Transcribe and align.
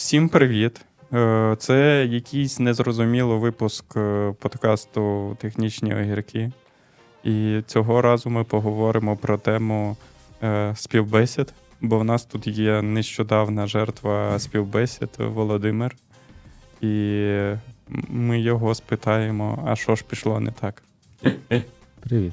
Всім 0.00 0.28
привіт. 0.28 0.80
Е, 1.12 1.56
це 1.58 2.06
якийсь 2.10 2.58
незрозумілий 2.58 3.38
випуск 3.38 3.96
е, 3.96 4.34
подкасту 4.38 5.36
Технічні 5.40 5.94
огірки. 5.94 6.52
І 7.24 7.62
цього 7.66 8.02
разу 8.02 8.30
ми 8.30 8.44
поговоримо 8.44 9.16
про 9.16 9.38
тему 9.38 9.96
е, 10.42 10.72
співбесід, 10.76 11.52
бо 11.80 11.98
в 11.98 12.04
нас 12.04 12.24
тут 12.24 12.46
є 12.46 12.82
нещодавна 12.82 13.66
жертва 13.66 14.38
співбесід 14.38 15.08
Володимир. 15.18 15.96
І 16.80 17.26
ми 18.08 18.40
його 18.40 18.74
спитаємо, 18.74 19.64
а 19.66 19.76
що 19.76 19.96
ж 19.96 20.04
пішло 20.08 20.40
не 20.40 20.50
так. 20.50 20.82
Привіт. 22.00 22.32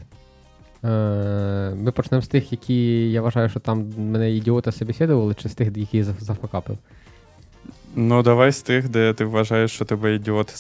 Ми 1.84 1.92
почнемо 1.96 2.22
з 2.22 2.28
тих, 2.28 2.52
які 2.52 3.12
я 3.12 3.22
вважаю, 3.22 3.50
що 3.50 3.60
там 3.60 3.94
мене 3.98 4.32
ідіота 4.32 4.72
собеседували, 4.72 5.34
чи 5.34 5.50
з 5.50 5.56
тих, 5.56 5.78
які 5.78 6.04
зафакапив. 6.04 6.78
Ну, 8.00 8.24
давай 8.24 8.52
з 8.52 8.62
тих, 8.62 8.90
де 8.90 9.14
ти 9.14 9.26
вважаєш, 9.26 9.72
що 9.72 9.86
тебе 9.86 10.16
ідіоти 10.16 10.54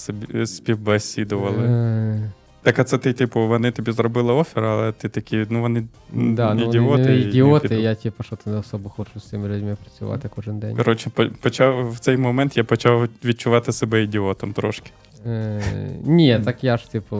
співбесідували. 0.45 1.63
Е, 1.63 2.31
Так, 2.61 2.79
а 2.79 2.83
це 2.83 2.97
ти, 2.97 3.13
типу, 3.13 3.47
вони 3.47 3.71
тобі 3.71 3.91
зробили 3.91 4.33
офер, 4.33 4.63
але 4.63 4.91
ти 4.91 5.09
такий, 5.09 5.45
ну 5.49 5.61
вони 5.61 5.83
Да, 6.13 6.53
ну, 6.53 6.61
ідіоти. 6.61 6.79
вони 6.79 7.03
і 7.03 7.07
не 7.07 7.13
не 7.13 7.29
ідіоти, 7.29 7.75
я 7.81 7.95
типу, 7.95 8.23
що 8.23 8.35
ти 8.35 8.49
не 8.49 8.57
особо 8.57 8.89
хочу 8.89 9.19
з 9.19 9.29
цими 9.29 9.47
людьми 9.47 9.77
працювати 9.83 10.29
кожен 10.35 10.59
день. 10.59 10.75
Коротше, 10.77 11.09
почав 11.41 11.91
в 11.91 11.99
цей 11.99 12.17
момент 12.17 12.57
я 12.57 12.63
почав 12.63 13.09
відчувати 13.25 13.71
себе 13.71 14.03
ідіотом 14.03 14.53
трошки. 14.53 14.91
Е, 15.25 15.61
ні, 16.03 16.39
так 16.45 16.63
я 16.63 16.77
ж, 16.77 16.91
типу, 16.91 17.17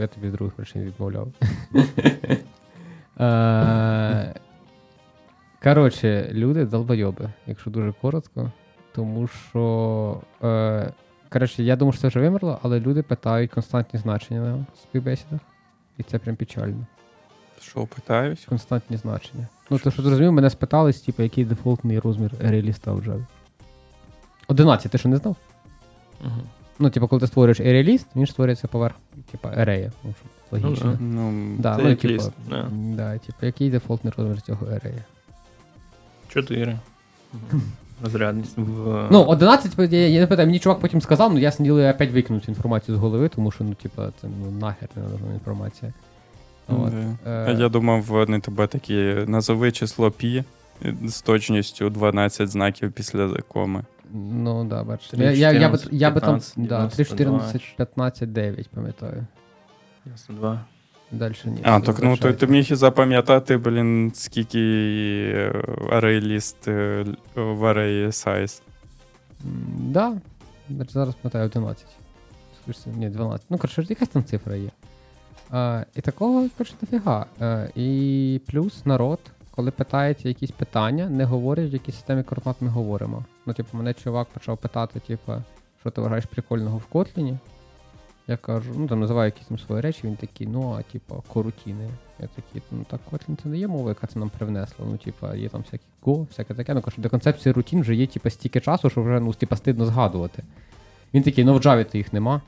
я 0.00 0.06
тобі 0.06 0.28
з 0.28 0.32
других 0.32 0.54
причин 0.54 0.82
відмовляв. 0.82 1.28
Е, 3.20 4.34
Коротше, 5.62 6.30
люди 6.32 6.64
долбойоби, 6.64 7.28
якщо 7.46 7.70
дуже 7.70 7.92
коротко. 8.00 8.52
Тому 8.96 9.28
що. 9.28 10.20
Е, 10.42 10.92
коротше, 11.32 11.62
я 11.62 11.76
думаю, 11.76 11.92
що 11.92 12.00
це 12.00 12.08
вже 12.08 12.20
вимерло, 12.20 12.58
але 12.62 12.80
люди 12.80 13.02
питають 13.02 13.50
константні 13.50 14.00
значення 14.00 14.40
на 14.40 14.66
співбесідах. 14.82 15.40
І 15.98 16.02
це 16.02 16.18
прям 16.18 16.36
печально. 16.36 16.86
Що, 17.60 17.86
питаюсь? 17.86 18.44
Константні 18.44 18.96
значення. 18.96 19.46
Ну, 19.70 19.78
то, 19.78 19.90
що 19.90 20.02
ти 20.02 20.10
розумів, 20.10 20.32
мене 20.32 20.50
спитались, 20.50 21.00
типу, 21.00 21.22
який 21.22 21.44
дефолтний 21.44 21.98
розмір 21.98 22.32
реаліста 22.40 22.92
в 22.92 23.00
Java. 23.00 23.24
11, 24.48 24.92
ти 24.92 24.98
що 24.98 25.08
не 25.08 25.16
знав? 25.16 25.36
Мгм. 26.24 26.40
Ну, 26.78 26.90
типу, 26.90 27.08
коли 27.08 27.20
ти 27.20 27.26
створюєш 27.26 27.60
ереліст, 27.60 28.06
він 28.16 28.26
створюється 28.26 28.68
поверх, 28.68 28.94
типу, 29.30 29.48
ерея. 29.56 29.92
Ну, 30.04 30.14
логічно. 30.50 30.98
Ну, 31.00 31.30
Ну, 31.32 31.56
Да, 31.58 31.76
Це 31.76 31.82
ну, 31.82 31.88
як 31.88 31.98
типу, 31.98 32.14
ліст, 32.14 32.30
да. 32.48 32.68
да, 32.72 33.18
типу, 33.18 33.46
який 33.46 33.70
дефолтний 33.70 34.12
розмір 34.16 34.40
цього 34.42 34.66
ерея? 34.66 35.04
Чотири. 36.28 36.78
розрядність. 38.02 38.58
В... 38.58 39.08
Ну, 39.10 39.24
11, 39.24 39.92
я, 39.92 40.08
я 40.08 40.20
не 40.20 40.26
питаю, 40.26 40.48
мені 40.48 40.58
чувак 40.58 40.80
потім 40.80 41.00
сказав, 41.00 41.32
ну 41.32 41.38
я 41.38 41.52
сиділи 41.52 41.90
опять 41.90 42.12
викинути 42.12 42.44
інформацію 42.48 42.96
з 42.96 43.00
голови, 43.00 43.28
тому 43.28 43.50
що 43.50 43.64
ну, 43.64 43.74
типа, 43.74 44.06
це 44.20 44.28
ну, 44.40 44.50
нахер 44.50 44.88
не 44.96 45.02
нужна 45.02 45.34
інформація. 45.34 45.92
Ну, 46.68 46.84
От. 46.86 46.92
Е... 47.26 47.56
Я 47.58 47.68
думав, 47.68 48.02
вони 48.02 48.40
тебе 48.40 48.66
такі 48.66 48.94
назови 49.26 49.72
число 49.72 50.10
пі 50.10 50.44
з 51.04 51.22
точністю 51.22 51.90
12 51.90 52.48
знаків 52.48 52.92
після 52.92 53.28
коми. 53.28 53.84
Ну, 54.12 54.64
да, 54.64 54.84
бачиш. 54.84 55.08
3, 55.08 55.18
14, 55.18 55.40
я, 55.40 55.52
я, 55.52 55.60
я, 55.60 55.68
би, 55.68 55.78
я 55.90 56.10
би 56.10 56.20
там 56.20 56.40
3, 56.88 57.04
14, 57.04 57.76
15, 57.76 58.32
9, 58.32 58.70
пам'ятаю. 58.70 59.26
92. 60.04 60.64
Дальше 61.12 61.48
ні. 61.48 61.60
А, 61.62 61.80
так 61.80 62.02
ну 62.02 62.16
ти, 62.16 62.32
ти 62.32 62.46
міг 62.46 62.72
і 62.72 62.74
запам'ятати, 62.74 63.56
блін, 63.56 64.12
скільки 64.14 64.58
э, 64.58 66.00
ArrayList 66.00 66.68
э, 66.68 67.16
в 67.34 67.64
Array 67.64 68.12
сайз? 68.12 68.62
Так. 69.94 70.14
Да. 70.68 70.84
Зараз 70.88 71.14
пам'ятаю 71.14 71.44
11. 71.44 71.86
Ні, 72.86 73.08
12. 73.08 73.46
Ну, 73.50 73.58
коротше, 73.58 73.86
якась 73.88 74.08
там 74.08 74.24
цифра 74.24 74.56
є. 74.56 74.70
А, 75.50 75.84
І 75.94 76.00
такого 76.00 76.48
коротше, 76.58 76.74
дофіга. 76.80 77.26
А, 77.38 77.44
э, 77.44 77.70
І 77.74 78.40
плюс 78.46 78.86
народ, 78.86 79.20
коли 79.50 79.70
питається 79.70 80.28
якісь 80.28 80.50
питання, 80.50 81.08
не 81.08 81.24
говорять, 81.24 81.70
в 81.70 81.72
якій 81.72 81.92
системі 81.92 82.22
координат 82.22 82.56
ми 82.60 82.68
говоримо. 82.68 83.24
Ну, 83.46 83.52
типу, 83.52 83.76
мене 83.76 83.94
чувак 83.94 84.28
почав 84.28 84.58
питати, 84.58 85.00
типу, 85.00 85.32
що 85.80 85.90
ти 85.90 86.00
вважаєш 86.00 86.24
прикольного 86.24 86.78
в 86.78 86.86
Котліні. 86.86 87.38
Я 88.28 88.36
кажу, 88.36 88.72
ну 88.76 88.88
там 88.88 89.00
називаю 89.00 89.26
якісь 89.26 89.46
там 89.46 89.58
свої 89.58 89.80
речі, 89.80 90.00
він 90.04 90.16
такий, 90.16 90.46
ну, 90.46 90.76
а 90.78 90.82
типу, 90.82 91.24
корутіни. 91.28 91.88
Я 92.20 92.26
такий, 92.26 92.62
ну 92.70 92.84
так 92.90 93.00
Kotlin 93.12 93.42
це 93.42 93.48
не 93.48 93.58
є 93.58 93.68
мова, 93.68 93.88
яка 93.88 94.06
це 94.06 94.18
нам 94.18 94.30
привнесла. 94.30 94.86
Ну, 94.90 94.96
типа, 94.96 95.34
є 95.34 95.48
там 95.48 95.60
всякі 95.60 95.84
Go, 96.02 96.26
всяке 96.26 96.54
таке. 96.54 96.74
Ну, 96.74 96.82
кажу, 96.82 97.02
до 97.02 97.10
концепції 97.10 97.52
рутін 97.52 97.80
вже 97.80 97.94
є, 97.94 98.06
типа, 98.06 98.30
стільки 98.30 98.60
часу, 98.60 98.90
що 98.90 99.02
вже 99.02 99.20
ну, 99.20 99.32
типа, 99.32 99.56
стидно 99.56 99.86
згадувати. 99.86 100.42
Він 101.14 101.22
такий, 101.22 101.44
ну 101.44 101.54
в 101.54 101.56
Java 101.56 101.84
то 101.84 101.98
їх 101.98 102.12
нема. 102.12 102.40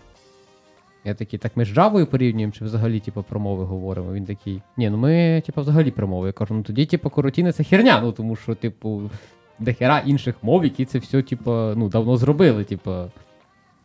Я 1.05 1.15
такий, 1.15 1.39
так 1.39 1.57
ми 1.57 1.65
з 1.65 1.69
Java 1.69 2.05
порівнюємо, 2.05 2.53
чи 2.53 2.65
взагалі, 2.65 3.01
типу, 3.01 3.23
про 3.23 3.41
мови 3.41 3.65
говоримо. 3.65 4.13
Він 4.13 4.25
такий, 4.25 4.63
ні, 4.77 4.91
ну 4.91 4.97
ми, 4.97 5.43
типу, 5.47 5.61
взагалі 5.61 5.91
про 5.91 6.09
мови. 6.09 6.27
Я 6.27 6.33
кажу, 6.33 6.55
ну 6.55 6.63
тоді, 6.63 6.87
типу, 6.87 7.11
коротіни 7.11 7.53
це 7.53 7.65
херня, 7.65 8.01
ну 8.01 8.13
тому 8.13 8.37
що, 8.37 8.55
типу, 8.55 9.11
дохера 9.59 9.99
інших 9.99 10.35
мов, 10.43 10.65
які 10.65 10.85
це 10.85 10.99
все, 10.99 11.23
типу, 11.23 11.51
ну, 11.53 11.89
давно 11.89 12.17
зробили, 12.17 12.65
типу. 12.65 12.93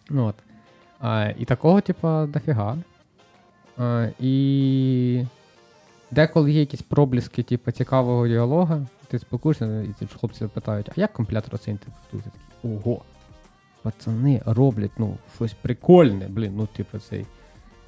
Ну, 0.09 0.25
от. 0.25 0.35
А, 1.03 1.33
і 1.37 1.45
такого, 1.45 1.81
типу, 1.81 2.07
дофіга. 2.07 2.77
А, 3.77 4.07
і 4.19 5.25
деколи 6.11 6.51
є 6.51 6.59
якісь 6.59 6.81
пробліски, 6.81 7.43
типу, 7.43 7.71
цікавого 7.71 8.27
діалога, 8.27 8.85
ти 9.07 9.19
спілкуєшся, 9.19 9.81
і 9.81 9.93
ці 9.99 10.05
хлопці 10.19 10.47
питають, 10.47 10.89
а 10.89 10.91
як 10.95 11.13
компілятор 11.13 11.59
інтерпретує? 11.67 12.23
Ти 12.23 12.29
такий, 12.29 12.77
ого. 12.77 13.01
Пацани 13.81 14.41
роблять, 14.45 14.91
ну, 14.97 15.17
щось 15.35 15.53
прикольне, 15.53 16.27
блін, 16.27 16.53
ну, 16.55 16.67
типу, 16.67 16.99
цей. 16.99 17.25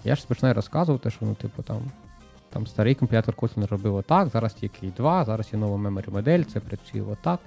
Я 0.04 0.16
ж 0.16 0.28
починаю 0.28 0.54
розказувати, 0.56 1.10
що, 1.10 1.26
ну, 1.26 1.36
типу, 1.36 1.64
там, 1.64 1.82
там 2.50 2.68
старий 2.68 2.96
компілятор 2.96 3.36
Kotlin 3.36 3.68
робив 3.68 3.96
отак, 3.96 4.30
зараз 4.30 4.56
K 4.62 4.94
2, 4.94 5.26
зараз 5.26 5.50
є 5.54 5.60
нова 5.60 5.90
memory 5.90 6.12
модель, 6.12 6.44
це 6.44 6.60
працює 6.60 7.02
отак. 7.02 7.40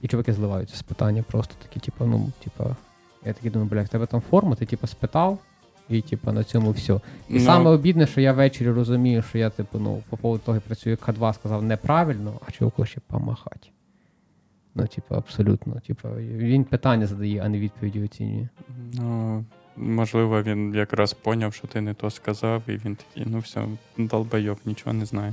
І 0.00 0.08
чуваки 0.08 0.32
зливаються 0.32 0.76
з 0.76 0.82
питання 0.82 1.22
просто 1.22 1.54
такі, 1.62 1.80
типу, 1.80 2.04
ну, 2.04 2.30
типу, 2.44 2.76
я 3.24 3.32
такий 3.32 3.50
думаю, 3.50 3.70
бля, 3.70 3.82
в 3.82 3.88
тебе 3.88 4.06
там 4.06 4.20
форма, 4.20 4.54
ти 4.54 4.66
типу 4.66 4.86
спитав, 4.86 5.38
і 5.88 6.00
типу 6.00 6.32
на 6.32 6.44
цьому 6.44 6.70
все. 6.70 6.94
І 7.28 7.34
Ну. 7.34 7.40
саме 7.40 7.70
обідне, 7.70 8.06
що 8.06 8.20
я 8.20 8.32
ввечері 8.32 8.70
розумію, 8.70 9.22
що 9.22 9.38
я, 9.38 9.50
типу, 9.50 9.78
ну, 9.78 10.02
по 10.10 10.16
поводу 10.16 10.42
того, 10.46 10.56
як 10.56 10.64
працює 10.64 10.94
К2, 10.94 11.34
сказав 11.34 11.62
неправильно, 11.62 12.32
а 12.48 12.50
чуваку 12.50 12.84
ще 12.84 13.00
помахати. 13.06 13.68
Ну, 14.74 14.86
типу, 14.86 15.14
абсолютно. 15.14 15.80
Типу, 15.86 16.08
він 16.18 16.64
питання 16.64 17.06
задає, 17.06 17.42
а 17.44 17.48
не 17.48 17.58
відповіді 17.58 18.04
оцінює. 18.04 18.48
Ну, 18.92 19.44
можливо, 19.76 20.42
він 20.42 20.74
якраз 20.74 21.12
поняв, 21.12 21.54
що 21.54 21.66
ти 21.66 21.80
не 21.80 21.94
то 21.94 22.10
сказав, 22.10 22.62
і 22.66 22.72
він 22.72 22.96
такий, 22.96 23.26
ну 23.26 23.38
все, 23.38 23.64
долбайок, 23.98 24.58
нічого 24.66 24.92
не 24.92 25.04
знає. 25.04 25.32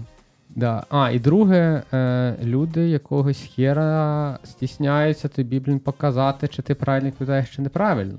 Да. 0.55 0.83
А, 0.89 1.11
і 1.11 1.19
друге, 1.19 1.83
е, 1.93 2.35
люди 2.43 2.89
якогось 2.89 3.49
хера 3.55 4.39
стісняються 4.43 5.27
тобі, 5.27 5.59
блін, 5.59 5.79
показати, 5.79 6.47
чи 6.47 6.61
ти 6.61 6.75
правильно 6.75 7.07
відповідаєш, 7.07 7.55
чи 7.55 7.61
неправильно. 7.61 8.17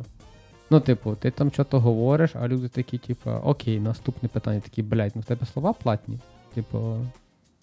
Ну, 0.70 0.80
типу, 0.80 1.14
ти 1.14 1.30
там 1.30 1.50
щось 1.50 1.66
говориш, 1.70 2.30
а 2.34 2.48
люди 2.48 2.68
такі, 2.68 2.98
типу, 2.98 3.30
окей, 3.30 3.80
наступне 3.80 4.28
питання, 4.28 4.60
такі, 4.60 4.82
блядь, 4.82 5.12
ну 5.14 5.22
в 5.22 5.24
тебе 5.24 5.46
слова 5.46 5.72
платні. 5.72 6.18
Типу, 6.54 6.96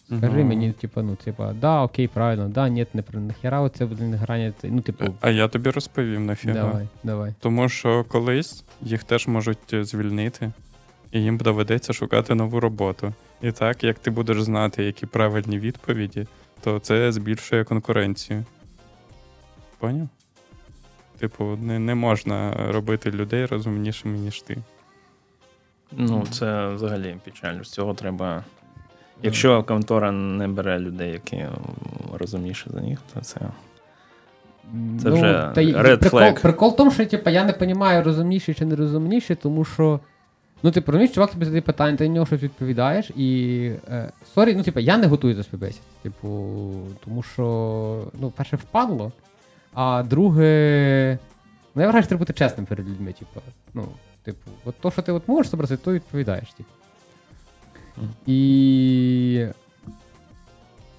скажи 0.08 0.38
Ну. 0.38 0.46
мені, 0.46 0.72
типу, 0.72 1.02
ну, 1.02 1.16
типу, 1.16 1.44
да, 1.62 1.84
окей, 1.84 2.08
правильно, 2.08 2.50
да, 2.50 2.70
ні, 2.70 2.86
не. 2.94 3.04
Нахера 3.14 3.62
оце, 3.62 3.86
блін, 3.86 4.14
грання, 4.16 4.54
ну, 4.64 4.82
типу, 4.82 5.06
А 5.22 5.30
я 5.30 5.48
тобі 5.48 5.70
розповім 5.70 6.26
нафіга. 6.26 6.54
давай, 6.54 6.88
давай. 7.04 7.34
Тому 7.40 7.70
що 7.70 8.04
колись 8.04 8.64
їх 8.82 9.04
теж 9.04 9.28
можуть 9.28 9.74
е, 9.74 9.84
звільнити, 9.84 10.52
і 11.12 11.22
їм 11.22 11.38
доведеться 11.38 11.94
шукати 11.94 12.36
нову 12.36 12.60
роботу. 12.60 13.14
І 13.46 13.52
так, 13.52 13.84
як 13.84 14.00
ти 14.00 14.12
будеш 14.12 14.44
знати, 14.44 14.84
які 14.84 15.06
правильні 15.06 15.60
відповіді, 15.60 16.28
то 16.64 16.80
це 16.80 17.12
збільшує 17.12 17.64
конкуренцію. 17.64 18.44
Поняв? 19.78 20.08
Типу, 21.20 21.58
не, 21.62 21.80
не 21.80 21.96
можна 21.96 22.54
робити 22.72 23.12
людей 23.12 23.46
розумнішими, 23.46 24.18
ніж 24.18 24.42
ти. 24.42 24.58
Ну, 25.92 26.28
це 26.32 26.68
взагалі 26.68 27.18
печально. 27.26 27.64
З 27.64 27.70
цього 27.70 27.94
треба. 27.94 28.44
Якщо 29.24 29.64
контора 29.64 30.12
не 30.12 30.48
бере 30.48 30.80
людей, 30.80 31.12
які 31.12 31.46
розумніші 32.14 32.66
за 32.70 32.82
них, 32.82 33.00
то 33.14 33.22
це. 33.22 33.40
Це 35.02 35.10
вже 35.10 35.52
та 35.56 35.62
red 35.62 36.00
прикол, 36.00 36.20
flag. 36.20 36.42
прикол 36.42 36.74
в 36.74 36.76
тому, 36.76 36.92
що 36.92 37.06
типу, 37.06 37.30
я 37.30 37.44
не 37.44 37.52
розумію, 37.52 38.04
розумніші 38.04 38.54
чи 38.54 38.66
не 38.66 38.76
розумніші, 38.76 39.36
тому 39.36 39.66
що. 39.66 40.00
Ну, 40.66 40.72
ти 40.72 40.80
розумієш, 40.80 41.12
чувак 41.12 41.32
тобі 41.32 41.46
задає 41.46 41.62
питання, 41.62 41.98
ти 41.98 42.08
на 42.08 42.14
нього 42.14 42.26
щось 42.26 42.44
відповідаєш, 42.44 43.10
і. 43.16 43.72
Е, 43.90 44.12
ну, 44.38 44.64
типу, 44.64 44.80
я 44.80 44.98
не 44.98 45.08
готую 45.08 45.36
до 45.36 45.44
співбесід. 45.44 45.82
Типу, 46.02 46.28
тому 47.06 47.24
що, 47.24 48.08
ну, 48.20 48.32
перше, 48.32 48.56
впадло, 48.56 49.12
а 49.74 50.04
друге. 50.04 51.18
Ну, 51.76 51.82
я 51.82 51.88
вважаю, 51.88 52.04
що 52.04 52.10
треба 52.10 52.20
бути 52.20 52.34
чесним 52.34 52.66
перед 52.66 52.90
людьми, 52.90 53.14
типу. 53.14 53.42
Ну, 53.74 53.88
типу, 54.24 54.52
от 54.66 54.76
то, 54.82 54.92
що 54.92 55.02
ти 55.02 55.12
от 55.12 55.28
можеш 55.28 55.52
зобразити, 55.52 55.84
то 55.86 55.94
відповідаєш, 55.94 56.54
типу. 56.54 56.70
І. 58.26 59.48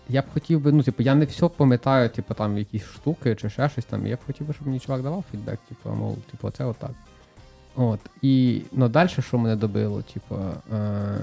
я 0.08 0.22
б 0.22 0.24
хотів 0.34 0.60
би, 0.60 0.72
ну, 0.72 0.82
типу, 0.82 1.02
я 1.02 1.14
не 1.14 1.24
все 1.24 1.48
пам'ятаю, 1.48 2.08
типу, 2.08 2.34
там 2.34 2.58
якісь 2.58 2.84
штуки 2.84 3.34
чи 3.34 3.50
ще 3.50 3.68
щось 3.68 3.84
там. 3.84 4.06
Я 4.06 4.16
б 4.16 4.18
хотів 4.26 4.46
би, 4.46 4.54
щоб 4.54 4.66
мені 4.66 4.80
чувак 4.80 5.02
давав 5.02 5.24
фідбек, 5.30 5.58
типу, 5.68 5.90
мов, 5.90 6.16
типу, 6.30 6.50
це 6.50 6.64
отак. 6.64 6.90
От. 6.90 7.15
І 8.22 8.62
ну, 8.72 8.88
далі, 8.88 9.08
що 9.08 9.38
мене 9.38 9.56
добило, 9.56 10.02
типу, 10.02 10.34
е, 10.74 11.18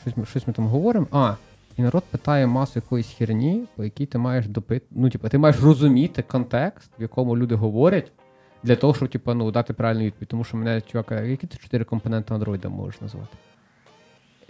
щось, 0.00 0.16
ми- 0.16 0.26
щось 0.26 0.46
ми 0.46 0.52
там 0.52 0.66
говоримо. 0.66 1.06
А, 1.12 1.34
і 1.76 1.82
народ 1.82 2.04
питає 2.10 2.46
масу 2.46 2.72
якоїсь 2.76 3.10
херні, 3.18 3.64
по 3.76 3.84
якій 3.84 4.06
ти 4.06 4.18
маєш 4.18 4.46
допит... 4.46 4.82
Ну, 4.90 5.10
типу, 5.10 5.28
ти 5.28 5.38
маєш 5.38 5.60
розуміти 5.60 6.22
контекст, 6.22 6.90
в 6.98 7.02
якому 7.02 7.36
люди 7.36 7.54
говорять, 7.54 8.12
для 8.62 8.76
того, 8.76 8.94
щоб 8.94 9.08
типу, 9.08 9.34
ну, 9.34 9.50
дати 9.50 9.72
правильну 9.72 10.04
відповідь. 10.04 10.28
Тому 10.28 10.44
що 10.44 10.56
мене 10.56 10.80
чувак, 10.80 11.10
які 11.10 11.46
ти 11.46 11.56
чотири 11.56 11.84
компоненти 11.84 12.34
Android 12.34 12.68
можеш 12.68 13.00
назвати? 13.00 13.36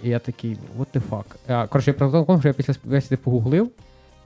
І 0.03 0.09
я 0.09 0.19
такий, 0.19 0.57
what 0.79 0.87
the 0.95 1.03
fuck. 1.11 1.25
А, 1.49 1.67
коротше, 1.67 1.91
я 1.91 1.95
правда 1.95 2.39
що 2.39 2.49
я 2.49 2.55
після 2.55 2.75
співбесіди 2.75 3.17
погуглив. 3.17 3.71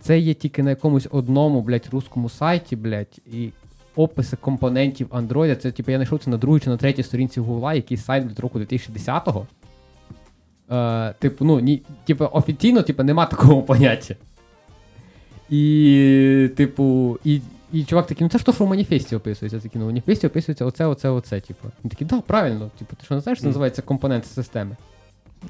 Це 0.00 0.18
є 0.18 0.34
тільки 0.34 0.62
на 0.62 0.70
якомусь 0.70 1.08
одному, 1.10 1.62
блядь, 1.62 1.88
русскому 1.92 2.28
сайті, 2.28 2.76
блядь, 2.76 3.20
і 3.26 3.50
описи 3.98 4.36
компонентів 4.36 5.06
Android. 5.06 5.56
Це, 5.56 5.70
типу, 5.70 5.90
я 5.90 5.96
знайшов 5.96 6.18
це 6.18 6.30
на 6.30 6.36
другій 6.36 6.60
чи 6.60 6.70
на 6.70 6.76
третій 6.76 7.02
сторінці 7.02 7.40
Гугла, 7.40 7.74
який 7.74 7.96
сайт 7.96 8.24
від 8.24 8.40
року 8.40 8.58
2010-го. 8.58 9.46
Е, 10.70 11.14
типу, 11.18 11.44
ну, 11.44 11.60
ні, 11.60 11.82
типу, 12.04 12.28
офіційно, 12.32 12.82
типу, 12.82 13.02
нема 13.02 13.26
такого 13.26 13.62
поняття. 13.62 14.14
І, 15.50 16.50
типу, 16.56 17.18
і, 17.24 17.40
і 17.72 17.84
чувак 17.84 18.06
такий, 18.06 18.24
ну 18.24 18.28
це 18.28 18.38
ж 18.38 18.46
то, 18.46 18.52
що 18.52 18.64
в 18.64 18.68
маніфесті 18.68 19.16
описується. 19.16 19.56
Я 19.56 19.62
такий, 19.62 19.78
ну 19.78 19.84
в 19.84 19.88
маніфесті 19.88 20.26
описується 20.26 20.64
оце, 20.64 20.86
оце, 20.86 21.08
оце, 21.08 21.40
типу. 21.40 21.68
Він 21.84 21.90
такий, 21.90 22.06
да, 22.06 22.20
правильно. 22.20 22.70
Типу, 22.78 22.96
ти 22.96 23.04
що 23.04 23.14
не 23.14 23.20
знаєш, 23.20 23.40
це 23.40 23.46
називається 23.46 23.82
компоненти 23.82 24.26
системи. 24.26 24.76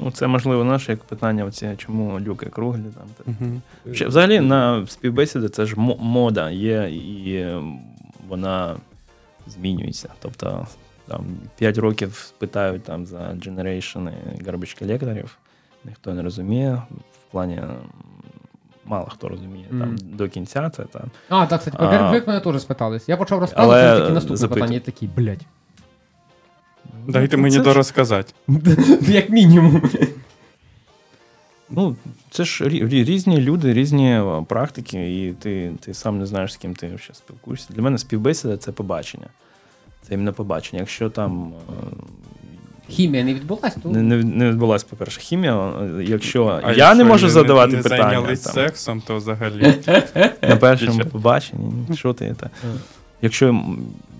Ну, 0.00 0.10
це 0.10 0.26
можливо 0.26 0.64
наше 0.64 0.92
як 0.92 1.04
питання, 1.04 1.44
оці, 1.44 1.68
чому 1.76 2.20
люки 2.20 2.46
круглі. 2.46 2.84
Там. 3.26 3.62
Ще, 3.94 4.06
взагалі 4.06 4.40
на 4.40 4.86
співбесіди 4.86 5.48
це 5.48 5.66
ж 5.66 5.74
мода 5.98 6.50
є, 6.50 6.90
і 6.92 7.46
вона 8.28 8.76
змінюється. 9.46 10.08
Тобто 10.20 10.66
там 11.08 11.24
5 11.58 11.78
років 11.78 12.32
питають 12.38 12.82
там 12.84 13.06
за 13.06 13.18
generation 13.18 14.10
garbage 14.44 14.78
collectorів, 14.78 15.38
ніхто 15.84 16.14
не 16.14 16.22
розуміє. 16.22 16.82
В 16.90 17.30
плані 17.32 17.62
мало 18.84 19.06
хто 19.10 19.28
розуміє 19.28 19.66
там 19.68 19.78
Мгм. 19.78 19.96
до 20.02 20.28
кінця. 20.28 20.70
Це 20.70 20.82
там. 20.84 21.02
А, 21.28 21.46
так, 21.46 21.58
кстати, 21.58 21.76
про 21.76 21.86
А. 21.86 22.12
Мене 22.26 22.40
теж 22.40 22.62
спитались. 22.62 23.08
Я 23.08 23.16
почав 23.16 23.38
розказувати, 23.40 23.82
Але 23.86 24.00
такі 24.00 24.12
наступне 24.12 24.36
запитую. 24.36 24.60
питання, 24.60 24.74
я 24.74 24.80
такий, 24.80 25.08
блядь. 25.16 25.42
Дайте 27.08 27.36
Ну, 27.36 27.42
мені 27.42 27.58
дорозказати. 27.58 28.32
Як 29.00 29.30
мінімум. 29.30 29.82
Ну, 31.70 31.96
це 32.30 32.44
ж 32.44 32.64
рі- 32.64 32.82
рі- 32.88 33.04
різні 33.04 33.40
люди, 33.40 33.72
різні 33.72 34.12
е, 34.12 34.44
практики, 34.48 35.26
і 35.26 35.32
ти, 35.32 35.72
ти 35.80 35.94
сам 35.94 36.18
не 36.18 36.26
знаєш, 36.26 36.52
з 36.52 36.56
ким 36.56 36.74
ти 36.74 36.98
ще 36.98 37.14
спілкуєшся. 37.14 37.68
Для 37.72 37.82
мене 37.82 37.98
співбесіда 37.98 38.56
це 38.56 38.72
побачення. 38.72 39.26
Це 40.02 40.14
іменно 40.14 40.32
побачення. 40.32 40.80
Якщо 40.80 41.10
там 41.10 41.52
е, 41.68 41.72
Хімія 42.88 43.24
не 43.24 43.34
відбулась, 43.34 43.76
то. 43.82 43.88
не, 43.88 44.02
не, 44.02 44.16
не 44.24 44.48
відбулася, 44.50 44.86
по-перше, 44.90 45.20
хімія, 45.20 45.68
е, 45.68 46.04
якщо 46.04 46.60
А 46.64 46.72
я 46.72 46.94
не 46.94 46.98
якщо 46.98 47.04
можу 47.04 47.28
задавати 47.28 47.76
не 47.76 47.82
питання 47.82 48.02
зайнялись 48.02 48.40
там, 48.40 48.52
сексом, 48.52 49.02
то 49.06 49.16
взагалі. 49.16 49.74
на 50.42 50.56
першому 50.56 51.00
побаченні, 51.00 51.72
ну, 51.88 51.96
що 51.96 52.12
ти 52.12 52.36
це? 52.40 52.50
Якщо 53.22 53.64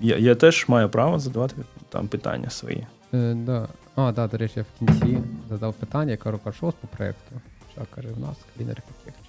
я, 0.02 0.16
я 0.16 0.34
теж 0.34 0.64
маю 0.68 0.88
право 0.88 1.18
задавати 1.18 1.54
там 1.88 2.08
питання 2.08 2.50
свої. 2.50 2.86
Е, 3.14 3.34
да. 3.34 3.68
А, 4.00 4.12
да, 4.12 4.26
до 4.26 4.36
речі, 4.36 4.54
я 4.56 4.62
в 4.62 4.78
кінці 4.78 5.18
задав 5.48 5.74
питання, 5.74 6.10
я 6.10 6.16
кажу, 6.16 6.40
що 6.56 6.72
по 6.72 6.86
проєкту? 6.86 7.40
Що 7.72 7.86
каже, 7.94 8.08
в 8.08 8.20
нас 8.20 8.36
клін 8.56 8.70
архітектор. 8.70 9.24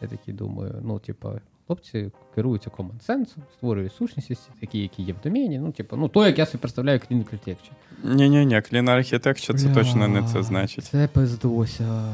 Я 0.00 0.08
такий 0.08 0.34
думаю, 0.34 0.74
ну, 0.82 0.98
типа, 0.98 1.32
хлопці 1.66 2.10
керуються 2.34 2.70
common 2.70 3.06
sense, 3.08 3.36
створюють 3.52 3.92
сущності, 3.92 4.36
такі, 4.60 4.78
які 4.78 5.02
є 5.02 5.12
в 5.12 5.16
домені. 5.24 5.58
Ну, 5.58 5.72
типа, 5.72 5.96
ну, 5.96 6.08
то, 6.08 6.26
як 6.26 6.38
я 6.38 6.46
собі 6.46 6.60
представляю 6.60 7.00
клін 7.00 7.20
архітектор. 7.20 7.70
Ні-ні-ні, 8.04 8.54
Clean 8.54 8.84
Architecture 8.84 9.54
це 9.54 9.74
точно 9.74 10.08
не 10.08 10.28
це 10.32 10.42
значить. 10.42 10.84
Це 10.84 11.08
пиздося. 11.08 12.12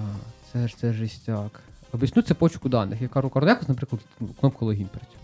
Це 0.52 0.68
ж 0.68 0.76
це 0.76 0.92
жестяк. 0.92 1.60
Об'ясню 1.92 2.22
цепочку 2.22 2.68
даних. 2.68 3.02
Я 3.02 3.08
кажу, 3.08 3.30
вас, 3.34 3.68
наприклад, 3.68 4.02
кнопка 4.40 4.64
логін 4.64 4.86
працює. 4.86 5.20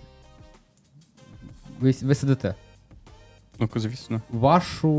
Ви, 1.81 1.94
ви 2.02 2.14
сидите. 2.14 2.55
Ну, 3.61 3.69
звісно. 3.75 4.21
Вашу, 4.31 4.91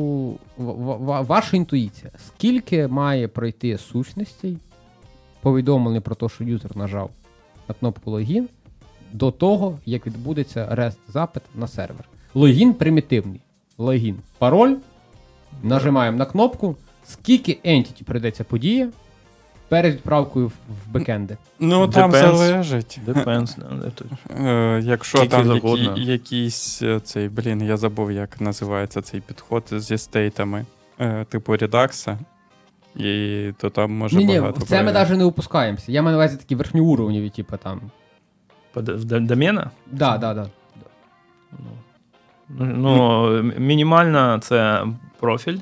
ва- 0.57 0.95
ва- 0.95 1.21
ваша 1.21 1.57
інтуїція. 1.57 2.11
Скільки 2.27 2.87
має 2.87 3.27
пройти 3.27 3.77
сущностей, 3.77 4.57
повідомлення 5.41 6.01
про 6.01 6.15
те, 6.15 6.29
що 6.29 6.43
юзер 6.43 6.77
нажав 6.77 7.09
на 7.69 7.75
кнопку 7.75 8.11
логін, 8.11 8.49
до 9.13 9.31
того, 9.31 9.79
як 9.85 10.07
відбудеться 10.07 10.67
REST 10.71 10.97
запит 11.07 11.43
на 11.55 11.67
сервер. 11.67 12.09
Логін 12.33 12.73
примітивний. 12.73 13.41
Логін. 13.77 14.19
Пароль. 14.37 14.75
Нажимаємо 15.63 16.17
на 16.17 16.25
кнопку. 16.25 16.75
Скільки 17.03 17.59
entity 17.65 18.03
прийдеться 18.03 18.43
подія 18.43 18.89
перед 19.71 19.93
відправкою 19.93 20.47
в, 20.47 20.51
в 20.51 20.91
бекенди. 20.91 21.37
Ну, 21.59 21.87
там 21.87 22.11
Depends. 22.11 22.35
залежить. 22.35 22.99
Depends, 23.07 23.79
де 23.81 23.89
тут. 23.89 24.07
Е, 24.39 24.81
якщо 24.83 25.17
Скільки 25.17 25.35
там 25.35 25.45
завгодно. 25.45 25.83
які, 25.83 26.01
якийсь 26.11 26.81
е, 26.81 26.99
цей, 26.99 27.29
блін, 27.29 27.61
я 27.61 27.77
забув, 27.77 28.11
як 28.11 28.41
називається 28.41 29.01
цей 29.01 29.21
підход 29.21 29.63
зі 29.71 29.97
стейтами, 29.97 30.65
е, 30.99 31.25
типу 31.29 31.57
редакса, 31.57 32.19
і 32.95 33.51
то 33.57 33.69
там 33.69 33.91
може 33.91 34.17
Ні, 34.17 34.25
ні, 34.25 34.39
багато. 34.39 34.59
в 34.59 34.63
це 34.63 34.83
ми 34.83 34.91
навіть 34.91 35.17
не 35.17 35.23
опускаємося. 35.23 35.91
Я 35.91 36.01
маю 36.01 36.17
на 36.17 36.23
увазі 36.23 36.37
такі 36.37 36.55
верхньоуровневі, 36.55 37.29
типу 37.29 37.57
там. 37.57 37.81
В 38.75 39.05
домена? 39.05 39.71
Да, 39.91 40.17
да, 40.17 40.33
да. 40.33 40.49
Ну, 42.49 42.65
ну, 42.65 43.43
мінімальна 43.57 44.39
це 44.39 44.85
профіль. 45.19 45.57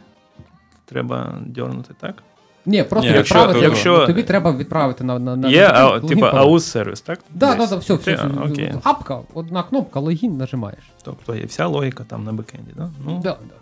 Треба 0.85 1.37
дьорнути, 1.45 1.93
так? 1.99 2.23
Ні, 2.69 2.83
просто 2.83 3.09
Ні, 3.09 3.15
якщо- 3.17 3.35
відправити. 3.35 3.65
якщо- 3.65 4.07
Тобі 4.07 4.23
треба 4.23 4.51
відправити 4.51 5.03
на. 5.03 5.19
на, 5.19 5.35
на, 5.35 5.49
Є, 5.49 5.67
а, 5.73 5.99
типу 5.99 6.25
аус-сервіс, 6.25 7.01
так? 7.01 7.19
Да, 7.33 7.55
да, 7.55 7.67
да, 7.67 7.75
все, 7.75 7.93
все, 7.95 7.97
Ти- 7.97 8.15
все. 8.15 8.27
Окей. 8.51 8.73
Апка, 8.83 9.19
одна 9.33 9.63
кнопка, 9.63 9.99
логін 9.99 10.37
нажимаєш. 10.37 10.79
Тобто 11.03 11.35
є 11.35 11.45
вся 11.45 11.67
логіка 11.67 12.03
там 12.07 12.23
на 12.23 12.33
бекенді, 12.33 12.71
да? 12.77 12.89
Ну, 13.05 13.19
Да, 13.23 13.29
да. 13.29 13.55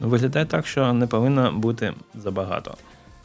ну, 0.00 0.08
виглядає 0.08 0.46
так, 0.46 0.66
що 0.66 0.92
не 0.92 1.06
повинно 1.06 1.52
бути 1.52 1.92
забагато. 2.14 2.74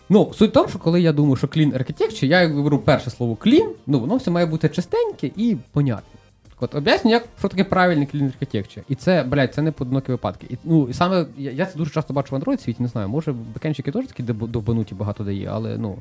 Ну, 0.10 0.32
суть 0.34 0.50
в 0.50 0.54
тому, 0.54 0.70
що 0.70 0.80
коли 0.80 1.02
я 1.02 1.14
думаю, 1.14 1.36
що 1.36 1.48
clean 1.48 1.78
architecture, 1.78 2.26
я 2.26 2.48
говорю 2.50 2.78
перше 2.80 3.10
слово 3.10 3.34
clean, 3.46 3.70
ну 3.88 4.00
воно 4.00 4.16
все 4.16 4.32
має 4.32 4.46
бути 4.46 4.70
чистеньке 4.70 5.32
і 5.36 5.58
понятне. 5.72 6.20
От 6.64 6.76
об'ясню, 6.76 7.12
як 7.12 7.24
що 7.40 7.48
таке 7.48 7.64
правильний 7.64 8.08
clean 8.08 8.34
architecture. 8.40 8.84
І 8.90 8.96
це, 8.96 9.24
блядь, 9.24 9.54
це 9.54 9.62
не 9.62 9.72
поодинокі 9.72 10.12
випадки. 10.12 10.48
І, 10.50 10.58
ну, 10.64 10.88
і 10.90 10.94
саме 10.94 11.26
я, 11.38 11.52
я 11.52 11.66
це 11.66 11.78
дуже 11.78 11.92
часто 11.92 12.14
бачу 12.14 12.36
в 12.36 12.40
Android 12.40 12.60
світі, 12.60 12.84
не 12.84 12.88
знаю, 12.88 13.10
може 13.10 13.32
бекенчики 13.32 13.92
теж 13.92 14.06
такі 14.08 14.24
довбануті 14.24 14.96
багато 14.96 15.24
дає, 15.24 15.50
але 15.52 15.78
ну. 15.78 15.98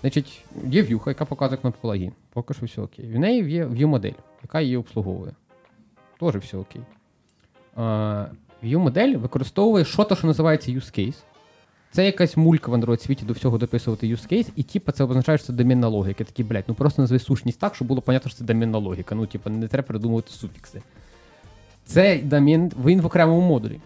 Значить, 0.00 0.44
є 0.66 0.82
в'юха, 0.82 1.10
яка 1.10 1.24
показує 1.24 1.60
кнопку 1.60 1.88
логін. 1.88 2.12
Поки 2.32 2.54
що 2.54 2.66
все 2.66 2.82
окей. 2.82 3.12
В 3.12 3.18
неї 3.18 3.50
є 3.50 3.66
view-модель, 3.66 4.14
яка 4.42 4.60
її 4.60 4.76
обслуговує. 4.76 5.32
Теж 6.20 6.36
все 6.36 6.56
окей. 6.56 6.82
View-модель 8.64 9.16
використовує 9.16 9.84
що 9.84 10.04
то, 10.04 10.16
що 10.16 10.26
називається 10.26 10.72
use 10.72 10.98
case. 10.98 11.16
Це 11.96 12.04
якась 12.04 12.36
мулька 12.36 12.70
в 12.70 12.74
Android 12.74 13.02
світі 13.02 13.24
до 13.24 13.32
всього 13.32 13.58
дописувати 13.58 14.06
use 14.06 14.32
case, 14.32 14.48
і 14.56 14.62
типа 14.62 14.92
це 14.92 15.04
означає, 15.04 15.38
що 15.38 15.46
це 15.46 15.52
домінна 15.52 15.88
логіка. 15.88 16.24
Такі, 16.24 16.44
блядь, 16.44 16.64
ну 16.68 16.74
просто 16.74 17.02
назви 17.02 17.18
сущність 17.18 17.58
так, 17.58 17.74
щоб 17.74 17.88
було 17.88 18.02
понятно, 18.02 18.30
що 18.30 18.38
це 18.38 18.44
домінна 18.44 18.78
логіка. 18.78 19.14
Ну, 19.14 19.26
типа, 19.26 19.50
не 19.50 19.68
треба 19.68 19.86
придумувати 19.86 20.30
суфікси. 20.30 20.82
Цей 21.84 22.22
домін, 22.22 22.72
він 22.84 23.00
в 23.00 23.06
окремому 23.06 23.40
модулі. 23.40 23.80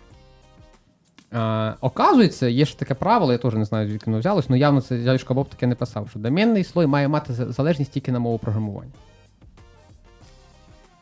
А, 1.32 1.74
оказується, 1.80 2.48
є 2.48 2.64
ж 2.64 2.78
таке 2.78 2.94
правило, 2.94 3.32
я 3.32 3.38
теж 3.38 3.54
не 3.54 3.64
знаю, 3.64 3.88
звідки 3.88 4.10
воно 4.10 4.20
взялось, 4.20 4.46
але 4.48 4.58
явно 4.58 4.80
це 4.80 5.18
Боб 5.30 5.48
таке 5.48 5.66
не 5.66 5.74
писав, 5.74 6.10
що 6.10 6.18
домінний 6.18 6.64
слой 6.64 6.86
має 6.86 7.08
мати 7.08 7.32
залежність 7.32 7.92
тільки 7.92 8.12
на 8.12 8.18
мову 8.18 8.38
програмування. 8.38 8.92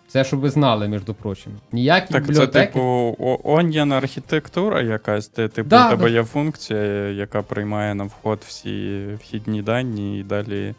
Це 0.08 0.24
щоб 0.24 0.40
ви 0.40 0.50
знали, 0.50 0.88
між 0.88 1.00
прочим. 1.22 1.52
Ніякі 1.72 2.12
Так, 2.12 2.34
це 2.34 2.46
типу 2.46 2.80
о- 3.18 3.38
onion 3.44 3.94
архітектура 3.94 4.82
якась, 4.82 5.30
де 5.30 5.48
типу 5.48 5.68
Да, 5.68 5.86
у 5.86 5.90
тебе 5.90 6.02
да. 6.04 6.08
є 6.08 6.24
функція, 6.24 7.10
яка 7.10 7.42
приймає 7.42 7.94
на 7.94 8.04
вход 8.04 8.38
всі 8.46 9.06
вхідні 9.20 9.62
дані 9.62 10.18
і 10.20 10.22
далі 10.22 10.74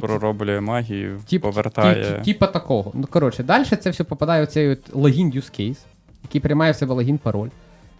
пророблює 0.00 0.60
магію, 0.60 1.20
тіп, 1.26 1.42
повертає. 1.42 2.22
Типа 2.24 2.46
такого. 2.46 2.90
Ну, 2.94 3.06
коротше, 3.10 3.42
далі 3.42 3.64
це 3.64 3.90
все 3.90 4.04
попадає 4.04 4.44
в 4.44 4.46
цей 4.46 4.76
логін 4.92 5.30
use 5.30 5.60
case, 5.60 5.78
який 6.22 6.40
приймає 6.40 6.72
в 6.72 6.76
себе 6.76 6.94
логін 6.94 7.18
пароль. 7.18 7.48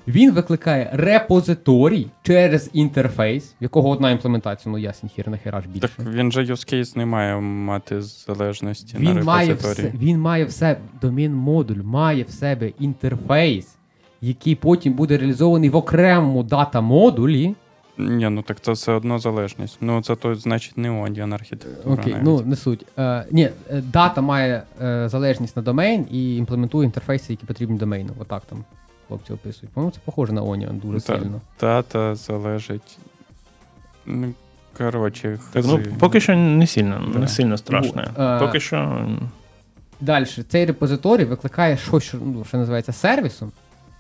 Він 0.09 0.33
викликає 0.33 0.91
репозиторій 0.93 2.07
через 2.23 2.71
інтерфейс, 2.73 3.55
в 3.61 3.63
якого 3.63 3.89
одна 3.89 4.11
імплементація, 4.11 4.73
ну 4.73 4.79
ясен 4.79 5.09
хір 5.09 5.31
нахера 5.31 5.61
ж 5.61 5.69
більше. 5.69 5.89
Так 5.97 6.07
він 6.07 6.33
же 6.33 6.41
use 6.41 6.75
case 6.75 6.97
не 6.97 7.07
має 7.07 7.41
мати 7.41 8.03
залежності 8.03 8.97
він, 8.99 9.15
на 9.15 9.23
має 9.23 9.55
все, 9.55 9.93
він 9.95 10.19
має 10.19 10.45
в 10.45 10.53
себе, 10.53 10.81
домін 11.03 11.35
модуль 11.35 11.83
має 11.83 12.23
в 12.23 12.31
себе 12.31 12.73
інтерфейс, 12.79 13.77
який 14.21 14.55
потім 14.55 14.93
буде 14.93 15.19
реалізований 15.19 15.71
в 15.71 15.77
окремому 15.77 16.43
дата 16.43 16.81
модулі, 16.81 17.55
Ні, 17.99 18.29
ну 18.29 18.43
так 18.43 18.61
це 18.61 18.73
все 18.73 18.93
одно 18.93 19.19
залежність. 19.19 19.79
Ну, 19.81 20.03
це 20.03 20.17
то, 20.17 20.35
значить, 20.35 20.79
не 20.79 20.91
Onion 20.91 21.35
архітектура. 21.35 21.95
Окей, 21.95 22.13
навіть. 22.13 22.25
ну 22.27 22.41
не 22.41 22.57
суть. 22.57 22.87
Е, 22.99 23.25
ні, 23.31 23.49
е, 23.71 23.83
дата 23.93 24.21
має 24.21 24.63
е, 24.83 25.09
залежність 25.09 25.57
на 25.57 25.63
домен 25.63 26.07
і 26.11 26.37
імплементує 26.37 26.87
інтерфейси, 26.87 27.33
які 27.33 27.47
потрібні 27.47 27.79
домейну. 27.79 28.11
Отак 28.19 28.43
там 28.45 28.65
хлопці 29.12 29.33
описують. 29.33 29.73
По-моєму, 29.75 29.90
це 29.92 29.99
похоже 30.04 30.33
на 30.33 30.42
Onion 30.42 30.81
дуже 30.81 31.00
Та- 31.00 31.19
сильно. 31.19 31.40
Дата 31.61 32.14
залежить. 32.14 32.99
Ну, 34.07 34.33
коротше, 34.78 35.38
Так, 35.52 35.64
ну, 35.66 35.81
поки 35.99 36.21
що 36.21 36.37
не 36.37 36.66
сильно, 36.66 37.11
Да. 37.12 37.19
не 37.19 37.28
сильно 37.28 37.59
страшно. 37.59 38.02
Вот, 38.16 38.19
е, 38.19 38.38
Поки 38.38 38.61
що. 38.61 39.09
Далі, 40.00 40.25
цей 40.25 40.66
репозиторій 40.66 41.25
викликає 41.25 41.76
щось, 41.76 42.02
що, 42.04 42.19
ну, 42.25 42.45
що 42.45 42.57
називається 42.59 42.92
сервісом, 42.92 43.52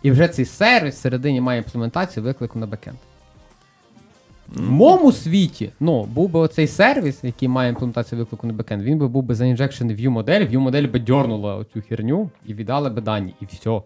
і 0.02 0.10
вже 0.10 0.28
цей 0.28 0.44
сервіс 0.44 0.94
всередині 0.94 1.40
має 1.40 1.58
імплементацію 1.58 2.24
виклику 2.24 2.58
на 2.58 2.66
бекенд. 2.66 2.96
В 4.48 4.70
моєму 4.70 5.12
світі, 5.12 5.70
ну, 5.80 6.04
був 6.04 6.30
би 6.30 6.40
оцей 6.40 6.66
сервіс, 6.66 7.18
який 7.24 7.48
має 7.48 7.70
імплементацію 7.70 8.18
виклику 8.18 8.46
на 8.46 8.52
бекенд, 8.52 8.82
він 8.82 8.98
би 8.98 9.08
був 9.08 9.22
би 9.22 9.34
заінжекшений 9.34 9.96
в 9.96 9.98
view 9.98 10.08
модель, 10.08 10.40
view 10.40 10.58
модель 10.58 10.88
би 10.88 10.98
дьорнула 10.98 11.56
оцю 11.56 11.82
херню 11.88 12.30
і 12.46 12.54
віддала 12.54 12.90
би 12.90 13.00
дані, 13.00 13.34
і 13.40 13.44
все. 13.44 13.82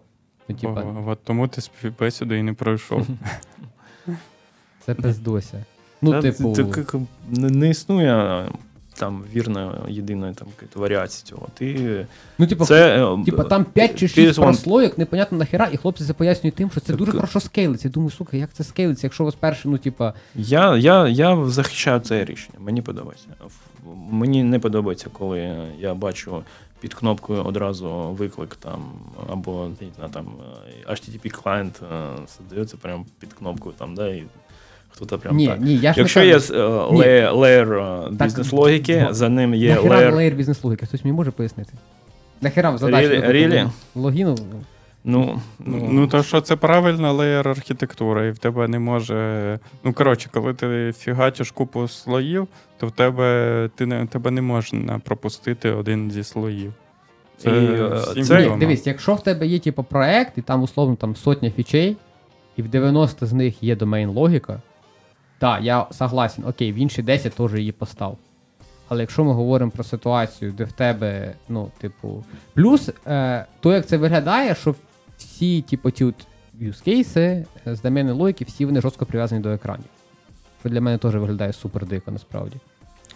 Ну, 0.49 0.55
типа, 0.55 0.81
О, 0.81 1.03
от 1.07 1.19
тому 1.23 1.47
ти 1.47 1.61
співбесіду 1.61 2.35
і 2.35 2.43
не 2.43 2.53
пройшов. 2.53 3.07
це 4.85 4.93
пиздося. 4.93 5.65
Ну, 6.01 6.11
Та, 6.11 6.21
типу, 6.21 6.53
так, 6.53 6.95
не, 7.29 7.49
не 7.49 7.69
існує 7.69 8.45
там 8.97 9.23
вірної 9.35 9.69
єдиної 9.87 10.33
там 10.33 10.47
варіації 10.75 11.23
цього. 11.25 11.47
Ти 11.53 12.05
ну, 12.37 12.47
типу, 12.47 12.65
це 12.65 13.05
е, 13.05 13.23
Типа 13.25 13.43
там 13.43 13.65
5 13.65 13.95
чи 13.99 14.07
ти 14.07 14.33
6 14.33 14.65
вон- 14.65 14.91
непонятно 14.97 15.37
нахера, 15.37 15.69
і 15.71 15.77
хлопці 15.77 16.03
це 16.03 16.13
пояснюють 16.13 16.55
тим, 16.55 16.71
що 16.71 16.79
це 16.79 16.87
Так, 16.87 16.95
дуже 16.95 17.11
хорошо 17.11 17.39
скейлиться. 17.39 17.87
Я 17.87 17.91
думаю, 17.91 18.11
сука, 18.11 18.37
як 18.37 18.53
це 18.53 18.63
скейлиться, 18.63 19.07
якщо 19.07 19.23
у 19.23 19.25
вас 19.25 19.35
перше, 19.35 19.69
ну, 19.69 19.77
типа, 19.77 20.13
Я, 20.35 20.77
я, 20.77 21.07
я 21.07 21.45
захищаю 21.45 21.99
це 21.99 22.25
рішення. 22.25 22.57
Мені 22.59 22.81
подобається. 22.81 23.27
Мені 24.11 24.43
не 24.43 24.59
подобається, 24.59 25.09
коли 25.13 25.57
я 25.79 25.93
бачу 25.93 26.43
під 26.79 26.93
кнопкою 26.93 27.43
одразу 27.43 27.89
виклик 27.89 28.55
там 28.55 28.91
або 29.29 29.69
там 30.13 30.27
е, 30.87 30.91
HTTP 30.91 31.43
client 31.43 31.71
здається 32.47 32.77
прямо 32.77 33.05
під 33.19 33.33
кнопкою 33.33 33.75
там, 33.77 33.95
да, 33.95 34.07
і 34.07 34.23
хто-то 34.89 35.19
прям 35.19 35.35
ні, 35.35 35.47
так. 35.47 35.59
ні, 35.59 35.77
я 35.77 35.93
ж 35.93 35.99
Якщо 35.99 36.19
не 36.19 36.25
є 36.25 36.39
е, 36.51 36.57
layer, 36.89 37.35
layer 37.35 37.73
е, 37.73 38.07
бізнес-логіки, 38.11 39.07
за 39.11 39.29
ним 39.29 39.53
є 39.53 39.79
layer. 39.79 40.13
layer 40.13 40.35
бізнес-логіки, 40.35 40.85
хтось 40.85 41.05
мені 41.05 41.17
може 41.17 41.31
пояснити? 41.31 41.73
Нахера 42.41 42.77
задачу. 42.77 43.07
Really? 43.09 43.69
логіну? 43.95 44.37
Ну, 45.09 45.41
Ну, 45.59 45.87
ну 45.91 46.07
то 46.07 46.23
що 46.23 46.41
це 46.41 46.55
правильна 46.55 47.11
layer 47.11 47.47
архітектура, 47.49 48.25
і 48.25 48.31
в 48.31 48.37
тебе 48.37 48.67
не 48.67 48.79
може. 48.79 49.59
Ну, 49.83 49.93
коротше, 49.93 50.29
коли 50.33 50.53
ти 50.53 50.93
фігачиш 50.97 51.51
купу 51.51 51.87
слоїв, 51.87 52.47
то 52.77 52.87
в 52.87 52.91
тебе 52.91 53.69
ти 53.75 53.85
не 53.85 54.05
тебе 54.05 54.31
не 54.31 54.41
можна 54.41 54.99
пропустити 54.99 55.71
один 55.71 56.11
зі 56.11 56.23
слоїв. 56.23 56.73
Це, 57.37 57.49
І, 57.49 58.19
е, 58.19 58.23
це- 58.23 58.49
Ні, 58.49 58.57
дивись, 58.57 58.87
якщо 58.87 59.15
в 59.15 59.23
тебе 59.23 59.47
є 59.47 59.59
типу, 59.59 59.83
проект, 59.83 60.37
і 60.37 60.41
там 60.41 60.63
условно 60.63 60.95
там 60.95 61.15
сотня 61.15 61.51
фічей, 61.51 61.97
і 62.57 62.61
в 62.61 62.67
90 62.67 63.25
з 63.25 63.33
них 63.33 63.63
є 63.63 63.75
домейн 63.75 64.09
логіка, 64.09 64.61
так, 65.39 65.63
я 65.63 65.87
согласен, 65.91 66.45
окей, 66.47 66.73
в 66.73 66.75
інші 66.75 67.01
10 67.01 67.33
теж 67.33 67.53
її 67.53 67.71
постав. 67.71 68.17
Але 68.89 69.01
якщо 69.01 69.23
ми 69.23 69.33
говоримо 69.33 69.71
про 69.71 69.83
ситуацію, 69.83 70.51
де 70.51 70.63
в 70.63 70.71
тебе, 70.71 71.33
ну, 71.49 71.71
типу, 71.77 72.23
плюс, 72.53 72.89
е, 73.07 73.45
то 73.59 73.73
як 73.73 73.85
це 73.85 73.97
виглядає, 73.97 74.55
що 74.55 74.75
всі, 75.17 75.61
типу, 75.61 75.91
ті 75.91 76.05
е, 77.67 77.75
з 77.75 77.81
доменної 77.81 78.17
логіки, 78.17 78.45
всі 78.45 78.65
вони 78.65 78.81
жорстко 78.81 79.05
прив'язані 79.05 79.41
до 79.41 79.49
екранів. 79.49 79.85
Що 80.59 80.69
для 80.69 80.81
мене 80.81 80.97
теж 80.97 81.15
виглядає 81.15 81.53
супер 81.53 81.85
дико, 81.85 82.11
насправді. 82.11 82.55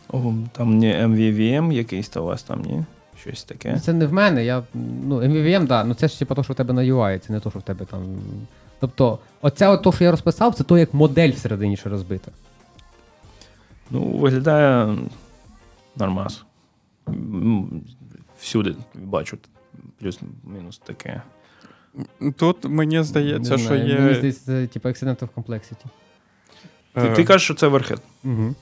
о, 0.10 0.34
там 0.52 0.78
не 0.78 1.08
MVVM 1.08 1.72
якийсь 1.72 2.10
то 2.10 2.24
у 2.24 2.26
вас 2.26 2.44
там, 2.44 2.62
ні? 2.62 2.84
Щось 3.22 3.46
Ну, 3.50 3.56
таке. 3.56 3.80
Це 3.80 3.94
не 3.94 4.06
в 4.06 4.14
мене. 4.14 4.46
Я, 4.46 4.64
ну, 5.04 5.16
MVVM, 5.22 5.68
да, 5.68 5.84
ну 5.84 5.94
це 5.94 6.08
ж 6.08 6.20
типу 6.20 6.36
то, 6.36 6.44
що 6.44 6.54
в 6.54 6.56
тебе 6.56 6.74
на 6.74 6.82
UI, 6.82 7.20
це 7.20 7.34
не 7.34 7.40
то, 7.40 7.50
що 7.50 7.60
в 7.60 7.62
тебе 7.62 7.86
там. 7.86 8.02
Тобто, 8.80 9.20
оце 9.42 9.68
от 9.68 9.84
то, 9.84 9.92
що 9.92 10.04
я 10.04 10.12
розписав, 10.12 10.56
це 10.56 10.64
то, 10.64 10.78
як 10.78 10.94
модель 10.94 11.32
всередині 11.32 11.78
ще 11.78 11.90
розбита. 11.90 12.32
Ну, 13.92 14.04
виглядає 14.04 14.98
нормас. 15.96 16.44
Всюди 18.40 18.76
бачу 18.96 19.38
плюс-мінус 20.00 20.78
таке. 20.78 21.22
Тут 22.36 22.58
мені 22.66 23.04
здається, 23.04 23.52
Не 23.52 23.58
що 23.58 23.76
є. 23.76 24.00
Мені 24.00 24.16
здається, 24.16 24.46
це 24.46 24.68
типу 24.68 24.90
accident 24.90 25.20
of 25.20 25.28
complexity. 25.36 25.86
Ти, 26.94 27.02
е, 27.02 27.14
ти 27.14 27.24
кажеш, 27.24 27.44
що 27.44 27.54
це 27.54 27.68
верхет. 27.68 28.02
Угу. 28.24 28.56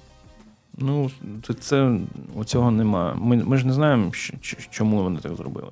Ну, 0.77 1.11
це, 1.47 1.53
це 1.53 1.99
у 2.35 2.43
цього 2.43 2.71
немає. 2.71 3.13
Ми, 3.17 3.35
ми 3.35 3.57
ж 3.57 3.67
не 3.67 3.73
знаємо, 3.73 4.11
чому 4.71 5.03
вони 5.03 5.19
так 5.19 5.35
зробили. 5.35 5.71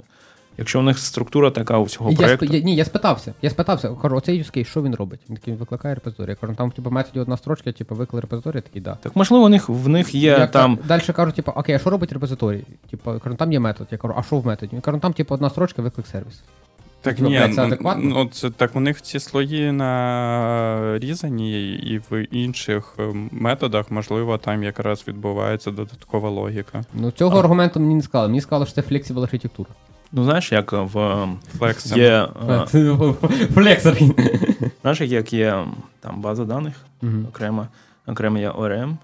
Якщо 0.57 0.79
у 0.79 0.83
них 0.83 0.99
структура 0.99 1.51
така 1.51 1.77
у 1.77 1.83
всього 1.83 2.11
Я, 2.11 2.17
проєкту. 2.17 2.45
сп... 2.45 2.53
я, 2.53 2.61
ні, 2.61 2.75
я 2.75 2.85
спитався. 2.85 3.33
Я 3.41 3.49
спитався, 3.49 3.89
кажу, 4.01 4.15
оцей 4.15 4.39
use 4.39 4.57
case, 4.57 4.63
що 4.63 4.83
він 4.83 4.95
робить? 4.95 5.19
Він 5.29 5.37
такий 5.37 5.53
викликає 5.53 5.95
репозиторій. 5.95 6.29
Я 6.29 6.35
кажу, 6.35 6.55
там 6.55 6.71
типу, 6.71 6.91
методі 6.91 7.19
одна 7.19 7.37
строчка, 7.37 7.71
типу, 7.71 7.95
виклик 7.95 8.21
репозиторій, 8.21 8.61
такий, 8.61 8.81
да. 8.81 8.97
Так 9.01 9.15
можливо, 9.15 9.45
у 9.45 9.49
них 9.49 9.69
в 9.69 9.89
них 9.89 10.15
є 10.15 10.29
я 10.29 10.47
там. 10.47 10.79
Далі 10.87 11.01
кажу, 11.01 11.31
типу, 11.31 11.51
окей, 11.55 11.75
а 11.75 11.79
що 11.79 11.89
робить 11.89 12.11
репозиторій? 12.11 12.63
Типу, 12.89 13.13
я 13.13 13.19
кажу, 13.19 13.35
там 13.35 13.51
є 13.53 13.59
метод. 13.59 13.87
Я 13.91 13.97
кажу, 13.97 14.13
а 14.17 14.23
що 14.23 14.37
в 14.37 14.45
методі? 14.45 14.75
Він 14.75 14.81
кажу, 14.81 14.99
там, 14.99 15.13
типу, 15.13 15.33
одна 15.33 15.49
строчка, 15.49 15.81
виклик 15.81 16.07
сервіс. 16.07 16.41
Так 17.07 17.15
Ну, 17.19 17.29
ні, 17.29 17.37
це 17.39 17.47
ну, 17.47 17.63
адекватно? 17.63 18.03
ну, 18.03 18.29
це, 18.31 18.49
так 18.49 18.75
у 18.75 18.79
них 18.79 19.01
ці 19.01 19.19
слої 19.19 19.71
нарізані, 20.91 21.73
і 21.73 22.01
в 22.09 22.23
інших 22.31 22.93
е, 22.99 23.13
методах, 23.31 23.91
можливо, 23.91 24.37
там 24.37 24.63
якраз 24.63 25.03
відбувається 25.07 25.71
додаткова 25.71 26.29
логіка. 26.29 26.83
Ну, 26.93 27.11
цього 27.11 27.37
А. 27.37 27.39
аргументу 27.39 27.79
мені 27.79 27.95
не 27.95 28.01
сказали. 28.01 28.27
Мені 28.29 28.41
сказали, 28.41 28.65
що 28.65 28.75
це 28.75 28.81
flexible 28.81 29.23
архітектура. 29.23 29.69
Ну, 30.11 30.23
знаєш, 30.23 30.51
як 30.51 30.71
в 30.71 30.99
ем, 30.99 31.39
є. 31.95 32.27
е, 32.49 32.65
Знаєш, 34.81 35.01
як 35.01 35.33
є 35.33 35.65
там 35.99 36.21
база 36.21 36.45
даних, 36.45 36.73
Мгм. 37.01 37.25
окремо, 37.29 37.67
окремо 38.07 38.37
є 38.37 38.49
ORM, 38.51 38.95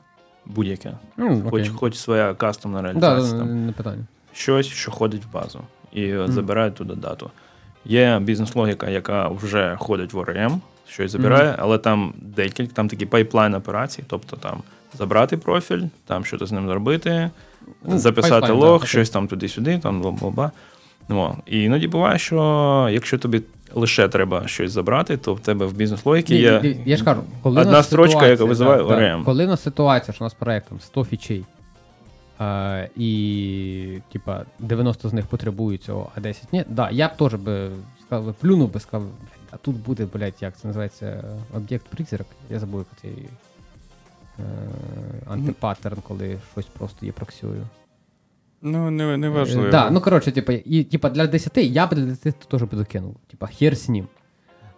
будь-яке. 0.46 0.92
Ну, 1.18 1.44
Хоч, 1.50 1.70
хоч 1.70 1.96
своя 1.96 2.34
кастомна 2.34 2.82
реалізація. 2.82 3.32
да, 3.34 3.40
там. 3.40 3.66
не 3.66 3.72
питання. 3.72 4.04
щось, 4.34 4.68
що 4.68 4.92
ходить 4.92 5.26
в 5.26 5.32
базу, 5.34 5.60
і 5.94 6.14
забирає 6.28 6.72
туди 6.72 6.96
дату. 6.96 7.30
Є 7.86 8.20
бізнес-логіка, 8.20 8.90
яка 8.90 9.28
вже 9.28 9.76
ходить 9.80 10.14
в 10.14 10.18
ORM, 10.18 10.58
щось 10.88 11.12
забирає, 11.12 11.56
але 11.60 11.78
там 11.78 12.14
декілька, 12.18 12.74
там 12.74 12.88
такий 12.88 13.08
пайплайн 13.08 13.54
операцій, 13.54 14.04
тобто 14.08 14.36
там 14.36 14.58
забрати 14.98 15.38
профіль, 15.38 15.82
там 16.06 16.26
щось 16.26 16.50
з 16.50 16.52
ним 16.52 16.68
зробити, 16.68 17.30
Ну, 17.86 17.98
записати 17.98 18.42
пайплайн, 18.42 18.60
лог, 18.60 18.86
щось 18.86 19.10
там 19.10 19.28
туди-сюди, 19.28 19.80
там 19.80 20.04
бла-бла-бла. 20.04 20.52
Ну, 21.10 21.36
і 21.46 21.64
іноді 21.64 21.88
буває, 21.88 22.20
що 22.20 22.88
якщо 22.92 23.18
тобі 23.18 23.42
лише 23.74 24.08
треба 24.08 24.48
щось 24.48 24.72
забрати, 24.72 25.18
то 25.18 25.34
в 25.34 25.40
тебе 25.40 25.66
в 25.66 25.74
бізнес-логіці 25.74 26.36
є. 26.36 26.76
Я 26.86 26.98
ж 26.98 27.04
кажу, 27.04 27.22
коли 27.42 27.62
одна 27.62 27.84
строчка, 27.84 28.28
яка 28.28 28.46
визиває 28.46 28.84
да, 28.84 29.00
да, 29.00 29.22
Коли 29.26 29.46
у 29.46 29.48
нас 29.48 29.64
ситуація, 29.64 30.16
що 30.16 30.24
у 30.24 30.26
нас 30.26 30.34
проектом 30.34 30.80
100 30.80 31.06
фічей, 31.06 31.46
е, 32.44 32.90
і 32.96 34.00
типа 34.12 34.46
90 34.60 35.10
з 35.10 35.14
них 35.14 35.26
потребують 35.26 35.84
цього, 35.84 36.12
а 36.16 36.20
10 36.20 36.54
ні. 36.54 36.66
Да, 36.68 36.90
я 36.90 37.08
б 37.08 37.18
теж 37.18 37.34
би 37.34 37.72
сказав, 38.02 38.34
плюнув 38.34 38.74
би, 38.74 38.80
сказав, 38.80 39.08
а 39.52 39.58
тут 39.58 39.76
буде, 39.76 40.08
блядь, 40.14 40.42
як 40.42 40.58
це 40.58 40.68
називається, 40.68 41.24
об'єкт 41.56 41.88
призрак. 41.88 42.28
Я 42.50 42.60
забув, 42.60 42.86
цей 43.02 43.30
е, 44.40 44.44
антипаттерн, 45.28 45.98
коли 46.08 46.38
щось 46.54 46.66
просто 46.66 47.06
є 47.06 47.12
проксією. 47.12 47.68
Ну, 48.62 48.92
не, 48.92 49.18
не 49.18 49.30
важливо. 49.30 49.70
Да, 49.70 49.90
ну 49.90 50.02
коротше, 50.02 50.32
типу, 50.32 50.52
і, 50.52 50.84
типу, 50.84 51.10
для 51.10 51.28
10 51.28 51.58
я 51.58 51.88
б 51.88 51.96
для 51.96 52.06
10 52.06 52.36
теж 52.36 52.64
би 52.64 52.78
докинув. 52.78 53.16
Типа, 53.32 53.48
хер 53.48 53.78
з 53.78 53.90
ним. 53.90 54.08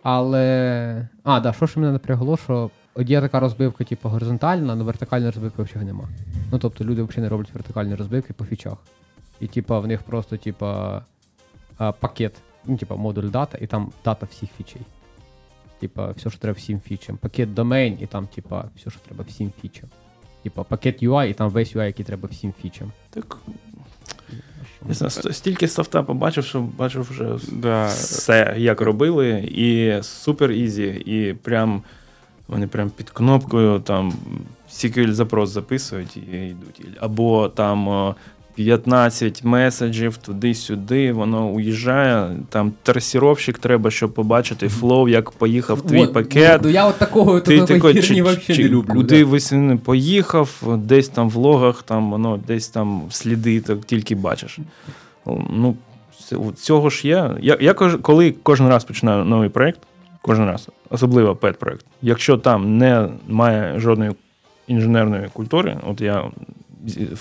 Але. 0.03 1.07
А, 1.23 1.39
да, 1.39 1.53
що 1.53 1.65
ж 1.65 1.79
мене 1.79 1.91
напрягло, 1.91 2.37
що 2.37 2.69
от 2.95 3.09
є 3.09 3.21
така 3.21 3.39
розбивка, 3.39 3.83
типу, 3.83 4.09
горизонтальна, 4.09 4.73
але 4.73 4.83
вертикальної 4.83 5.31
розбивки 5.31 5.63
взагалі 5.63 5.87
нема. 5.87 6.09
Ну 6.51 6.59
тобто 6.59 6.83
люди 6.83 7.03
взагалі 7.03 7.21
не 7.23 7.29
роблять 7.29 7.53
вертикальні 7.53 7.95
розбивки 7.95 8.33
по 8.33 8.45
фічах. 8.45 8.77
І 9.39 9.47
типа 9.47 9.79
в 9.79 9.87
них 9.87 10.03
просто, 10.03 10.37
типа, 10.37 11.01
а, 11.77 11.91
пакет, 11.91 12.33
ну, 12.65 12.77
типа, 12.77 12.95
модуль 12.95 13.29
data, 13.29 13.57
і 13.61 13.67
там 13.67 13.91
data 14.05 14.27
всіх 14.31 14.49
фічей. 14.57 14.81
Типа, 15.79 16.11
все, 16.11 16.29
що 16.29 16.39
треба 16.39 16.57
всім 16.57 16.79
фічам. 16.79 17.17
Пакет 17.17 17.53
домен, 17.53 17.97
і 18.01 18.05
там, 18.05 18.27
типа, 18.27 18.65
все, 18.75 18.89
що 18.89 18.99
треба 18.99 19.25
всім 19.27 19.51
фічам. 19.61 19.89
Типа, 20.43 20.63
пакет 20.63 21.03
UI, 21.03 21.29
і 21.29 21.33
там 21.33 21.49
весь 21.49 21.75
UI, 21.75 21.85
який 21.85 22.05
треба 22.05 22.29
всім 22.31 22.53
фічам. 22.61 22.91
Так, 23.09 23.37
не 24.87 24.93
знаю, 24.93 25.33
стільки 25.33 25.67
софта 25.67 26.03
побачив, 26.03 26.45
що 26.45 26.61
бачив 26.61 27.07
вже 27.11 27.37
Да. 27.51 27.85
все, 27.85 28.55
як 28.57 28.81
робили, 28.81 29.29
і 29.51 29.99
супер 30.03 30.51
easy, 30.51 31.03
і 31.05 31.33
прям 31.33 31.83
вони 32.47 32.67
прям 32.67 32.89
під 32.89 33.09
кнопкою 33.09 33.79
там 33.79 34.13
SQL 34.71 35.11
запрос 35.11 35.49
записують 35.49 36.17
і 36.17 36.35
йдуть. 36.37 36.81
Або 36.99 37.49
там 37.49 38.13
15 38.55 39.43
меседжів 39.43 40.17
туди-сюди, 40.17 41.13
воно 41.13 41.47
уїжджає. 41.47 42.37
Там 42.49 42.73
трасіровщик 42.83 43.57
треба, 43.57 43.91
щоб 43.91 44.13
побачити 44.13 44.69
flow, 44.69 45.07
як 45.07 45.31
поїхав 45.31 45.81
твій 45.81 46.01
От, 46.03 46.13
пакет. 46.13 46.61
Ну, 46.63 46.69
я 46.69 46.85
от 46.87 46.97
такого 46.97 47.39
Ти 47.39 47.59
херні 47.59 48.35
чи, 48.45 48.53
чи, 48.55 48.63
не 48.63 48.69
люблю. 48.69 48.93
куди 48.93 49.25
да. 49.25 49.77
поїхав, 49.83 50.77
десь 50.77 51.07
там 51.09 51.29
в 51.29 51.35
логах, 51.35 51.83
там 51.83 52.11
воно 52.11 52.39
десь 52.47 52.67
там 52.67 53.01
сліди 53.09 53.61
так 53.61 53.85
тільки 53.85 54.15
бачиш. 54.15 54.59
Ну, 55.49 55.75
цього 56.55 56.89
ж 56.89 57.07
є. 57.07 57.31
Я, 57.41 57.57
я 57.61 57.73
кож- 57.73 58.01
коли 58.01 58.35
кожен 58.43 58.67
раз 58.67 58.83
починаю 58.83 59.25
новий 59.25 59.49
проєкт, 59.49 59.79
кожен 60.25 60.45
раз, 60.45 60.69
особливо 60.89 61.35
пет 61.35 61.59
проєкт, 61.59 61.85
якщо 62.01 62.37
там 62.37 62.77
немає 62.77 63.79
жодної 63.79 64.11
інженерної 64.67 65.29
культури, 65.33 65.77
от 65.83 66.01
я 66.01 66.31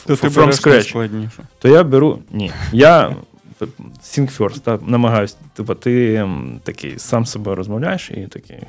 То 0.07 0.17
ти 0.17 0.29
from 0.29 0.53
scratch, 0.53 1.29
то 1.59 1.69
я 1.69 1.85
беру. 1.85 2.19
Ні. 2.31 2.53
Я 2.73 3.17
think 4.03 4.39
first, 4.39 4.61
та, 4.61 4.79
намагаюсь. 4.87 5.37
Типу, 5.55 5.75
ти 5.75 6.27
такий 6.63 6.99
сам 6.99 7.27
з 7.27 7.31
собою 7.31 7.57
розмовляєш 7.57 8.11
і 8.11 8.27
такий. 8.27 8.63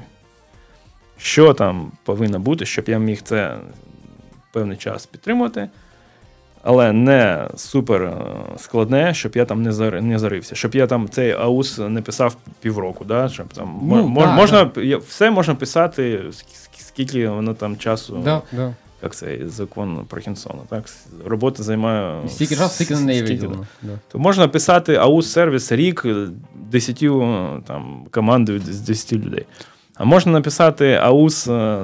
Що 1.17 1.53
там 1.53 1.91
повинно 2.03 2.39
бути, 2.39 2.65
щоб 2.65 2.89
я 2.89 2.97
міг 2.97 3.21
це 3.21 3.57
певний 4.53 4.77
час 4.77 5.05
підтримувати, 5.05 5.69
але 6.67 6.93
не 6.93 7.47
супер 7.55 8.01
е, 8.03 8.13
складне, 8.57 9.13
щоб 9.13 9.31
я 9.35 9.45
там 9.45 9.61
не, 9.63 9.71
зар, 9.71 10.01
не 10.01 10.19
зарився, 10.19 10.55
щоб 10.55 10.75
я 10.75 10.87
там 10.87 11.09
цей 11.09 11.31
аус 11.31 11.77
не 11.77 12.01
писав 12.01 12.35
півроку, 12.61 13.05
да? 13.05 13.29
щоб 13.29 13.47
там 13.47 13.79
Ну, 13.83 14.07
мо- 14.07 14.21
да, 14.21 14.31
можна, 14.35 14.71
я- 14.75 14.97
все 14.97 15.31
можна 15.31 15.55
писати, 15.55 16.21
ск- 16.29 16.67
скільки 16.77 17.27
воно 17.27 17.53
там 17.53 17.77
часу 17.77 18.21
Да, 18.23 18.41
да. 18.51 18.73
як 19.03 19.15
цей 19.15 19.47
закон 19.47 20.05
Паркінсона. 20.09 20.59
Так? 20.69 20.83
Робота 21.25 21.63
займає. 21.63 22.29
Стільки 22.29 22.55
часу, 22.55 22.73
стільки 22.75 22.93
на 22.93 23.01
неї 23.01 23.21
виділено. 23.23 23.65
Да. 23.81 23.91
То 24.11 24.19
можна 24.19 24.47
писати 24.47 24.95
аус 24.95 25.31
сервіс 25.31 25.71
рік 25.71 26.05
10 26.55 26.99
там, 27.67 28.05
командою 28.11 28.59
з 28.59 28.79
10 28.79 29.13
людей. 29.13 29.45
А 29.97 30.05
можна 30.05 30.31
написати 30.31 30.93
аус 30.93 31.47
е, 31.47 31.77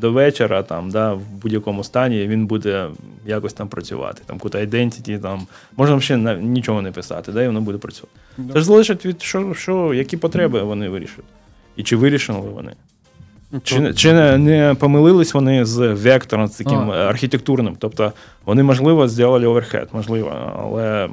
до 0.00 0.12
вечора, 0.12 0.62
там, 0.62 0.90
да, 0.90 1.12
в 1.12 1.20
будь-якому 1.42 1.84
стані, 1.84 2.22
і 2.22 2.28
він 2.28 2.46
буде 2.46 2.88
якось 3.26 3.52
там 3.52 3.68
працювати. 3.68 4.22
Там 4.26 4.38
куди 4.38 4.58
identity, 4.58 5.18
там. 5.18 5.46
Можна 5.76 5.96
взагалі 5.96 6.42
нічого 6.42 6.82
не 6.82 6.92
писати, 6.92 7.32
да, 7.32 7.42
і 7.42 7.46
воно 7.46 7.60
буде 7.60 7.78
працювати. 7.78 8.18
Це 8.52 8.58
ж 8.60 8.64
залежить 8.66 9.06
від 9.06 9.22
що, 9.22 9.54
що, 9.54 9.94
які 9.94 10.16
потреби 10.16 10.62
вони 10.62 10.88
вирішують. 10.88 11.30
І 11.76 11.82
чи 11.82 11.96
вирішили 11.96 12.40
вони. 12.40 12.72
Чи, 13.64 13.80
не- 13.80 13.94
чи 13.94 14.12
не, 14.12 14.38
не 14.38 14.74
помилились 14.74 15.34
вони 15.34 15.64
з 15.64 15.92
вектором, 15.92 16.46
з 16.46 16.56
таким 16.56 16.90
А. 16.90 16.94
архітектурним? 16.96 17.76
Тобто 17.78 18.12
вони, 18.44 18.62
можливо, 18.62 19.08
зробили 19.08 19.46
overhead, 19.46 19.88
можливо, 19.92 20.32
але 20.62 21.08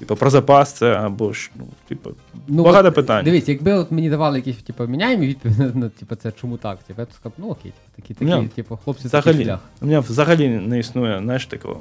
типу, 0.00 0.16
про 0.16 0.30
запас 0.30 0.72
це 0.72 0.92
або 0.92 1.32
ж, 1.32 1.50
ну, 1.56 1.64
типу, 1.88 2.10
Ну, 2.48 2.64
багато 2.64 2.88
от, 2.88 2.94
питань. 2.94 3.24
Дивіться, 3.24 3.52
якби 3.52 3.72
от 3.72 3.90
мені 3.90 4.10
давали 4.10 4.38
якісь, 4.38 4.56
типу, 4.56 4.86
міняємо 4.86 5.22
відповідь 5.24 5.76
на, 5.76 5.88
типу, 5.88 6.14
це 6.14 6.32
чому 6.32 6.56
так? 6.56 6.78
Типу, 6.82 7.00
я 7.02 7.06
б 7.06 7.12
сказав, 7.12 7.32
ну 7.38 7.48
окей, 7.48 7.72
типу, 7.72 7.96
такі, 7.96 8.14
такі, 8.14 8.40
Ні. 8.42 8.48
типу, 8.48 8.76
хлопці, 8.84 9.08
такий 9.08 9.20
взагалі, 9.20 9.44
шлях. 9.44 9.60
у 9.82 9.86
мене 9.86 10.00
взагалі 10.00 10.48
не 10.48 10.78
існує, 10.78 11.18
знаєш, 11.18 11.46
такого, 11.46 11.80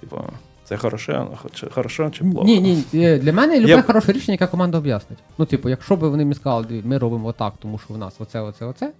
типу, 0.00 0.20
це 0.64 0.76
хороше, 0.76 1.26
чи, 1.54 1.66
хорошо 1.70 2.10
чи 2.10 2.24
плохо. 2.24 2.46
Ні, 2.46 2.60
ні, 2.60 2.84
е, 3.04 3.18
для 3.18 3.32
мене 3.32 3.60
любе 3.60 3.68
Я- 3.70 3.82
хороше 3.82 4.12
рішення, 4.12 4.32
яке 4.34 4.46
команда 4.46 4.78
об'яснить. 4.78 5.18
Ну, 5.38 5.44
типу, 5.44 5.68
якщо 5.68 5.96
б 5.96 5.98
вони 5.98 6.24
мені 6.24 6.34
сказали, 6.34 6.82
ми 6.84 6.98
робимо 6.98 7.28
отак, 7.28 7.54
тому 7.58 7.78
що 7.78 7.94
в 7.94 7.98
нас 7.98 8.14
оце, 8.18 8.40
оце, 8.40 8.64
оце. 8.64 8.92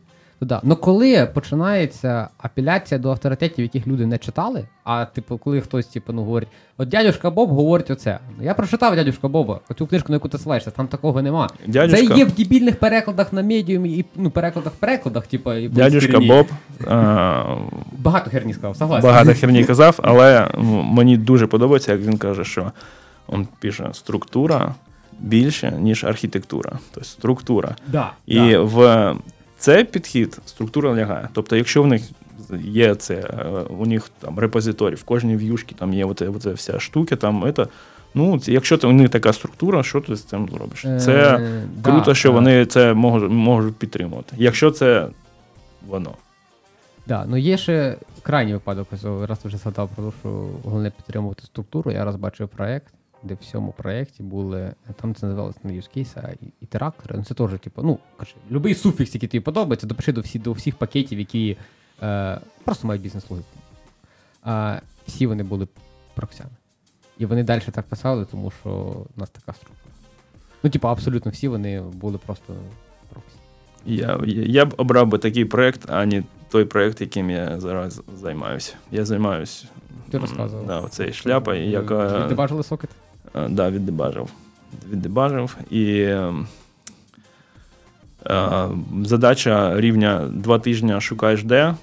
То 0.44 0.48
да. 0.48 0.60
Ну 0.62 0.76
коли 0.76 1.26
починається 1.26 2.28
апеляція 2.38 3.00
до 3.00 3.10
авторитетів, 3.10 3.62
яких 3.62 3.86
люди 3.86 4.06
не 4.06 4.18
читали, 4.18 4.68
а 4.84 5.04
типу, 5.04 5.38
коли 5.38 5.60
хтось 5.60 5.86
типу, 5.86 6.12
ну, 6.12 6.24
говорить, 6.24 6.48
от 6.78 6.88
дядюшка 6.88 7.30
Боб 7.30 7.50
говорить 7.50 7.90
оце. 7.90 8.18
Я 8.40 8.54
прочитав 8.54 8.96
дядюшка 8.96 9.28
Боба, 9.28 9.60
оцю 9.70 9.86
книжку, 9.86 10.12
на 10.12 10.16
яку 10.16 10.28
ти 10.28 10.38
ссилаєшся, 10.38 10.70
там 10.70 10.86
такого 10.86 11.22
нема. 11.22 11.48
Дядюшка, 11.66 12.06
Це 12.06 12.18
є 12.18 12.24
в 12.24 12.32
дебільних 12.32 12.78
перекладах 12.78 13.32
на 13.32 13.42
медіумі 13.42 13.98
і 13.98 14.04
ну, 14.16 14.30
перекладах 14.30 14.72
перекладах, 14.72 15.26
типу, 15.26 15.52
і 15.52 15.68
дядюшка. 15.68 16.20
Боб 16.20 16.46
а, 16.88 17.56
Багато 17.98 18.30
херні 18.30 18.52
сказав, 18.52 18.76
согласен. 18.76 19.10
багато 19.10 19.34
херні 19.40 19.64
казав, 19.64 19.98
але 20.02 20.48
мені 20.84 21.16
дуже 21.16 21.46
подобається, 21.46 21.92
як 21.92 22.00
він 22.00 22.18
каже, 22.18 22.44
що 22.44 22.72
він 23.32 23.48
пише 23.60 23.88
структура 23.92 24.74
більше, 25.20 25.72
ніж 25.80 26.04
архітектура. 26.04 26.72
Тобто 26.94 27.08
структура. 27.08 27.76
Да, 27.86 28.12
І 28.26 28.52
да. 28.52 28.60
в 28.60 29.14
цей 29.64 29.85
підхід 29.85 30.38
структура 30.47 30.94
лягає. 30.94 31.29
Тобто, 31.33 31.57
якщо 31.57 31.83
в 31.83 31.87
них 31.87 32.03
є 32.61 32.94
це, 32.94 33.14
е, 33.14 33.44
у 33.79 33.87
них 33.87 34.11
там 34.20 34.38
репозиторій, 34.38 34.94
в 34.94 35.05
кожній 35.05 35.37
в'юшці 35.37 35.74
там 35.79 35.94
є 35.94 36.05
оце, 36.05 36.29
оце 36.29 36.53
вся 36.53 36.81
штука, 36.81 37.16
там 37.16 37.53
це, 37.57 37.66
ну, 38.14 38.40
якщо 38.44 38.79
там 38.79 38.90
у 38.90 38.92
них 38.92 39.09
така 39.09 39.33
структура, 39.33 39.83
що 39.83 40.00
ти 40.00 40.16
з 40.16 40.24
цим 40.24 40.48
зробиш? 40.48 40.81
Це 41.05 41.37
Е, 41.37 41.62
круто, 41.83 42.05
да, 42.07 42.14
що 42.14 42.29
да. 42.29 42.35
вони 42.35 42.66
це 42.66 42.94
можуть, 42.94 43.31
можуть 43.31 43.77
підтримувати. 43.77 44.37
Якщо 44.38 44.70
це 44.70 45.09
воно. 45.87 46.11
Да, 47.07 47.24
ну 47.29 47.37
є 47.37 47.57
ще 47.57 47.96
крайній 48.22 48.53
випадок, 48.53 48.88
раз 49.29 49.38
вже 49.44 49.57
згадав 49.57 49.90
про 49.96 50.05
те, 50.05 50.12
що 50.20 50.29
головне 50.64 50.90
підтримувати 50.90 51.42
структуру. 51.44 51.90
Я 51.90 52.05
раз 52.05 52.16
бачив 52.16 52.48
проект, 52.48 52.94
де 53.24 53.34
в 53.34 53.38
цьому 53.38 53.72
проєкті 53.72 54.22
були, 54.22 54.74
там 55.00 55.14
це 55.14 55.26
називалося 55.26 55.58
не 55.62 55.72
use 55.72 55.98
case, 55.98 56.18
а 56.22 56.30
і- 56.30 56.52
ітератори. 56.60 57.14
Ну 57.18 57.24
це 57.24 57.34
теж, 57.34 57.50
типу, 57.60 57.82
ну, 57.82 57.98
кажи, 58.18 58.34
любий 58.50 58.74
суфікс, 58.74 59.14
який 59.14 59.28
тобі 59.28 59.40
подобається, 59.40 59.87
допиши 59.87 60.12
до, 60.12 60.20
всі, 60.20 60.38
до 60.38 60.52
всіх 60.52 60.76
пакетів, 60.76 61.18
які 61.18 61.56
е, 62.02 62.40
просто 62.64 62.87
мають 62.87 63.02
бізнес-логіку. 63.02 63.48
А, 64.42 64.80
всі 65.06 65.26
вони 65.26 65.42
були 65.42 65.68
проксями. 66.14 66.50
І 67.18 67.26
вони 67.26 67.42
далі 67.42 67.62
так 67.72 67.87
писали, 67.87 68.24
тому 68.24 68.50
що 68.50 68.70
у 69.16 69.20
нас 69.20 69.30
така 69.30 69.52
структура. 69.52 69.94
Ну, 70.62 70.70
типу, 70.70 70.88
абсолютно 70.88 71.30
всі 71.30 71.48
вони 71.48 71.80
були 71.80 72.18
просто 72.18 72.54
проксі. 73.08 73.37
Я, 73.87 74.20
я 74.46 74.64
б 74.64 74.74
обрав 74.76 75.06
би 75.06 75.18
такий 75.18 75.44
проект, 75.44 75.90
а 75.90 76.06
не 76.06 76.24
той 76.50 76.64
проект, 76.64 77.00
яким 77.00 77.30
я 77.30 77.60
зараз 77.60 78.02
займаюся. 78.20 78.74
Я 78.90 79.04
займаюся 79.04 79.66
Ти 80.10 80.18
розказував. 80.18 80.66
Да, 80.66 80.80
оцей 80.80 81.12
шляпа, 81.12 81.54
Ти 82.28 82.34
бачили 82.34 82.62
сокет? 82.62 82.90
Е, 83.35 83.49
Да, 83.49 83.70
віддебажив. 83.70 84.31
Віддебажив. 84.90 85.57
І 85.70 85.94
е, 85.94 86.33
е, 88.27 88.68
задача 89.03 89.81
рівня 89.81 90.29
два 90.33 90.59
тижні 90.59 91.01
шукаєш 91.01 91.44
де, 91.44 91.57
е, 91.64 91.75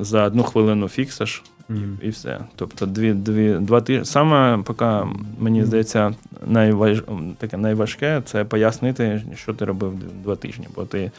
за 0.00 0.24
одну 0.24 0.42
хвилину 0.42 0.88
фіксиш 0.88 1.42
і 2.02 2.08
все. 2.08 2.40
Тобто 2.56 2.86
дві, 2.86 3.12
дві, 3.12 3.56
два 3.60 3.80
тижні. 3.80 4.04
Саме 4.04 4.62
поки, 4.64 4.86
мені 5.38 5.64
здається, 5.64 6.14
найваж... 6.46 7.02
таке 7.38 7.56
найважке 7.56 8.22
це 8.24 8.44
пояснити, 8.44 9.22
що 9.34 9.54
ти 9.54 9.64
робив 9.64 9.92
два 10.22 10.36
тижні. 10.36 10.68
Бо 10.74 10.84
ти 10.84 11.10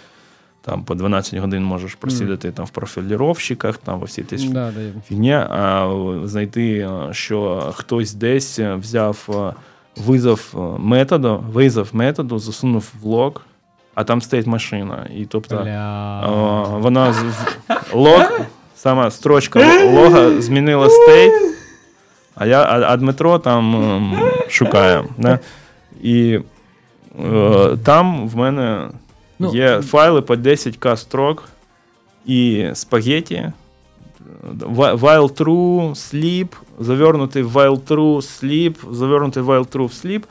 там 0.62 0.84
по 0.84 0.96
12 0.96 1.40
годин 1.40 1.64
можеш 1.64 1.96
просидіти 1.96 2.52
там 2.52 2.66
в 2.66 2.70
профіліровщиках, 2.70 3.78
там 3.78 4.00
во 4.00 4.06
всі 4.06 4.24
ті 4.24 4.36
Да, 4.50 4.72
фігня, 5.08 5.48
а 5.52 6.28
знайти, 6.28 6.78
е, 6.78 7.14
що 7.14 7.72
хтось 7.76 8.14
десь 8.14 8.60
взяв 8.60 9.30
е, 9.30 9.54
визов 9.98 10.54
е, 10.56 10.58
методу, 10.80 11.44
визов 11.54 11.90
методу, 11.94 12.40
засунув 12.40 12.92
в 13.02 13.06
лог, 13.06 13.42
а 13.96 14.04
там 14.04 14.22
стоїть 14.22 14.48
машина. 14.48 15.08
І 15.18 15.26
тобто 15.26 15.56
о, 16.30 16.80
вона 16.80 17.14
з- 17.14 17.24
лог, 17.94 18.40
сама 18.76 19.12
строчка 19.12 19.60
лога 19.94 20.42
змінила 20.42 20.90
стейт, 20.90 21.34
а 22.36 22.46
я, 22.46 22.62
а, 22.64 22.94
а 22.94 22.98
Дмитро 22.98 23.40
там 23.40 23.76
ем, 23.76 24.20
шукає. 24.50 25.04
Да? 25.18 25.40
І 26.02 26.40
е, 27.26 27.78
там 27.84 28.30
в 28.30 28.36
мене 28.36 28.88
Ну, 29.40 29.56
Є 29.56 29.82
файли 29.82 30.22
по 30.22 30.36
10к 30.36 30.98
строк 30.98 31.50
і 32.26 32.68
спагеті. 32.74 33.52
Whi- 34.60 35.00
While 35.00 35.38
true, 35.38 35.90
sleep, 35.92 36.48
завернутий 36.80 37.44
while 37.44 37.80
true, 37.88 38.16
sleep, 38.18 38.94
завернутий 38.94 39.44
while 39.44 39.68
true 39.68 39.86
в 39.86 40.06
sleep. 40.06 40.24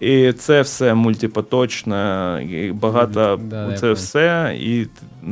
І 0.00 0.32
це 0.32 0.62
все 0.62 0.94
мультипоточне, 0.94 2.40
і 2.50 2.72
багато 2.72 3.40
Да, 3.42 3.72
це 3.72 3.92
все, 3.92 4.56
і 4.60 4.86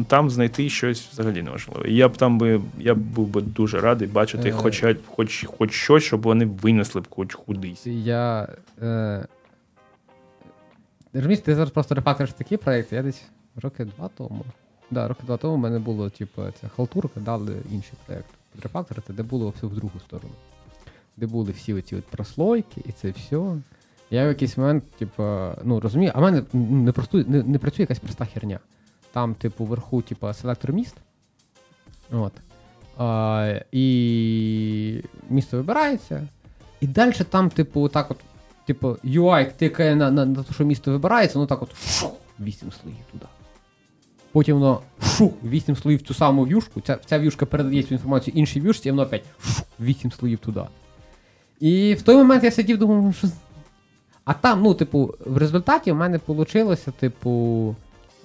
там 0.08 0.30
знайти 0.30 0.68
щось 0.68 1.00
взагалі 1.12 1.42
неможливо. 1.42 1.84
І 1.84 1.94
я 1.94 2.08
б 2.08 2.16
там 2.16 2.38
би, 2.38 2.60
я 2.78 2.94
б 2.94 2.98
був 2.98 3.28
би 3.28 3.40
дуже 3.40 3.80
радий 3.80 4.08
бачити 4.08 4.48
Е. 4.48 4.52
хоч, 4.52 4.84
хоч, 5.06 5.44
хоч 5.58 5.72
щось, 5.72 6.04
щоб 6.04 6.22
вони 6.22 6.48
винесли 6.62 7.00
б 7.00 7.06
хоч 7.10 7.34
кудись. 7.34 7.86
Я. 7.86 8.48
Е... 8.82 9.26
Розумієш, 11.14 11.40
ти 11.40 11.54
зараз 11.54 11.70
просто 11.70 11.94
рефакториш 11.94 12.32
такі 12.32 12.56
проекти. 12.56 12.96
Я 12.96 13.02
десь 13.02 13.22
роки 13.56 13.84
два 13.84 14.08
тому. 14.08 14.44
Да, 14.90 15.08
роки 15.08 15.22
два 15.26 15.36
тому 15.36 15.54
в 15.54 15.58
мене 15.58 15.78
було, 15.78 16.10
типу, 16.10 16.42
ця 16.60 16.68
халтурка, 16.68 17.20
дали 17.20 17.56
інший 17.70 17.94
проект. 18.06 18.30
Рефакторити, 18.62 19.12
де 19.12 19.22
було 19.22 19.50
все 19.56 19.66
в 19.66 19.74
другу 19.74 20.00
сторону. 20.00 20.34
Де 21.16 21.26
були 21.26 21.52
всі 21.52 21.74
оці 21.74 21.96
от 21.96 22.04
прослойки 22.04 22.82
і 22.84 22.92
це 22.92 23.10
все. 23.10 23.56
Я 24.10 24.24
в 24.24 24.28
якийсь 24.28 24.56
момент, 24.56 24.84
типу, 24.90 25.22
ну 25.64 25.80
розумію, 25.80 26.12
а 26.14 26.18
в 26.18 26.22
мене 26.22 26.42
не, 26.52 26.92
просту, 26.92 27.24
не, 27.28 27.42
не 27.42 27.58
працює 27.58 27.82
якась 27.82 27.98
проста 27.98 28.24
херня. 28.24 28.58
Там, 29.12 29.34
типу, 29.34 29.64
вверху, 29.64 30.02
типу, 30.02 30.32
селектор 30.32 30.72
міст. 30.72 30.96
От. 32.10 32.32
А, 32.98 33.60
і 33.72 35.04
місто 35.30 35.56
вибирається. 35.56 36.28
І 36.80 36.86
далі 36.86 37.12
там, 37.30 37.50
типу, 37.50 37.88
так 37.88 38.10
от, 38.10 38.18
типу, 38.66 38.88
UI 39.04 39.52
тикає 39.56 39.96
на, 39.96 40.10
на, 40.10 40.26
на 40.26 40.42
те, 40.42 40.54
що 40.54 40.64
місто 40.64 40.90
вибирається, 40.90 41.38
воно 41.38 41.46
так 41.46 41.62
от 41.62 41.70
фух, 41.70 42.12
8 42.40 42.72
слоїв 42.72 42.98
туди. 43.12 43.26
Потім 44.32 44.54
воно 44.54 44.80
шух, 45.02 45.32
8 45.44 45.76
слоїв 45.76 46.00
в 46.00 46.02
цю 46.02 46.14
саму 46.14 46.44
в'юшку, 46.44 46.80
ця, 46.80 46.98
ця 47.06 47.18
в'юшка 47.18 47.46
передає 47.46 47.82
цю 47.82 47.94
інформацію 47.94 48.34
іншій 48.36 48.60
в'юшці, 48.60 48.88
і 48.88 48.92
воно 48.92 49.02
опять 49.02 49.24
шух, 49.40 49.66
8 49.80 50.12
слоїв 50.12 50.38
туди. 50.38 50.62
І 51.60 51.94
в 51.94 52.02
той 52.02 52.16
момент 52.16 52.44
я 52.44 52.50
сидів, 52.50 52.78
думав, 52.78 53.02
«Ну, 53.02 53.12
що. 53.12 53.28
А 54.24 54.34
там, 54.34 54.62
ну, 54.62 54.74
типу, 54.74 55.14
в 55.26 55.36
результаті 55.36 55.92
в 55.92 55.96
мене 55.96 56.20
вийшло, 56.26 56.76
типу, 56.76 57.76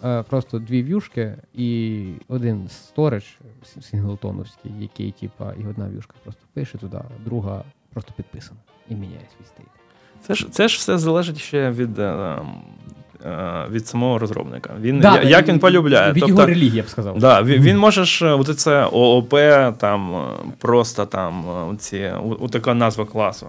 е, 0.04 0.24
просто 0.24 0.60
дві 0.60 0.84
в'юшки 0.84 1.36
і 1.54 2.04
один 2.28 2.70
сторож 2.70 3.38
сінглтоновський, 3.82 4.72
який, 4.80 5.12
типа, 5.12 5.54
і 5.54 5.66
одна 5.66 5.88
в'юшка 5.88 6.14
просто 6.24 6.42
пише 6.54 6.78
туди, 6.78 7.00
друга 7.26 7.64
просто 7.94 8.14
підписана 8.14 8.60
і 8.90 8.96
міняє 8.96 9.28
свій 9.38 9.46
стиль. 9.46 9.87
Це 10.28 10.36
ж, 10.36 10.48
це 10.52 10.68
ж 10.68 10.78
все 10.78 10.98
залежить 10.98 11.40
ще 11.42 11.70
від, 11.72 12.00
е, 12.00 12.36
е, 13.26 13.66
від 13.72 13.88
самого 13.88 14.20
розробника. 14.20 14.70
Він, 14.82 15.00
Да, 15.00 15.22
як 15.22 15.48
він 15.48 15.60
полюбляє. 15.60 16.12
Від 16.14 16.20
тобто, 16.20 16.36
його 16.36 16.46
релігії, 16.46 16.78
я 16.78 16.84
б 16.84 16.90
сказав. 16.90 17.20
Да, 17.20 17.42
він, 17.42 17.62
він 17.62 17.78
може 17.78 18.06
ж, 18.06 18.26
от 18.34 18.60
це 18.60 18.86
ООП, 18.92 19.34
там 19.78 20.16
е, 20.16 20.22
просто 20.58 21.06
там 21.06 21.46
е, 21.74 21.78
ці, 21.78 22.12
у- 22.40 22.48
така 22.50 22.74
назва 22.74 23.06
класу. 23.06 23.48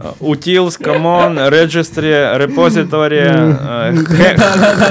Е, 0.00 0.04
Utils, 0.20 0.82
Common, 0.86 1.50
Registry, 1.50 2.38
Repository, 2.46 3.12
е, 3.14 3.92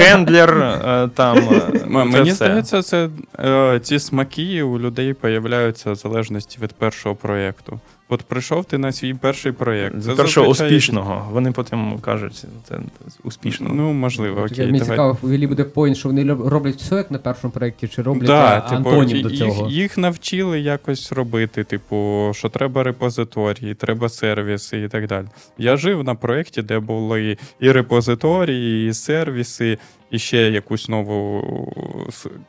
Handler, 0.00 0.62
е, 1.04 1.08
там. 1.14 1.38
е, 1.38 1.86
Мені 1.86 2.30
здається, 2.32 2.82
це 2.82 3.08
е, 3.38 3.80
ці 3.82 3.98
смаки 3.98 4.62
у 4.62 4.78
людей 4.78 5.14
появляються 5.14 5.92
в 5.92 5.94
залежності 5.94 6.58
від 6.62 6.72
першого 6.72 7.14
проєкту. 7.14 7.80
От 8.08 8.22
прийшов 8.22 8.64
ти 8.64 8.78
на 8.78 8.92
свій 8.92 9.14
перший 9.14 9.52
проєкт. 9.52 10.02
Це 10.02 10.14
першого 10.14 10.46
зазвичай- 10.46 10.66
успішного. 10.66 11.28
Вони 11.32 11.52
потім 11.52 11.98
кажуть, 11.98 12.44
це 12.68 12.78
успішно. 13.24 13.70
Ну, 13.72 13.92
можливо, 13.92 14.40
окей. 14.40 14.66
Мені 14.66 14.78
давай. 14.78 14.94
цікаво, 14.94 15.18
в 15.22 15.30
Іллі 15.30 15.46
буде 15.46 15.64
поінт, 15.64 15.96
що 15.96 16.08
вони 16.08 16.34
роблять 16.34 16.76
все 16.76 16.96
як 16.96 17.10
на 17.10 17.18
першому 17.18 17.52
проєкті, 17.52 17.88
чи 17.88 18.02
роблять 18.02 18.26
Да, 18.26 18.64
а, 18.66 18.70
типу, 18.70 19.04
до 19.22 19.30
цього. 19.30 19.68
Їх, 19.68 19.76
їх 19.76 19.98
навчили 19.98 20.60
якось 20.60 21.12
робити, 21.12 21.64
типу, 21.64 22.30
що 22.34 22.48
треба 22.48 22.82
репозиторії, 22.82 23.74
треба 23.74 24.08
сервіси 24.08 24.82
і 24.82 24.88
так 24.88 25.06
далі. 25.06 25.26
Я 25.58 25.76
жив 25.76 26.04
на 26.04 26.14
проєкті, 26.14 26.62
де 26.62 26.78
були 26.78 27.38
і 27.60 27.72
репозиторії, 27.72 28.88
і 28.88 28.94
сервіси, 28.94 29.78
і 30.10 30.18
ще 30.18 30.50
якусь 30.50 30.88
нову 30.88 31.42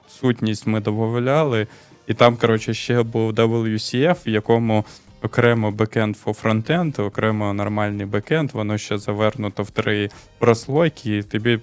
сутність 0.07 0.67
ми 0.67 0.79
додавали. 0.79 1.67
І 2.07 2.13
там, 2.13 2.37
коротше, 2.37 2.73
ще 2.73 3.03
був 3.03 3.31
WCF, 3.31 4.15
в 4.25 4.29
якому 4.29 4.85
окремо 5.21 5.71
backend 5.71 6.15
for 6.25 6.33
frontend, 6.33 6.99
окремо 6.99 7.53
нормальний 7.53 8.05
бекенд, 8.05 8.51
воно 8.51 8.77
ще 8.77 8.97
завернуто 8.97 9.63
в 9.63 9.71
три 9.71 10.09
прослойки, 10.39 11.17
і 11.17 11.23
тобі, 11.23 11.59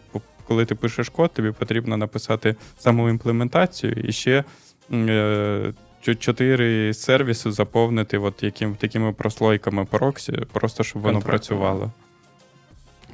коли 0.49 0.64
ти 0.64 0.75
пишеш 0.75 1.09
код, 1.09 1.33
тобі 1.33 1.51
потрібно 1.51 1.97
написати 1.97 2.57
саму 2.79 3.09
імплементацію 3.09 3.93
і 3.93 4.12
ще 4.12 4.45
е, 4.93 5.73
чотири 6.19 6.95
сервіси 6.95 7.53
заповнити 7.53 8.19
от 8.19 8.43
яким, 8.43 8.75
такими 8.75 9.12
прослойками 9.12 9.85
по 9.85 9.99
проксі, 9.99 10.33
просто 10.53 10.85
щоб 10.85 11.03
воно 11.03 11.14
Контракт. 11.14 11.31
працювало. 11.31 11.93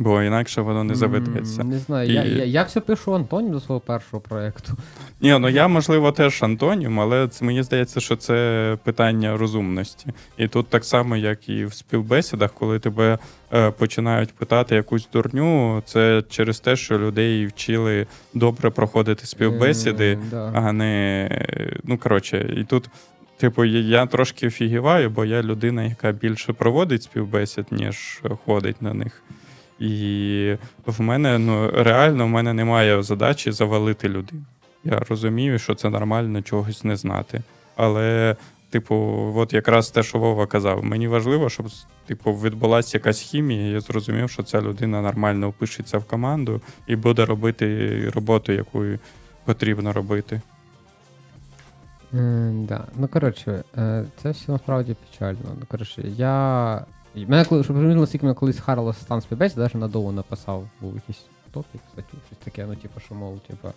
Бо 0.02 0.22
інакше 0.22 0.60
воно 0.60 0.84
не 0.84 0.94
заведеться. 0.94 1.64
Не 1.64 1.78
знаю, 1.78 2.10
І- 2.10 2.12
я, 2.12 2.22
я, 2.24 2.44
я 2.44 2.62
все 2.62 2.80
пишу 2.80 3.14
антонім 3.14 3.52
до 3.52 3.60
свого 3.60 3.80
першого 3.80 4.20
проєкту. 4.20 4.72
Ні, 5.20 5.38
ну 5.38 5.48
я, 5.48 5.68
можливо, 5.68 6.12
теж 6.12 6.42
Антонім, 6.42 7.00
але 7.00 7.28
це, 7.28 7.44
мені 7.44 7.62
здається, 7.62 8.00
що 8.00 8.16
це 8.16 8.76
питання 8.84 9.36
розумності. 9.36 10.06
І 10.38 10.48
тут 10.48 10.68
так 10.68 10.84
само, 10.84 11.16
як 11.16 11.48
і 11.48 11.64
в 11.64 11.72
співбесідах, 11.74 12.52
коли 12.52 12.78
тебе 12.78 13.18
е, 13.52 13.70
починають 13.70 14.32
питати 14.34 14.74
якусь 14.74 15.08
дурню, 15.12 15.82
це 15.86 16.22
через 16.28 16.60
те, 16.60 16.76
що 16.76 16.98
людей 16.98 17.46
вчили 17.46 18.06
добре 18.34 18.70
проходити 18.70 19.26
співбесіди, 19.26 20.12
Е, 20.12 20.18
да. 20.30 20.52
а 20.54 20.72
не. 20.72 21.28
Ну, 21.84 21.98
коротше, 21.98 22.54
і 22.56 22.64
тут. 22.64 22.88
Типу, 23.36 23.64
я, 23.64 24.06
трошки 24.06 24.46
офігіваю, 24.46 25.10
бо 25.10 25.24
я 25.24 25.42
людина, 25.42 25.82
яка 25.84 26.12
більше 26.12 26.52
проводить 26.52 27.02
співбесід, 27.02 27.66
ніж 27.70 28.22
ходить 28.44 28.82
на 28.82 28.94
них. 28.94 29.22
І 29.80 30.56
в 30.86 31.00
мене 31.00 31.38
ну 31.38 31.70
реально 31.70 32.24
в 32.24 32.28
мене 32.28 32.52
немає 32.52 33.02
задачі 33.02 33.52
завалити 33.52 34.08
людину. 34.08 34.42
Я 34.84 34.98
розумію, 34.98 35.58
що 35.58 35.74
це 35.74 35.90
нормально 35.90 36.42
чогось 36.42 36.84
не 36.84 36.96
знати. 36.96 37.42
Але, 37.76 38.36
типу, 38.70 38.94
от 39.36 39.52
якраз 39.52 39.90
те, 39.90 40.02
що 40.02 40.18
Вова 40.18 40.46
казав, 40.46 40.84
мені 40.84 41.08
важливо, 41.08 41.48
щоб 41.48 41.66
типу, 42.06 42.32
відбулася 42.32 42.98
якась 42.98 43.20
хімія, 43.20 43.72
я 43.72 43.80
зрозумів, 43.80 44.30
що 44.30 44.42
ця 44.42 44.60
людина 44.60 45.02
нормально 45.02 45.50
впишеться 45.50 45.98
в 45.98 46.04
команду 46.04 46.60
і 46.86 46.96
буде 46.96 47.24
робити 47.24 48.10
роботу, 48.14 48.52
яку 48.52 48.84
потрібно 49.44 49.92
робити. 49.92 50.40
Е, 52.14 52.50
да. 52.54 52.84
Ну, 52.96 53.08
коротше, 53.08 53.64
е, 53.78 54.04
це 54.22 54.30
все 54.30 54.52
насправді 54.52 54.96
печально. 55.10 55.56
Ну, 55.60 55.66
коротше, 55.68 56.02
я. 56.06 56.84
І 57.14 57.26
Мене 57.26 57.44
коли, 57.44 57.64
щоб 57.64 57.76
ви 57.76 57.82
розуміли, 57.82 58.06
скільки 58.06 58.26
мене 58.26 58.34
колись 58.34 58.60
харило 58.60 58.92
стан 58.92 59.20
співбесід, 59.20 59.58
навіть 59.58 59.74
надовго 59.74 60.12
написав 60.12 60.68
був 60.80 60.94
якийсь 60.94 61.24
топік, 61.52 61.80
статтю, 61.92 62.16
щось 62.26 62.38
таке, 62.38 62.66
ну, 62.66 62.76
типу, 62.76 63.00
що, 63.00 63.14
мов, 63.14 63.40
типу, 63.40 63.68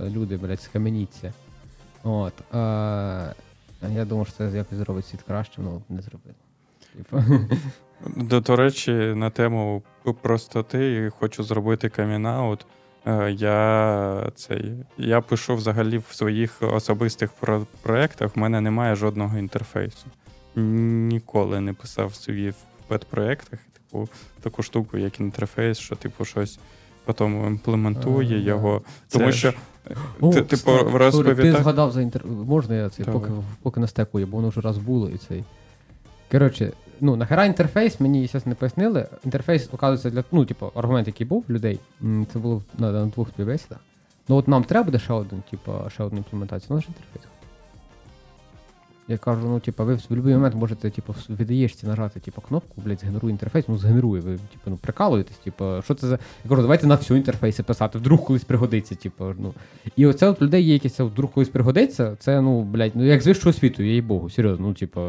люди, 0.00 0.36
блядь, 0.36 0.60
схаменіться. 0.62 1.32
От. 2.02 2.32
Е, 2.54 3.34
я 3.94 4.04
думав, 4.04 4.26
що 4.26 4.36
це 4.36 4.56
якось 4.56 4.78
зробить 4.78 5.06
світ 5.06 5.22
краще, 5.22 5.62
ну 5.62 5.82
не 5.88 6.02
зробило. 6.02 6.34
Типу. 6.96 7.22
До, 8.16 8.40
до 8.40 8.56
речі, 8.56 8.92
на 8.92 9.30
тему 9.30 9.82
простоти 10.22 11.10
хочу 11.18 11.42
зробити 11.42 11.88
coming 11.88 12.35
out. 12.35 12.66
Е, 13.06 13.32
Я, 13.32 14.30
цей, 14.34 14.74
я 14.98 15.20
пишу 15.20 15.54
взагалі 15.56 15.98
в 15.98 16.14
своїх 16.14 16.62
особистих 16.62 17.32
про- 17.32 17.66
проєктах, 17.82 18.36
в 18.36 18.38
мене 18.38 18.60
немає 18.60 18.94
жодного 18.94 19.38
інтерфейсу. 19.38 20.06
Ніколи 20.56 21.60
не 21.60 21.72
писав 21.72 22.14
собі 22.14 22.48
в 22.48 22.54
своїх 22.54 22.54
pet 22.88 23.03
-проєктах 23.03 23.58
типу, 23.72 24.08
таку 24.40 24.62
штуку, 24.62 24.98
як 24.98 25.20
інтерфейс, 25.20 25.78
що 25.78 25.96
типу 25.96 26.24
щось 26.24 26.58
потім 27.04 27.46
імплементує 27.46 28.36
А, 28.36 28.40
його. 28.40 28.82
Це 29.08 29.18
Тому 29.18 29.32
що 29.32 29.52
О, 30.20 30.32
ти, 30.32 30.42
типу, 30.42 30.70
sorry, 31.12 31.34
Ти 31.34 31.52
згадав 31.52 31.92
за 31.92 32.02
інтер... 32.02 32.26
Можна 32.26 32.74
я 32.74 32.88
це, 32.88 33.04
поки, 33.04 33.30
поки 33.62 33.80
не 33.80 33.88
стекує, 33.88 34.26
бо 34.26 34.36
воно 34.36 34.48
вже 34.48 34.60
раз 34.60 34.78
було 34.78 35.08
і 35.08 35.18
цей. 35.18 35.44
Коротше, 36.32 36.72
ну, 37.00 37.16
нахера 37.16 37.44
інтерфейс, 37.44 38.00
мені 38.00 38.26
зараз 38.26 38.46
не 38.46 38.54
пояснили. 38.54 39.06
Інтерфейс, 39.24 39.68
оказується, 39.72 40.10
для. 40.10 40.24
Ну, 40.32 40.44
типу, 40.44 40.72
аргумент, 40.74 41.06
який 41.06 41.26
був 41.26 41.44
людей, 41.50 41.80
це 42.32 42.38
було 42.38 42.62
на, 42.78 42.92
на 42.92 43.06
двох 43.06 43.28
співбесідах. 43.28 43.78
Ну 44.28 44.36
от 44.36 44.48
нам 44.48 44.64
треба 44.64 44.84
буде 44.84 44.98
ще 44.98 45.12
один, 45.12 45.42
типу, 45.50 45.72
ще 45.88 46.02
одну 46.02 46.18
імплементацію, 46.18 46.68
ну 46.70 46.80
ж 46.80 46.86
інтерфейс. 46.88 47.31
Я 49.08 49.18
кажу, 49.18 49.40
ну, 49.48 49.60
типу, 49.60 49.84
ви 49.84 49.94
в 49.94 50.02
будь-який 50.08 50.34
момент 50.34 50.54
можете, 50.54 50.90
типу, 50.90 51.12
в 51.12 51.36
віддаєшці 51.40 51.86
нажати, 51.86 52.20
типу, 52.20 52.40
кнопку, 52.40 52.80
блядь, 52.84 53.00
згенеруй 53.00 53.30
інтерфейс, 53.30 53.64
ну 53.68 53.78
згенерує. 53.78 54.22
Ви, 54.22 54.32
типу, 54.32 54.66
ну, 54.66 54.76
прикалуєтесь, 54.76 55.36
типу, 55.36 55.64
що 55.84 55.94
це 55.94 56.06
за. 56.06 56.18
Я 56.44 56.48
кажу, 56.48 56.62
давайте 56.62 56.86
на 56.86 56.94
всю 56.94 57.16
інтерфейси 57.18 57.62
писати, 57.62 57.98
вдруг 57.98 58.24
колись 58.24 58.44
пригодиться, 58.44 58.94
типу, 58.94 59.24
ну. 59.38 59.54
І 59.96 60.06
оце 60.06 60.28
от 60.28 60.42
людей 60.42 60.64
є 60.64 60.72
якесь 60.72 61.00
от 61.00 61.12
вдруг 61.12 61.30
колись 61.30 61.48
пригодиться, 61.48 62.16
це, 62.18 62.40
ну, 62.40 62.62
блядь, 62.62 62.92
ну 62.94 63.04
як 63.04 63.22
з 63.22 63.26
вищого 63.26 63.52
світу, 63.52 63.82
їй 63.82 64.02
богу, 64.02 64.30
серйозно, 64.30 64.66
ну, 64.68 64.74
типу. 64.74 65.00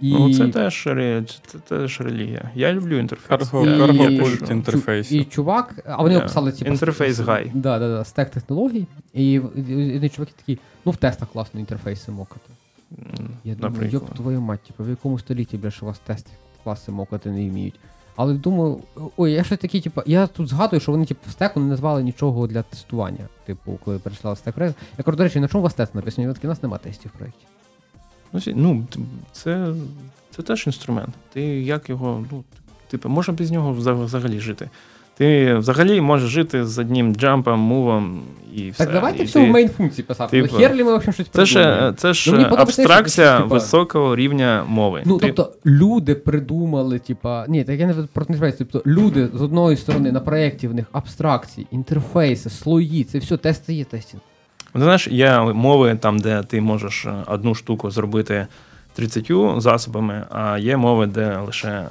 І... 0.00 0.12
Ну, 0.12 0.34
це 0.34 0.48
теж, 0.48 0.86
ре- 0.86 1.40
це 1.46 1.58
теж 1.58 2.00
релігія. 2.00 2.50
Я 2.54 2.72
люблю 2.72 2.98
інтерфейс. 2.98 3.40
Карго- 3.40 4.18
пишу. 4.18 4.52
інтерфейсу. 4.52 5.14
І 5.14 5.24
чувак, 5.24 5.74
а 5.86 6.02
вони 6.02 6.14
Да. 6.14 6.20
описали 6.20 6.52
типу, 6.52 6.70
Інтерфейс 6.70 7.18
гай. 7.18 7.50
Да, 7.54 7.78
да, 7.78 7.88
да, 7.88 8.04
стек 8.04 8.30
технологій. 8.30 8.86
І, 9.14 9.32
і, 9.32 9.40
і, 9.68 10.06
і 10.06 10.08
чуваки 10.08 10.32
такі, 10.36 10.58
ну 10.84 10.92
в 10.92 10.96
тестах 10.96 11.28
класно 11.28 11.60
інтерфейси 11.60 12.12
мокати. 12.12 12.50
Я 13.44 13.54
думаю, 13.54 13.90
йоп 13.90 14.14
твою 14.14 14.40
мать, 14.40 14.60
типу, 14.60 14.84
в 14.84 14.88
якому 14.88 15.18
столітті, 15.18 15.60
що 15.68 15.86
у 15.86 15.88
вас 15.88 15.98
тести 15.98 16.30
класи 16.64 16.92
мокати 16.92 17.30
не 17.30 17.48
вміють. 17.48 17.74
Але 18.16 18.34
думаю, 18.34 18.80
ой, 19.16 19.32
я 19.32 19.44
щось 19.44 19.58
такі, 19.58 19.80
типу, 19.80 20.02
я 20.06 20.26
тут 20.26 20.48
згадую, 20.48 20.80
що 20.80 20.92
вони, 20.92 21.06
типу, 21.06 21.20
в 21.28 21.32
стеку 21.32 21.60
не 21.60 21.66
назвали 21.66 22.02
нічого 22.02 22.46
для 22.46 22.62
тестування. 22.62 23.28
Типу, 23.46 23.78
коли 23.84 23.98
перейшла 23.98 24.36
стек 24.36 24.54
проект. 24.54 24.76
Я 24.98 25.04
кажу, 25.04 25.16
до 25.16 25.24
речі, 25.24 25.40
на 25.40 25.48
чому 25.48 25.60
у 25.60 25.64
вас 25.64 25.74
тест 25.74 25.94
написаний? 25.94 26.26
Вони 26.26 26.34
такі, 26.34 26.46
у 26.46 26.50
нас 26.50 26.62
немає 26.62 26.80
тестів 26.84 27.10
в 27.14 27.18
проєкті. 27.18 27.46
Ну, 28.32 28.40
Ну, 28.46 28.86
це, 29.32 29.74
це 30.36 30.42
теж 30.42 30.66
інструмент. 30.66 31.14
Ти 31.32 31.42
як 31.62 31.88
його, 31.88 32.24
ну, 32.32 32.44
типу, 32.88 33.08
можна 33.08 33.34
без 33.34 33.50
нього 33.50 33.72
взагалі 33.72 34.40
жити. 34.40 34.70
Ти 35.16 35.54
взагалі 35.54 36.00
можеш 36.00 36.30
жити 36.30 36.64
з 36.66 36.78
одним 36.78 37.14
джампом, 37.14 37.60
мувом 37.60 38.22
і 38.54 38.70
все. 38.70 38.84
Так 38.84 38.94
давайте 38.94 39.22
І 39.22 39.26
все 39.26 39.46
в 39.46 39.48
main 39.48 39.68
функції 39.68 40.04
писати. 40.04 40.42
типу, 40.42 40.48
Ну, 40.52 40.58
херлі 40.58 40.84
ми 40.84 40.96
взагалі 40.96 41.12
щось 41.12 41.28
Це 41.28 41.44
ж, 41.46 41.92
це 41.96 42.12
ж 42.14 42.32
Ну, 42.32 42.42
абстракція 42.56 43.34
що, 43.34 43.42
типа, 43.42 43.54
високого 43.54 44.16
рівня 44.16 44.64
мови. 44.68 45.02
Ну, 45.06 45.18
Ти- 45.18 45.26
тобто, 45.26 45.52
люди 45.66 46.14
придумали, 46.14 46.98
типа, 46.98 47.44
ні, 47.48 47.64
так 47.64 47.80
я 47.80 47.86
не 47.86 47.94
про 48.12 48.24
інтерфейс, 48.28 48.54
тобто 48.58 48.82
люди 48.86 49.28
з 49.34 49.42
одної 49.42 49.76
сторони 49.76 50.12
на 50.12 50.20
проєкті 50.20 50.68
в 50.68 50.74
них 50.74 50.86
абстракції, 50.92 51.66
інтерфейси, 51.70 52.50
слої, 52.50 53.04
це 53.04 53.18
все, 53.18 53.36
тести 53.36 53.74
є 53.74 53.84
тестінг. 53.84 54.22
Ну, 54.74 54.82
Знаєш, 54.82 55.08
є 55.08 55.40
мови 55.40 55.98
там, 56.00 56.18
де 56.18 56.42
ти 56.42 56.60
можеш 56.60 57.06
е, 57.06 57.14
одну 57.26 57.54
штуку 57.54 57.90
зробити 57.90 58.46
30 58.94 59.60
засобами, 59.60 60.24
а 60.30 60.58
є 60.58 60.76
мови, 60.76 61.06
де 61.06 61.38
лише 61.46 61.86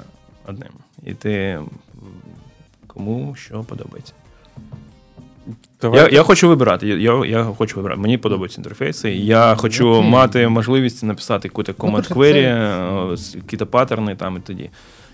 одним. 0.46 0.68
І 1.06 1.14
ти 1.14 1.58
кому 2.94 3.34
що 3.34 3.60
подобається. 3.64 4.12
Я, 5.82 6.08
я 6.08 6.22
хочу 6.22 6.48
вибирати. 6.48 6.88
Я, 6.88 7.24
я, 7.26 7.44
хочу 7.44 7.76
вибирати. 7.76 8.00
Мені 8.00 8.18
подобаються 8.18 8.60
інтерфейси. 8.60 9.10
Я 9.12 9.56
хочу 9.56 9.88
Окей. 9.88 10.10
мати 10.10 10.48
можливість 10.48 11.02
написати 11.02 11.48
якусь 11.48 11.66
коротше, 11.78 12.14
query, 12.14 12.32
це- 13.16 13.34
е, 13.34 13.38
якісь 13.38 13.68
паттерни 13.70 14.16
там 14.16 14.36
і 14.36 14.40
тоді. 14.40 14.70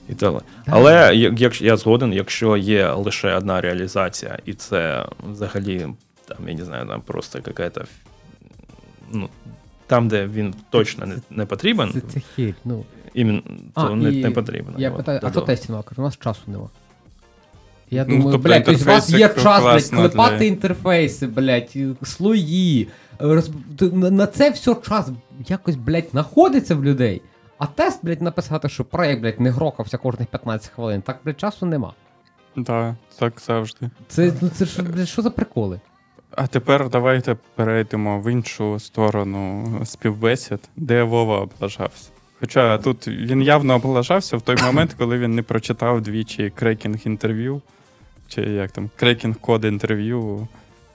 І 0.09 0.15
далі. 0.15 0.39
Але 0.67 1.15
як, 1.17 1.63
я 1.63 1.77
згоден, 1.77 2.13
якщо 2.13 2.57
є 2.57 2.91
лише 2.93 3.35
одна 3.35 3.61
реалізація, 3.61 4.39
і 4.45 4.55
це 4.55 5.07
взагалі, 5.33 5.87
там, 6.29 6.49
я 6.49 6.55
не 6.55 6.65
знаю, 6.65 6.87
там 6.87 7.01
просто 7.01 7.39
якась, 7.47 7.89
ну, 9.13 9.29
там, 9.87 10.09
де 10.09 10.27
він 10.27 10.55
точно 10.71 11.07
не, 11.07 11.17
не 11.31 11.47
потрібен, 11.47 11.91
Це, 11.93 12.01
це 12.01 12.21
хіль. 12.37 12.53
Ну, 12.65 12.85
іменно, 13.15 13.43
А, 13.75 13.85
то 13.85 13.97
не, 13.97 14.11
і 14.11 14.23
не 14.23 14.31
потрібно. 14.31 14.75
я 14.79 14.91
питаю, 14.91 15.21
а 15.23 15.31
що 15.31 15.41
тестінг? 15.41 15.85
У 15.97 16.03
нас 16.03 16.17
часу 16.19 16.41
нема. 16.47 16.69
Я 17.91 18.05
Ну, 18.09 18.17
думаю, 18.17 18.33
тобто 18.33 18.49
блядь, 18.49 18.65
тобто 18.65 18.83
у 18.85 18.87
вас 18.89 19.11
є 19.11 19.29
час, 19.29 19.63
блядь, 19.93 20.01
клепати 20.01 20.37
для- 20.37 20.45
інтерфейси, 20.45 21.27
блядь, 21.27 21.77
слої. 22.03 22.89
Роз... 23.19 23.51
На, 23.93 24.27
це 24.27 24.51
все 24.51 24.75
час 24.89 25.09
якось, 25.49 25.77
блядь, 25.77 26.09
знаходиться 26.11 26.75
в 26.75 26.85
людей. 26.85 27.23
А 27.59 27.67
тест, 27.67 27.99
блядь, 28.05 28.23
написати, 28.23 28.69
що 28.69 28.85
проект, 28.85 29.23
блядь, 29.23 29.41
не 29.41 29.51
грохався 29.51 29.99
кожних 29.99 30.29
15 30.29 30.71
хвилин. 30.71 31.03
Так, 31.03 31.19
блядь, 31.25 31.41
часу 31.41 31.67
нема. 31.67 31.93
Да, 32.57 32.97
так 33.19 33.33
завжди. 33.47 33.91
Це, 34.09 34.33
ну, 34.41 34.49
це 34.49 34.67
що, 34.67 34.83
блядь, 34.83 35.09
що 35.09 35.23
за 35.23 35.31
приколи? 35.31 35.81
А 36.37 36.47
тепер 36.47 36.89
давайте 36.91 37.37
перейдемо 37.55 38.21
в 38.21 38.33
іншу 38.33 38.79
сторону 38.79 39.67
співбесід, 39.85 40.59
де 40.77 41.03
Вова 41.03 41.39
облажався. 41.41 42.09
Хоча 42.41 42.79
тут 42.79 43.09
він 43.09 43.43
явно 43.43 43.75
облажався 43.75 44.37
в 44.37 44.43
той 44.43 44.57
момент, 44.63 44.95
коли 44.99 45.19
він 45.19 45.35
не 45.35 45.43
прочитав 45.43 46.01
двічі 46.01 46.53
крекінг 46.55 46.99
інтерв'ю, 47.05 47.61
чи 48.29 48.41
як 48.41 48.71
там, 48.71 48.91
крекінг 48.97 49.37
код 49.37 49.65
інтерв'ю 49.65 50.49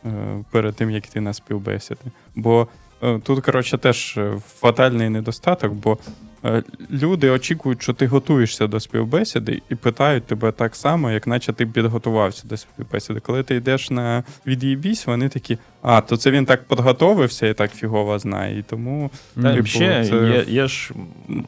е, 0.05 0.09
перед 0.51 0.75
тим, 0.75 0.91
як 0.91 1.05
йти 1.05 1.21
на 1.21 1.33
співбесіди. 1.33 2.01
Бо 2.35 2.67
е, 3.03 3.19
тут, 3.19 3.45
коротше, 3.45 3.77
теж 3.77 4.17
е, 4.17 4.33
фатальний 4.59 5.09
недостаток, 5.09 5.73
бо 5.73 5.97
е, 6.45 6.63
люди 6.91 7.29
очікують, 7.29 7.81
що 7.83 7.93
ти 7.93 8.07
готуєшся 8.07 8.67
до 8.67 8.79
співбесіди 8.79 9.61
і 9.69 9.75
питають 9.75 10.23
тебе 10.23 10.51
так 10.51 10.75
само, 10.75 11.11
як 11.11 11.27
наче 11.27 11.53
ти 11.53 11.65
підготувався 11.65 12.47
до 12.47 12.57
співбесіди. 12.57 13.19
Коли 13.19 13.43
ти 13.43 13.55
йдеш 13.55 13.89
на 13.89 14.23
від'їбісь, 14.47 15.07
вони 15.07 15.29
такі, 15.29 15.57
а, 15.81 16.01
то 16.01 16.17
це 16.17 16.31
він 16.31 16.45
так 16.45 16.67
підготовився 16.67 17.47
і 17.47 17.53
так 17.53 17.71
фігово 17.71 18.19
знає. 18.19 18.59
І 18.59 18.61
тому 18.61 19.11
Та, 19.41 19.55
Типу, 19.55 19.67
ще 19.67 20.05
це 20.05 20.15
є, 20.15 20.45
є 20.47 20.67
ж 20.67 20.93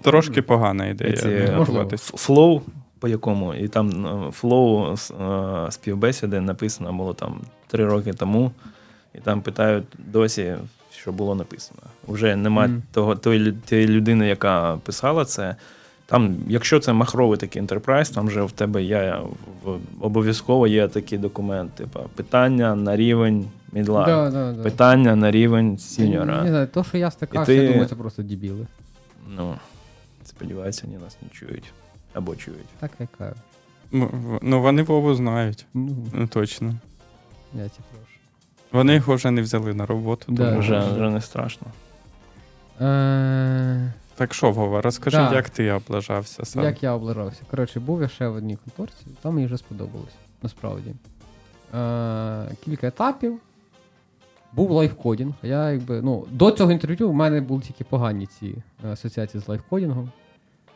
трошки 0.02 0.42
погана 0.42 0.86
ідея. 0.86 1.18
Ці, 1.18 1.28
не 1.28 1.56
Можливо. 1.58 1.98
flow, 1.98 2.62
по 3.00 3.08
якому, 3.08 3.54
і 3.54 3.68
там 3.68 4.06
е, 4.28 4.32
flow 4.32 4.94
е, 4.94 4.98
співбесіди 5.72 6.42
написано 6.42 6.94
було 6.94 7.14
там 7.14 7.42
три 7.68 7.86
роки 7.86 8.14
тому, 8.14 8.52
і 9.16 9.18
там 9.18 9.42
питають 9.42 9.86
досі, 9.98 10.56
що 10.92 11.12
було 11.12 11.36
написано. 11.36 11.80
Вже 12.08 12.36
нема 12.36 12.68
Мгм. 12.68 12.84
того, 12.92 13.16
тої, 13.16 13.52
тієї 13.66 13.88
людини, 13.88 14.28
яка 14.28 14.78
писала 14.84 15.26
це. 15.26 15.56
Там, 16.08 16.36
якщо 16.48 16.80
це 16.80 16.94
махровий 16.94 17.38
такий 17.38 17.62
enterprise, 17.62 18.14
там 18.14 18.28
вже 18.28 18.42
в 18.44 18.52
тебе 18.52 18.84
є 18.84 19.18
обов'язково 20.02 20.68
є 20.68 20.88
такий 20.88 21.18
документ, 21.18 21.72
типу 21.76 22.00
питання 22.16 22.76
на 22.76 22.96
рівень 22.96 23.48
мідла, 23.72 24.06
Да, 24.06 24.30
да, 24.32 24.52
да. 24.54 24.64
питання 24.64 25.16
на 25.16 25.32
рівень 25.32 25.72
Не 25.72 25.78
сіньора. 25.78 26.48
знаю, 26.48 26.68
то, 26.74 26.84
що 26.84 26.98
я 26.98 27.12
стикався, 27.12 27.46
ти- 27.46 27.56
я 27.56 27.68
думаю, 27.68 27.86
це 27.90 27.96
просто 27.96 28.24
дебіли. 28.24 28.68
Ну, 29.36 29.56
сподіваюся, 30.26 30.82
вони 30.88 31.00
нас 31.00 31.18
не 31.22 31.30
чують. 31.30 31.64
Або 32.16 32.36
чують. 32.36 32.68
Так 32.80 32.92
яка. 33.00 33.34
Ну, 33.92 34.06
в- 34.14 34.40
Ну, 34.42 34.62
вони 34.62 34.84
Вову 34.84 35.16
знають, 35.16 35.66
Ну, 35.74 35.96
ну, 36.14 36.28
точно. 36.28 36.74
я 37.54 37.64
ті 37.70 37.80
прошу. 37.92 38.20
Вони 38.72 38.94
його 38.96 39.16
вже 39.16 39.32
не 39.32 39.42
взяли 39.42 39.74
на 39.74 39.86
роботу. 39.86 40.26
Да. 40.32 40.46
тому- 40.50 40.60
Вже, 40.60 40.80
вже 40.80 41.10
не 41.10 41.22
страшно. 41.22 41.68
Е, 42.82 43.94
Так 44.16 44.34
що, 44.34 44.52
Вова, 44.52 44.82
розкажи, 44.82 45.18
Да. 45.18 45.34
як 45.36 45.50
ти 45.50 45.72
облажався 45.72 46.46
сам. 46.46 46.64
Як 46.64 46.84
я 46.84 46.92
облажався? 46.94 47.42
Коротше, 47.52 47.80
був 47.80 48.02
я 48.02 48.08
ще 48.08 48.28
в 48.28 48.36
одній 48.36 48.56
конторці, 48.56 49.06
там 49.22 49.34
мені 49.34 49.46
вже 49.46 49.58
сподобалось, 49.58 50.16
насправді. 50.44 50.90
Е, 51.76 52.48
кілька 52.66 52.88
етапів. 52.88 53.40
Був 54.54 54.72
live 54.72 54.94
coding. 54.94 55.34
Я 55.44 55.72
якби, 55.72 56.02
ну, 56.02 56.26
до 56.32 56.52
цього 56.52 56.72
інтерв'ю 56.72 57.10
в 57.10 57.14
мене 57.14 57.42
були 57.42 57.62
тільки 57.62 57.84
погані 57.84 58.26
ці 58.26 58.56
е, 58.86 58.88
асоціації 58.92 59.44
з 59.44 59.48
лайфкодінгом. 59.48 60.12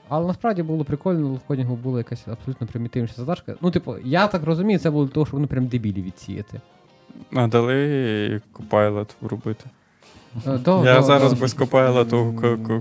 Але 0.09 0.27
насправді 0.27 0.63
було 0.63 0.83
прикольно, 0.83 1.27
в 1.27 1.29
лайфкодінгу 1.29 1.75
була 1.75 1.97
якась 1.97 2.27
абсолютно 2.27 2.67
примітивніша 2.67 3.13
задачка. 3.17 3.55
Ну, 3.61 3.71
типу, 3.71 3.95
я 4.03 4.27
так 4.27 4.43
розумію, 4.43 4.79
це 4.79 4.91
було 4.91 5.05
для 5.05 5.11
того, 5.11 5.25
щоб 5.25 5.33
вони 5.33 5.47
прям 5.47 5.67
дебілі 5.67 6.01
відсіяти. 6.01 6.61
А 7.33 7.47
дали 7.47 8.41
Copilot 8.53 9.07
врубити. 9.21 9.65
Е, 10.47 10.57
да, 10.57 10.77
Я 10.77 10.83
да, 10.83 11.01
зараз 11.01 11.33
да. 11.33 11.39
без 11.39 11.55
Copilot 11.55 12.09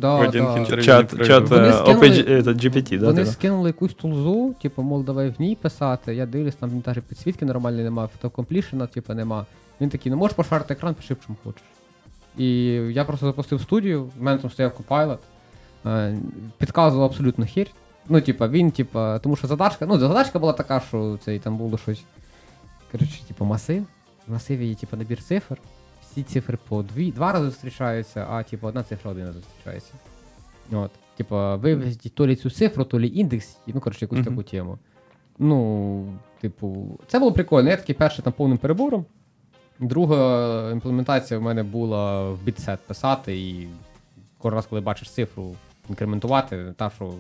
coding 0.01 0.59
інтерв'ю 0.59 0.85
Чат, 0.85 1.53
е, 1.53 1.73
скинули- 1.73 2.25
е, 2.29 2.43
GPT, 2.43 2.99
да? 2.99 3.07
Вони 3.07 3.27
скинули 3.27 3.69
якусь 3.69 3.95
тулзу, 3.95 4.55
типу, 4.63 4.83
мол, 4.83 5.05
давай 5.05 5.29
в 5.29 5.41
ній 5.41 5.57
писати. 5.57 6.15
Я 6.15 6.27
дивлюсь, 6.27 6.55
там 6.55 6.83
навіть 6.87 7.05
підсвітки 7.05 7.45
нормальної 7.45 7.85
немає, 7.85 8.09
автокомплішена, 8.09 8.87
типу, 8.87 9.15
нема. 9.15 9.47
Він 9.81 9.89
такий, 9.89 10.13
ну 10.13 10.19
можеш 10.19 10.37
пошарити 10.37 10.75
екран, 10.75 10.95
пиши 10.95 11.15
в 11.15 11.27
чому 11.27 11.39
хочеш. 11.45 11.63
І 12.39 12.65
я 12.75 13.05
просто 13.05 13.27
запустив 13.27 13.61
студію, 13.61 14.05
в 14.05 14.23
мене 14.23 14.39
там 14.39 14.51
стояв 14.51 14.73
Copilot, 14.81 15.19
підказував 16.59 17.07
абсолютно 17.07 17.45
хір. 17.45 17.67
Ну, 18.09 18.21
типа, 18.21 18.49
він, 18.49 18.71
типа, 18.71 19.19
тому 19.19 19.37
що 19.37 19.47
задачка, 19.47 19.87
ну, 19.87 19.99
задачка 19.99 20.39
була 20.39 20.53
така, 20.53 20.81
що 20.81 21.19
це 21.25 21.35
і 21.35 21.39
там 21.39 21.57
було 21.57 21.79
щось. 21.79 22.05
Коротше, 22.93 23.25
типу, 23.29 23.45
масив. 23.45 23.87
В 24.27 24.33
масиві 24.33 24.67
є, 24.67 24.75
типу, 24.75 24.97
набір 24.97 25.23
цифр. 25.23 25.59
Всі 26.03 26.23
цифри 26.23 26.59
по 26.69 26.83
дві, 26.83 27.13
два 27.13 27.33
рази 27.33 27.45
зустрічаються, 27.45 28.27
а 28.31 28.43
типу 28.43 28.67
одна 28.67 28.83
цифра 28.83 29.11
один 29.11 29.27
раз 29.27 29.35
зустрічається. 29.35 29.93
От. 30.73 30.91
Типа, 31.17 31.57
вивезіть 31.57 32.15
то 32.15 32.27
лі 32.27 32.37
цю 32.37 32.51
цифру, 32.51 32.85
то 32.85 33.01
лі 33.01 33.17
індекс, 33.19 33.57
і, 33.67 33.73
ну, 33.75 33.81
коротше, 33.81 34.05
якусь 34.05 34.19
Мгм. 34.19 34.29
таку 34.29 34.43
тему. 34.43 34.79
Ну, 35.39 36.05
типу, 36.41 36.99
це 37.07 37.19
було 37.19 37.33
прикольно. 37.33 37.71
Я 37.71 37.77
такий 37.77 37.95
перший 37.95 38.25
там 38.25 38.33
повним 38.33 38.59
перебором. 38.59 39.05
Друга 39.81 40.71
імплементація 40.73 41.41
в 41.41 41.43
мене 41.43 41.63
була 41.63 42.31
в 42.31 42.43
бітсет 42.43 42.81
писати 42.81 43.41
і 43.41 43.69
кожен 44.39 44.55
раз, 44.57 44.67
коли 44.67 44.81
бачиш 44.81 45.11
цифру, 45.11 45.55
інкрементувати, 45.89 46.75
та, 46.77 46.91
що 46.91 47.13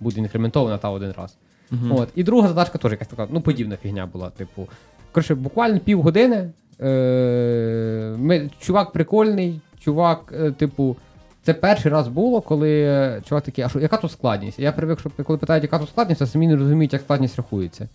буде 0.00 0.20
інкрементована 0.20 0.78
та 0.78 0.90
один 0.90 1.12
раз. 1.16 1.36
Мгм. 1.70 1.92
От. 1.92 2.08
І 2.14 2.24
друга 2.24 2.48
задачка 2.48 2.78
теж 2.78 2.92
якась 2.92 3.08
така, 3.08 3.26
ну, 3.30 3.40
подібна 3.40 3.76
фігня 3.76 4.06
була. 4.06 4.30
Типу, 4.30 4.68
коротше, 5.12 5.34
буквально 5.34 5.80
півгодини. 5.80 6.50
Е- 6.80 8.14
ми, 8.18 8.50
чувак 8.58 8.92
прикольний, 8.92 9.60
чувак, 9.80 10.34
е, 10.40 10.50
типу, 10.50 10.96
це 11.42 11.54
перший 11.54 11.92
раз 11.92 12.08
було, 12.08 12.40
коли 12.40 12.82
е, 12.82 13.22
чувак 13.28 13.44
такий, 13.44 13.64
а 13.64 13.68
що, 13.68 13.80
яка 13.80 13.96
тут 13.96 14.12
складність? 14.12 14.58
Я 14.58 14.72
привик, 14.72 15.00
що 15.00 15.10
коли 15.24 15.38
питають, 15.38 15.62
яка 15.62 15.78
тут 15.78 15.88
складність, 15.88 16.22
а 16.22 16.26
самі 16.26 16.48
не 16.48 16.56
розуміють, 16.56 16.92
як 16.92 17.02
складність 17.02 17.36
рахується. 17.36 17.88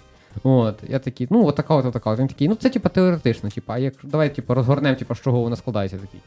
От, 0.44 0.76
я 0.88 1.00
такий, 1.00 1.28
ну, 1.30 1.46
от 1.46 1.56
така, 1.56 1.76
от 1.76 1.94
така. 1.94 2.10
От. 2.10 2.20
Він 2.20 2.28
такий, 2.28 2.48
ну 2.48 2.56
це 2.56 2.70
типа 2.70 2.90
теоретично, 2.90 3.50
типа, 3.50 3.74
а 3.74 3.78
як 3.78 3.94
давай, 4.04 4.36
типу, 4.36 4.54
розгорнемо, 4.54 4.96
типа, 4.96 5.16
з 5.16 5.22
чого 5.22 5.42
вона 5.42 5.56
складається. 5.56 5.98
Я 5.98 6.02
такий. 6.02 6.22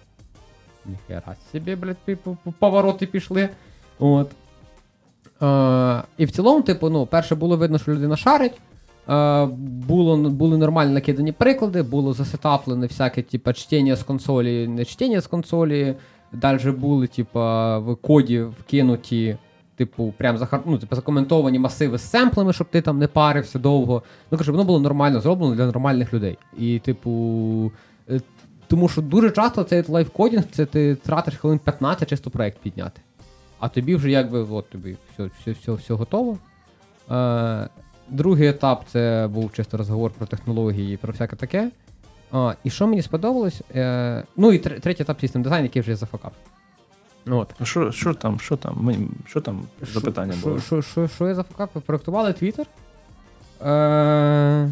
Ніхера 0.86 1.34
собі, 1.52 1.76
блядь, 1.76 2.18
повороти 2.58 3.06
пішли. 3.06 3.48
От. 3.98 4.30
Е, 5.42 6.02
і 6.18 6.24
в 6.24 6.30
цілому, 6.30 6.62
типу, 6.62 6.90
ну, 6.90 7.06
перше 7.06 7.34
було 7.34 7.56
видно, 7.56 7.78
що 7.78 7.92
людина 7.92 8.16
шарить. 8.16 8.54
Е, 9.08 9.46
було, 9.86 10.16
були 10.16 10.58
нормально 10.58 10.92
накидані 10.92 11.32
приклади, 11.32 11.82
було 11.82 12.12
засетаплене 12.12 12.86
всяке, 12.86 13.22
типу, 13.22 13.52
чтення 13.52 13.96
з 13.96 14.02
консолі, 14.02 14.68
не 14.68 14.84
чтення 14.84 15.20
з 15.20 15.26
консолі. 15.26 15.94
Далі 16.32 16.70
були, 16.70 17.06
типу, 17.06 17.38
в 17.38 17.96
коді 18.02 18.40
вкинуті, 18.40 19.36
типу, 19.76 20.14
прям 20.18 20.38
захар... 20.38 20.60
ну, 20.66 20.78
типу, 20.78 20.96
закоментовані 20.96 21.58
масиви 21.58 21.98
з 21.98 22.10
семплами, 22.10 22.52
щоб 22.52 22.66
ти 22.66 22.80
там 22.80 22.98
не 22.98 23.08
парився 23.08 23.58
довго. 23.58 24.02
Ну, 24.30 24.38
кажу, 24.38 24.52
воно 24.52 24.64
було 24.64 24.80
нормально 24.80 25.20
зроблено 25.20 25.54
для 25.54 25.66
нормальних 25.66 26.14
людей. 26.14 26.38
І, 26.58 26.78
типу, 26.78 27.72
е, 28.10 28.20
тому 28.68 28.88
що 28.88 29.02
дуже 29.02 29.30
часто 29.30 29.64
цей 29.64 29.84
live 29.88 30.09
coding, 30.09 30.44
це 30.50 30.66
ти 30.66 30.94
тратиш 30.94 31.36
хвилин 31.36 31.58
15 31.58 32.08
чисто 32.08 32.30
проект 32.30 32.58
підняти. 32.58 33.00
А 33.58 33.68
тобі 33.68 33.96
вже 33.96 34.10
якби 34.10 34.38
от 34.38 34.70
тобі 34.70 34.96
все, 35.14 35.30
все, 35.40 35.50
все, 35.52 35.72
все 35.72 35.94
готово. 35.94 36.38
Е, 37.10 37.68
другий 38.08 38.48
етап 38.48 38.84
це 38.88 39.28
був 39.32 39.52
чисто 39.52 39.76
розговор 39.76 40.10
про 40.10 40.26
технології 40.26 40.94
і 40.94 40.96
про 40.96 41.12
всяке 41.12 41.36
таке. 41.36 41.70
А, 42.32 42.54
і 42.64 42.70
що 42.70 42.86
мені 42.86 43.02
сподобалось? 43.02 43.62
Е, 43.74 44.22
ну 44.36 44.52
і 44.52 44.58
тр- 44.58 44.80
третій 44.80 45.02
етап 45.02 45.20
system 45.20 45.42
design, 45.42 45.62
який 45.64 45.82
вже 45.82 45.90
я 45.90 45.96
зафакав. 45.96 46.32
От. 47.26 47.54
Що, 47.62 47.92
що 47.92 48.14
там, 48.14 48.40
що 48.40 48.56
там? 48.56 48.76
Ми- 48.80 49.08
Що 49.26 49.40
там 49.40 49.62
запитання 49.82 50.32
Що- 50.32 50.48
було? 50.48 50.60
Що, 50.60 50.82
що, 50.82 51.08
що 51.08 51.28
я 51.28 51.34
зафакав? 51.34 51.68
Проектували 51.68 52.30
Twitter. 52.30 52.66
Е, 53.66 54.70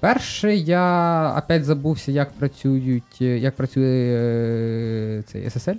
перше, 0.00 0.54
я 0.56 1.34
опять 1.44 1.64
забувся, 1.64 2.12
як 2.12 2.32
працюють, 2.32 3.20
як 3.20 3.56
працює 3.56 4.16
е, 4.18 5.22
цей 5.26 5.44
SSL. 5.48 5.76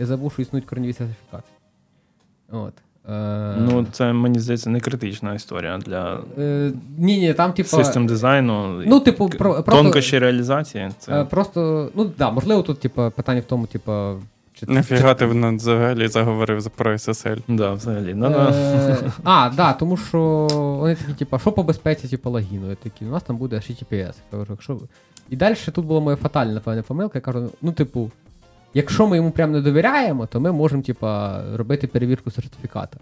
Я 0.00 0.06
забув, 0.06 0.32
що 0.32 0.42
існують 0.42 0.66
корневі 0.66 0.92
сертифікати. 0.92 1.48
От. 2.52 2.72
Е, 3.10 3.54
Ну, 3.58 3.86
це 3.92 4.12
мені 4.12 4.38
здається 4.38 4.70
не 4.70 4.80
критична 4.80 5.34
історія 5.34 5.78
для 5.78 6.20
е, 6.38 6.72
ні, 6.98 7.18
ні, 7.18 7.34
там, 7.34 7.52
типу. 7.52 7.68
систем 7.68 8.06
дизайну. 8.06 8.82
Ну, 8.86 9.00
типу, 9.00 9.28
про, 9.28 9.52
просто, 9.62 9.82
Тонкощі 9.82 10.18
реалізації. 10.18 10.84
е, 10.84 10.92
Це 10.98 11.24
просто, 11.24 11.90
ну 11.94 12.10
да, 12.18 12.30
можливо, 12.30 12.62
тут, 12.62 12.80
типу, 12.80 13.12
питання 13.16 13.40
в 13.40 13.44
тому, 13.44 13.66
типу. 13.66 13.92
Чи, 14.54 14.66
Нафіга 14.66 15.14
ти 15.14 15.26
в- 15.26 15.56
взагалі 15.56 16.08
заговорив 16.08 16.60
за- 16.60 16.70
про 16.70 16.92
SSL? 16.92 17.38
да, 17.48 17.72
взагалі. 17.72 18.14
Ну, 18.14 18.26
Е, 18.26 18.96
а, 19.24 19.50
да, 19.56 19.72
тому 19.72 19.96
що 19.96 20.48
вони 20.80 20.94
такі, 20.94 21.12
типу, 21.12 21.38
що 21.38 21.52
по 21.52 21.62
безпеці, 21.62 22.08
типу, 22.08 22.30
лагіну? 22.30 22.68
Я 22.70 22.74
такий, 22.74 23.08
у 23.08 23.10
нас 23.10 23.22
там 23.22 23.36
буде 23.36 23.56
HTTPS. 23.56 24.14
Я 24.32 24.38
кажу, 24.38 24.46
якщо... 24.50 24.78
І 25.30 25.36
далі 25.36 25.54
тут 25.72 25.84
була 25.86 26.00
моя 26.00 26.16
фатальна, 26.16 26.52
напевне, 26.52 26.82
помилка. 26.82 27.18
Я 27.18 27.20
кажу, 27.20 27.50
ну, 27.62 27.72
типу, 27.72 28.10
якщо 28.74 29.06
ми 29.06 29.16
йому 29.16 29.30
прям 29.30 29.52
не 29.52 29.60
довіряємо, 29.60 30.26
то 30.26 30.40
ми 30.40 30.52
можемо, 30.52 30.82
типа, 30.82 31.42
робити 31.56 31.86
перевірку 31.86 32.30
сертифіката. 32.30 32.98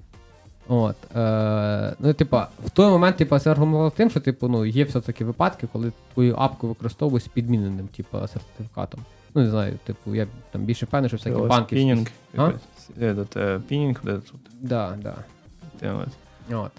От. 0.68 0.96
Е, 1.16 1.94
ну, 1.98 2.12
типа, 2.12 2.48
в 2.64 2.70
той 2.70 2.90
момент, 2.90 3.16
типа, 3.16 3.40
це 3.40 3.50
аргументувало 3.50 3.90
тим, 3.90 4.10
що, 4.10 4.20
типу, 4.20 4.48
ну, 4.48 4.64
є 4.64 4.84
все-таки 4.84 5.24
випадки, 5.24 5.68
коли 5.72 5.92
твою 6.14 6.36
апку 6.36 6.68
використовують 6.68 7.24
з 7.24 7.28
підміненим, 7.28 7.88
типа, 7.88 8.28
сертифікатом. 8.28 9.00
Ну, 9.34 9.42
не 9.42 9.50
знаю, 9.50 9.78
типу, 9.84 10.14
я 10.14 10.26
там 10.50 10.62
більше 10.62 10.86
певний, 10.86 11.08
що 11.08 11.16
всякі 11.16 11.36
ось 11.36 11.48
банки. 11.48 11.76
пінінг. 11.76 12.08
Пінінг, 13.68 14.00
де 14.04 14.12
тут. 14.12 14.40
Да, 14.60 14.98
да. 15.02 15.14
от. 16.56 16.72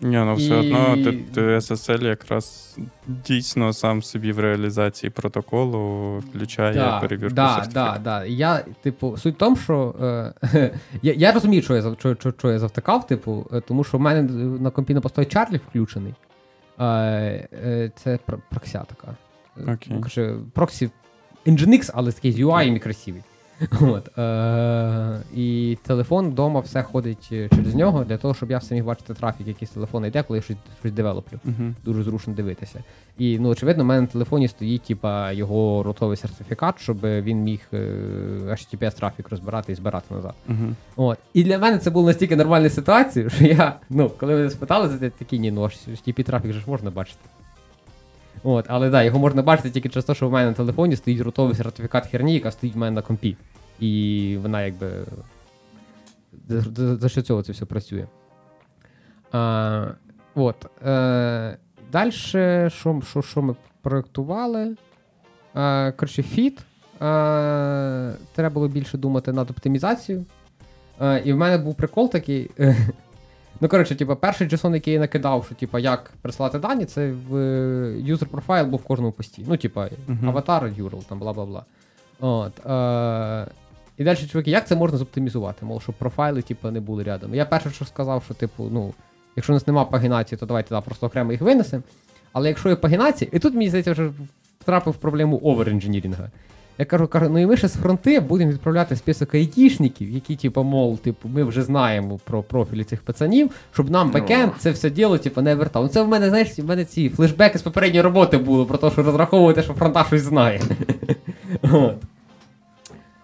Ні, 0.00 0.16
ну 0.16 0.34
все 0.34 0.54
І- 0.54 0.58
одно 0.58 0.94
ти, 1.04 1.12
ти 1.34 1.40
SSL 1.40 2.04
якраз 2.04 2.76
дійсно 3.06 3.72
сам 3.72 4.02
собі 4.02 4.32
в 4.32 4.38
реалізації 4.40 5.10
протоколу 5.10 6.18
включає 6.18 6.98
перевірку 7.00 7.34
да, 7.34 7.54
сертифікатів. 7.54 8.02
да, 8.02 8.18
да. 8.20 8.24
І 8.24 8.34
Я, 8.34 8.64
типу, 8.82 9.16
суть 9.16 9.34
в 9.34 9.38
тому, 9.38 9.56
що 9.56 9.94
е, 10.54 10.70
я, 11.02 11.12
я 11.12 11.32
розумію, 11.32 11.62
що 11.62 11.76
я, 11.76 11.94
що, 11.98 12.14
що, 12.14 12.32
що 12.38 12.52
я 12.52 12.58
завтикав, 12.58 13.06
типу, 13.06 13.46
е, 13.52 13.60
тому 13.60 13.84
що 13.84 13.98
в 13.98 14.00
мене 14.00 14.22
на 14.60 14.70
компі 14.70 14.94
на 14.94 15.00
постої 15.00 15.26
Чарлі 15.26 15.60
включений. 15.68 16.14
Е, 16.78 16.84
е, 16.84 17.90
це 17.96 18.18
про- 18.26 18.38
прокся 18.50 18.84
така. 18.88 19.16
Е, 19.68 19.72
Окей. 19.74 20.18
ну, 20.18 20.40
проксі 20.52 20.90
Nginx, 21.46 21.90
але 21.94 22.12
такий 22.12 22.32
з 22.32 22.38
UI 22.40 22.76
і 22.76 22.78
красивий. 22.78 23.22
От, 23.80 24.18
е, 24.18 25.20
і 25.34 25.78
телефон 25.82 26.28
вдома 26.30 26.60
все 26.60 26.82
ходить 26.82 27.28
е, 27.32 27.48
через 27.48 27.74
нього 27.74 28.04
для 28.04 28.16
того, 28.16 28.34
щоб 28.34 28.50
я 28.50 28.58
все 28.58 28.74
міг 28.74 28.84
бачити 28.84 29.14
трафік, 29.14 29.46
який 29.46 29.68
з 29.68 29.70
телефону 29.70 30.06
йде, 30.06 30.22
коли 30.22 30.38
я 30.38 30.42
щось, 30.42 30.56
щось 30.80 30.92
девелоплю 30.92 31.38
Угу. 31.44 31.74
дуже 31.84 32.02
зручно 32.02 32.34
дивитися. 32.34 32.82
І 33.18 33.38
ну, 33.38 33.48
очевидно, 33.48 33.84
в 33.84 33.86
мене 33.86 34.00
на 34.00 34.06
телефоні 34.06 34.48
стоїть 34.48 34.82
типа, 34.82 35.32
його 35.32 35.82
ротовий 35.82 36.16
сертифікат, 36.16 36.80
щоб 36.80 36.98
він 37.02 37.38
міг 37.38 37.60
е, 37.72 37.78
HTTPS 38.46 38.96
трафік 38.96 39.28
розбирати 39.28 39.72
і 39.72 39.74
збирати 39.74 40.14
назад. 40.14 40.34
Угу. 40.48 40.74
От. 40.96 41.18
І 41.34 41.44
для 41.44 41.58
мене 41.58 41.78
це 41.78 41.90
було 41.90 42.06
настільки 42.06 42.36
нормальна 42.36 42.70
ситуація, 42.70 43.30
що 43.30 43.44
я, 43.44 43.76
ну, 43.90 44.10
коли 44.20 44.34
мене 44.34 44.50
спитали 44.50 44.88
за 44.88 44.98
це, 44.98 45.10
такі, 45.10 45.38
ні, 45.38 45.50
ну 45.50 45.62
HTTP 45.62 46.24
трафік 46.24 46.52
же 46.52 46.60
ж 46.60 46.70
можна 46.70 46.90
бачити. 46.90 47.20
От, 48.48 48.64
але 48.68 48.90
да, 48.90 49.02
його 49.02 49.18
можна 49.18 49.42
бачити 49.42 49.70
тільки 49.70 49.88
через 49.88 50.04
те, 50.04 50.14
що 50.14 50.28
в 50.28 50.32
мене 50.32 50.48
на 50.48 50.52
телефоні 50.52 50.96
стоїть 50.96 51.20
ротовий 51.20 51.54
сертифікат 51.54 52.06
херні, 52.06 52.34
яка 52.34 52.50
стоїть 52.50 52.74
в 52.74 52.78
мене 52.78 52.90
на 52.90 53.02
компі. 53.02 53.36
І 53.80 54.38
вона 54.42 54.62
якби. 54.62 54.90
За, 56.48 57.08
що 57.08 57.22
цього 57.22 57.42
це 57.42 57.52
все 57.52 57.64
працює. 57.64 58.06
А, 59.32 59.86
от. 60.34 60.66
Е, 60.86 61.56
Далі, 61.92 62.12
що, 62.12 62.68
що, 63.02 63.22
що 63.22 63.42
ми 63.42 63.54
проєктували? 63.82 64.76
Е, 65.56 65.92
коротше, 65.92 66.22
фіт. 66.22 66.58
Е, 66.58 66.64
треба 68.34 68.54
було 68.54 68.68
більше 68.68 68.98
думати 68.98 69.32
над 69.32 69.50
оптимізацією. 69.50 70.24
Е, 71.00 71.22
і 71.24 71.32
в 71.32 71.36
мене 71.36 71.58
був 71.58 71.74
прикол 71.74 72.10
такий. 72.10 72.50
Ну, 73.60 73.68
коротше, 73.68 73.94
типу, 73.94 74.16
перший 74.16 74.48
JSON, 74.48 74.74
який 74.74 74.94
я 74.94 75.00
накидав, 75.00 75.44
що 75.46 75.54
типу, 75.54 75.78
як 75.78 76.12
присилати 76.22 76.58
дані, 76.58 76.84
це 76.84 77.10
в 77.28 77.34
user 77.96 78.26
profile 78.28 78.66
був 78.66 78.80
в 78.80 78.84
кожному 78.84 79.12
пості. 79.12 79.44
Ну, 79.48 79.56
типа, 79.56 79.88
Мгм. 80.06 80.28
avatar, 80.28 80.64
URL, 80.64 81.04
там 81.08 81.18
бла 81.18 81.32
бла 81.32 81.44
бла. 81.46 81.64
От. 82.20 82.66
Е, 82.66 83.46
і 83.98 84.04
далі, 84.04 84.16
чуваки, 84.16 84.50
як 84.50 84.66
це 84.66 84.76
можна 84.76 84.98
зоптимізувати? 84.98 85.66
Мов, 85.66 85.82
щоб 85.82 85.94
профайли, 85.94 86.42
типу, 86.42 86.70
не 86.70 86.80
були 86.80 87.04
рядом. 87.04 87.34
Я 87.34 87.44
перше, 87.46 87.70
що 87.70 87.84
сказав, 87.84 88.22
що, 88.24 88.34
типу, 88.34 88.68
ну, 88.72 88.94
якщо 89.36 89.52
у 89.52 89.56
нас 89.56 89.66
немає 89.66 89.86
пагінації, 89.90 90.38
то 90.38 90.46
давайте 90.46 90.68
да, 90.70 90.80
просто 90.80 91.06
окремо 91.06 91.32
їх 91.32 91.40
винесемо. 91.40 91.82
Але 92.32 92.48
якщо 92.48 92.68
є 92.68 92.76
пагінація, 92.76 93.30
і 93.34 93.38
тут 93.38 93.54
мені 93.54 93.68
здається, 93.68 93.92
вже 93.92 94.10
втрапив 94.60 94.92
в 94.94 94.96
проблему 94.96 95.40
overengineering 95.42 96.20
а. 96.20 96.30
Я 96.78 96.84
кажу, 96.84 97.06
кажу, 97.06 97.28
ну 97.28 97.38
і 97.38 97.46
ми 97.46 97.56
ще 97.56 97.68
з 97.68 97.74
фронта 97.74 98.20
будемо 98.20 98.52
відправляти 98.52 98.96
список 98.96 99.34
айтішників, 99.34 100.10
які, 100.10 100.36
типу, 100.36 100.62
мол, 100.62 100.98
типу, 100.98 101.28
ми 101.28 101.44
вже 101.44 101.62
знаємо 101.62 102.20
про 102.24 102.42
профілі 102.42 102.84
цих 102.84 103.02
пацанів, 103.02 103.50
щоб 103.72 103.90
нам 103.90 104.10
бекенд 104.10 104.52
це 104.58 104.70
все 104.70 104.90
діло, 104.90 105.18
типу, 105.18 105.42
не 105.42 105.54
вертав. 105.54 105.82
Ну 105.82 105.88
це 105.88 106.02
в 106.02 106.08
мене, 106.08 106.28
знаєш, 106.28 106.58
в 106.58 106.64
мене 106.64 106.84
ці 106.84 107.08
флешбеки 107.08 107.58
з 107.58 107.62
попередньої 107.62 108.02
роботи 108.02 108.38
були 108.38 108.64
про 108.64 108.78
те, 108.78 108.90
що 108.90 109.02
розраховуєте, 109.02 109.62
що 109.62 109.72
фронта 109.74 110.04
щось 110.04 110.22
знає. 110.22 110.60
От. 111.62 111.96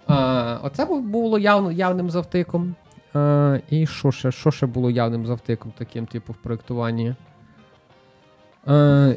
А, 0.07 0.59
оце 0.63 0.85
було 0.85 1.39
явно, 1.39 1.73
явним 1.73 2.11
завтиком. 2.11 2.75
А, 3.15 3.59
і 3.71 3.87
що 3.87 4.13
ще, 4.13 4.33
що 4.33 4.51
ще 4.51 4.67
було 4.67 4.91
явним 4.91 5.27
завтиком 5.27 5.73
таким, 5.79 6.07
типу, 6.07 6.33
в 6.33 6.37
проєктуванні? 6.37 7.15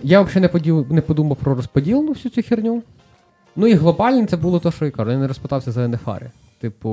Я 0.04 0.21
взагалі 0.21 0.50
не, 0.65 0.84
не 0.89 1.02
подумав 1.02 1.38
про 1.38 1.56
розподілену 1.56 2.12
всю 2.12 2.32
цю 2.32 2.43
херню. 2.43 2.84
Ну 3.56 3.68
і 3.68 3.74
глобально 3.74 4.26
це 4.26 4.38
було 4.38 4.60
те, 4.60 4.72
що 4.72 4.86
я 4.86 4.91
кажу. 4.91 5.12
Я 5.12 5.18
не 5.18 5.28
розпитався 5.28 5.72
за 5.72 5.88
НФАри. 5.88 6.32
Типу, 6.60 6.89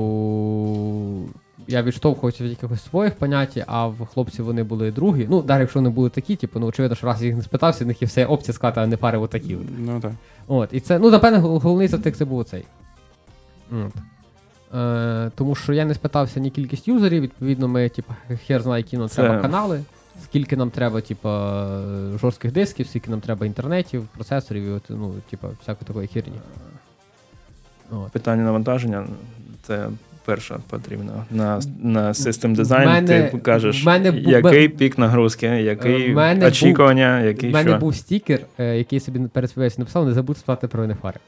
я 1.67 1.83
відштовхувався 1.83 2.43
від 2.43 2.49
якихось 2.49 2.83
своїх 2.83 3.15
понять, 3.15 3.63
а 3.67 3.87
в 3.87 4.05
хлопців 4.05 4.45
вони 4.45 4.63
були 4.63 4.91
другі. 4.91 5.27
Ну, 5.29 5.43
навіть 5.47 5.59
якщо 5.61 5.79
вони 5.79 5.89
були 5.89 6.09
такі, 6.09 6.35
типу, 6.35 6.59
ну 6.59 6.65
очевидно, 6.67 6.95
що 6.95 7.07
раз 7.07 7.23
їх 7.23 7.35
не 7.35 7.41
спитався, 7.41 7.83
в 7.83 7.87
них 7.87 8.01
є 8.01 8.07
все 8.07 8.25
опція 8.25 8.53
сказати, 8.53 8.79
а 8.79 8.87
НФАри 8.87 9.17
отакі. 9.17 9.55
от. 9.55 9.61
Ну 9.79 9.99
так. 9.99 10.11
От, 10.47 10.69
і 10.71 10.79
це, 10.79 10.99
ну, 10.99 11.09
напевне, 11.11 11.37
гол- 11.39 11.59
головний 11.61 11.87
завтик 11.87 12.15
це 12.15 12.25
був 12.25 12.37
оцей. 12.37 12.63
От. 13.71 13.91
Е, 14.79 15.31
тому 15.35 15.55
що 15.55 15.73
я 15.73 15.85
не 15.85 15.93
спитався 15.93 16.39
ні 16.39 16.49
кількість 16.49 16.87
юзерів, 16.87 17.21
відповідно, 17.21 17.67
ми, 17.67 17.89
типу, 17.89 18.13
хер 18.47 18.61
знає, 18.61 18.83
які 18.83 18.97
нам 18.97 19.07
треба 19.07 19.41
канали, 19.41 19.81
скільки 20.23 20.57
нам 20.57 20.69
треба, 20.69 21.01
типу, 21.01 21.29
жорстких 22.21 22.51
дисків, 22.51 22.87
скільки 22.87 23.11
нам 23.11 23.21
треба 23.21 23.45
інтернетів, 23.45 24.07
процесорів, 24.15 24.63
і 24.63 24.69
от, 24.69 24.83
ну, 24.89 25.15
типу, 25.29 25.47
всякої 25.61 25.87
такої 25.87 26.07
херні. 26.07 26.33
От. 27.91 28.11
Питання 28.11 28.43
навантаження 28.43 29.07
це 29.61 29.89
перше 30.25 30.59
потрібно. 30.69 31.25
На, 31.31 31.61
на 31.81 32.11
System 32.11 32.55
Design 32.55 32.85
мене- 32.85 33.29
ти 33.31 33.37
кажеш, 33.37 33.83
мене 33.83 34.11
бу- 34.11 34.17
який 34.29 34.69
пік 34.69 34.97
нагрузки, 34.97 35.45
який 35.47 36.13
мене 36.13 36.47
очікування, 36.47 37.19
У 37.23 37.25
який 37.25 37.51
мене 37.51 37.69
що. 37.69 37.79
був 37.79 37.95
стікер, 37.95 38.39
е, 38.59 38.77
який 38.77 38.99
собі 38.99 39.19
перед 39.27 39.49
співбесідою 39.49 39.83
написав, 39.83 40.05
не 40.05 40.13
забудь 40.13 40.37
спитати 40.37 40.67
про 40.67 40.83
НФАри. 40.87 41.19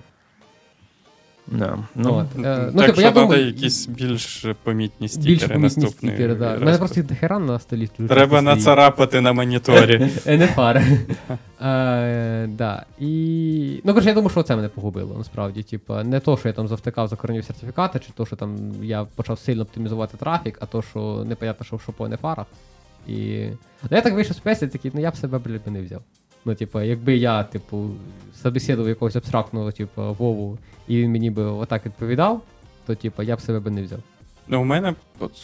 Да. 1.47 1.77
Ну, 1.95 2.13
От. 2.13 2.45
Е, 2.45 2.71
ну, 2.73 2.79
так 2.79 2.85
типу, 2.85 2.93
що 2.93 3.01
я 3.01 3.11
думаю, 3.11 3.45
якісь 3.45 3.87
більш 3.87 4.45
помітні 4.63 5.07
стікери 5.07 5.33
більш 5.33 5.43
помітні 5.43 5.63
наступний. 5.63 6.11
стікери, 6.11 6.35
да. 6.35 6.57
У 6.57 6.59
мене 6.59 6.77
просто 6.77 6.99
їх 6.99 7.09
дохера 7.09 7.39
на 7.39 7.59
столі. 7.59 7.89
Треба 8.07 8.41
нацарапати 8.41 9.21
на 9.21 9.33
моніторі. 9.33 10.09
НФР. 10.27 10.81
Е, 11.61 12.47
да. 12.47 12.85
І... 12.99 13.81
Ну, 13.83 13.93
коротше, 13.93 14.09
я 14.09 14.15
думаю, 14.15 14.29
що 14.29 14.43
це 14.43 14.55
мене 14.55 14.69
погубило, 14.69 15.17
насправді. 15.17 15.63
Типа, 15.63 16.03
не 16.03 16.19
то, 16.19 16.37
що 16.37 16.47
я 16.47 16.53
там 16.53 16.67
завтикав 16.67 17.07
за 17.07 17.15
коренів 17.15 17.45
сертифікати, 17.45 17.99
чи 17.99 18.07
то, 18.15 18.25
що 18.25 18.35
там 18.35 18.57
я 18.81 19.05
почав 19.15 19.39
сильно 19.39 19.61
оптимізувати 19.61 20.17
трафік, 20.17 20.57
а 20.61 20.65
то, 20.65 20.81
що 20.81 21.23
непонятно, 21.27 21.65
що, 21.65 21.79
що 21.79 21.91
по 21.91 22.07
НФРах. 22.07 22.45
І... 23.07 23.47
Ну, 23.83 23.97
я 23.97 24.01
так 24.01 24.13
вийшов 24.13 24.35
з 24.35 24.39
песні, 24.39 24.67
такий, 24.67 24.91
ну 24.93 25.01
я 25.01 25.11
б 25.11 25.17
себе, 25.17 25.39
блядь, 25.39 25.67
не 25.67 25.81
взяв. 25.81 26.01
Ну, 26.45 26.55
типу, 26.55 26.81
якби 26.81 27.15
я, 27.15 27.43
типу, 27.43 27.89
собеседував 28.41 28.89
якогось 28.89 29.15
абстрактного, 29.15 29.71
типу, 29.71 30.01
Вову, 30.13 30.57
і 30.87 30.97
він 31.01 31.11
мені 31.11 31.29
би 31.31 31.43
отак 31.43 31.85
відповідав, 31.85 32.41
то, 32.85 32.95
типу, 32.95 33.23
я 33.23 33.35
б 33.35 33.41
себе 33.41 33.59
би 33.59 33.71
не 33.71 33.83
взяв. 33.83 33.99
Ну, 34.47 34.61
у 34.61 34.65
мене 34.65 34.95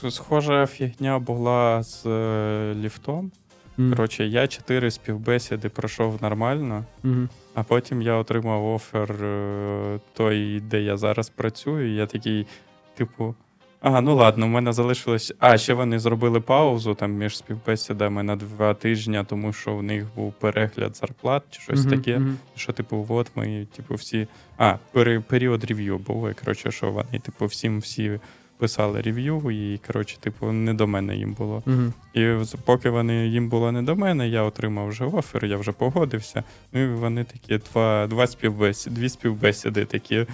схожа 0.10 0.66
фігня 0.68 1.20
була 1.20 1.84
з 1.84 2.06
е, 2.06 2.74
ліфтом. 2.76 3.32
М. 3.80 3.90
Коротше, 3.90 4.26
я 4.28 4.48
чотири 4.48 4.92
співбесіди 4.92 5.70
пройшов 5.70 6.18
нормально, 6.22 6.86
Мгм. 7.04 7.30
а 7.54 7.64
потім 7.64 8.02
я 8.02 8.14
отримав 8.16 8.66
офер 8.66 9.12
е, 9.24 10.00
той, 10.14 10.60
де 10.60 10.82
я 10.82 10.98
зараз 10.98 11.30
працюю. 11.30 11.92
І 11.94 11.96
я 11.96 12.06
такий, 12.06 12.48
типу. 12.96 13.36
Ага, 13.82 14.02
ну 14.02 14.16
ладно, 14.16 14.46
у 14.46 14.50
мене 14.50 14.74
залишилось. 14.74 15.34
А, 15.40 15.58
ще 15.58 15.74
вони 15.74 16.00
зробили 16.00 16.40
паузу 16.40 16.94
там 16.94 17.12
між 17.12 17.38
співбесідами 17.38 18.24
на 18.24 18.36
два 18.36 18.74
тижні, 18.74 19.24
тому 19.28 19.54
що 19.54 19.76
в 19.76 19.84
них 19.84 20.06
був 20.16 20.34
перегляд 20.34 20.96
зарплат 20.96 21.44
чи 21.50 21.62
щось 21.62 21.80
Мгм, 21.86 21.90
таке. 21.90 22.20
мгм. 22.20 22.38
Що, 22.56 22.74
типу, 22.74 23.06
от 23.10 23.32
ми, 23.36 23.68
типу, 23.76 23.96
всі. 23.96 24.28
А, 24.58 24.76
пери- 24.94 25.22
період 25.22 25.64
рев'ю 25.64 25.98
був. 25.98 26.30
І, 26.30 26.34
коротше, 26.34 26.72
що 26.72 26.92
вони, 26.92 27.20
типу, 27.22 27.46
всім 27.46 27.80
всі 27.80 28.20
писали 28.58 29.02
рев'ю, 29.02 29.52
і, 29.52 29.80
коротше, 29.88 30.18
типу, 30.20 30.52
не 30.52 30.74
до 30.74 30.88
мене 30.88 31.16
їм 31.16 31.34
було. 31.34 31.64
Мгм. 31.66 31.94
І 32.14 32.28
поки 32.66 32.90
вони 32.90 33.28
їм 33.28 33.50
було 33.50 33.72
не 33.72 33.82
до 33.82 33.96
мене, 33.96 34.30
я 34.30 34.44
отримав 34.44 34.88
вже 34.88 35.06
офер, 35.06 35.46
я 35.46 35.58
вже 35.58 35.72
погодився. 35.72 36.44
Ну 36.72 36.80
і 36.84 36.88
вони 36.88 37.24
такі 37.24 37.58
два, 37.58 38.08
два 38.08 38.28
співбесіди, 38.28 38.96
дві 38.96 39.10
співбесіди 39.10 39.86
такі. 39.86 40.26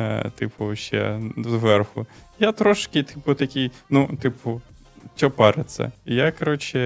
Е, 0.00 0.30
типу, 0.34 0.76
ще 0.76 1.20
зверху. 1.36 2.06
Я 2.38 2.52
трошки, 2.52 3.02
типу, 3.02 3.34
такий, 3.34 3.70
ну, 3.90 4.10
типу, 4.20 4.60
що 5.16 5.30
париться? 5.30 5.92
І 6.06 6.14
я, 6.14 6.32
коротше, 6.32 6.78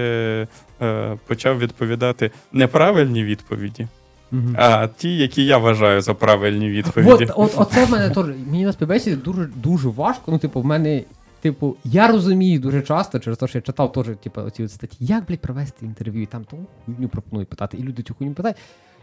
е, 0.81 1.17
почав 1.27 1.59
відповідати 1.59 2.31
неправильні 2.53 3.23
відповіді, 3.23 3.87
Мгм. 4.31 4.55
а 4.57 4.87
ті, 4.87 5.17
які 5.17 5.45
я 5.45 5.57
вважаю 5.57 6.01
за 6.01 6.13
правильні 6.13 6.69
відповіді. 6.69 7.11
От, 7.11 7.31
от, 7.35 7.53
оце 7.57 7.85
в 7.85 7.89
мене 7.89 8.09
теж. 8.09 8.25
Мені 8.25 8.65
на 8.65 8.73
співбесіді 8.73 9.15
дуже, 9.15 9.45
дуже 9.55 9.89
важко. 9.89 10.31
Ну, 10.31 10.37
типу, 10.37 10.61
в 10.61 10.65
мене. 10.65 11.03
Типу, 11.41 11.75
я 11.83 12.07
розумію 12.07 12.59
дуже 12.59 12.81
часто, 12.81 13.19
через 13.19 13.37
те, 13.37 13.47
що 13.47 13.57
я 13.57 13.61
читав 13.61 13.91
теж, 13.91 14.05
типу, 14.23 14.41
оці 14.41 14.63
от 14.63 14.71
статті, 14.71 14.97
як, 14.99 15.25
блядь, 15.25 15.39
провести 15.39 15.85
інтерв'ю, 15.85 16.21
і 16.21 16.25
там 16.25 16.43
тому 16.43 16.65
хуйню 16.85 17.07
пропонують 17.07 17.49
питати, 17.49 17.77
і 17.77 17.83
люди 17.83 18.03
цю 18.03 18.13
хуйню 18.13 18.33
питають. 18.33 18.57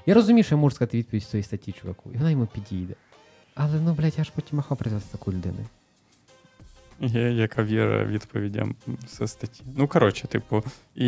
Я 0.07 0.15
розумію, 0.15 0.45
що 0.45 0.55
я 0.55 0.61
можу 0.61 0.75
сказати 0.77 0.99
відповідь 0.99 1.23
з 1.23 1.27
цієї 1.27 1.45
статті, 1.45 1.73
чуваку, 1.73 2.11
і 2.15 2.17
вона 2.17 2.31
йому 2.31 2.47
підійде. 2.47 2.95
Але 3.55 3.81
ну, 3.81 3.95
блядь, 3.95 4.19
я 4.19 4.25
ж 4.25 4.33
потім 4.35 4.57
махав 4.57 4.79
працювати 4.79 5.07
таку 5.13 5.33
людину. 5.33 5.59
Є, 7.01 7.33
яка 7.33 7.63
віра 7.63 8.05
відповідям 8.05 8.75
все 9.07 9.27
статті. 9.27 9.63
Ну, 9.77 9.89
коротше, 9.89 10.27
типу, 10.27 10.65
і 10.95 11.07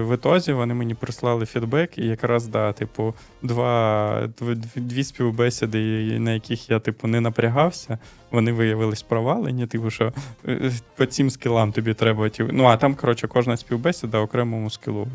в 0.00 0.14
ітозі 0.14 0.52
вони 0.52 0.74
мені 0.74 0.94
прислали 0.94 1.46
фідбек, 1.46 1.98
і 1.98 2.06
якраз, 2.06 2.46
да, 2.46 2.72
типу, 2.72 3.14
два, 3.42 4.20
дв- 4.40 4.54
дв- 4.56 4.80
дві 4.80 5.04
співбесіди, 5.04 6.18
на 6.18 6.32
яких 6.32 6.70
я, 6.70 6.80
типу, 6.80 7.06
не 7.08 7.20
напрягався, 7.20 7.98
вони 8.34 8.52
виявились 8.52 9.02
провалені, 9.02 9.66
типу, 9.66 9.90
що 9.90 10.12
е, 10.48 10.70
по 10.96 11.06
цим 11.06 11.30
скілам 11.30 11.72
тобі 11.72 11.94
треба. 11.94 12.28
ті- 12.28 12.44
Ну, 12.52 12.64
а 12.64 12.76
там, 12.76 12.94
коротше, 12.94 13.28
кожна 13.28 13.56
співбесіда 13.56 14.18
окремому 14.18 14.70
скілу 14.70 15.06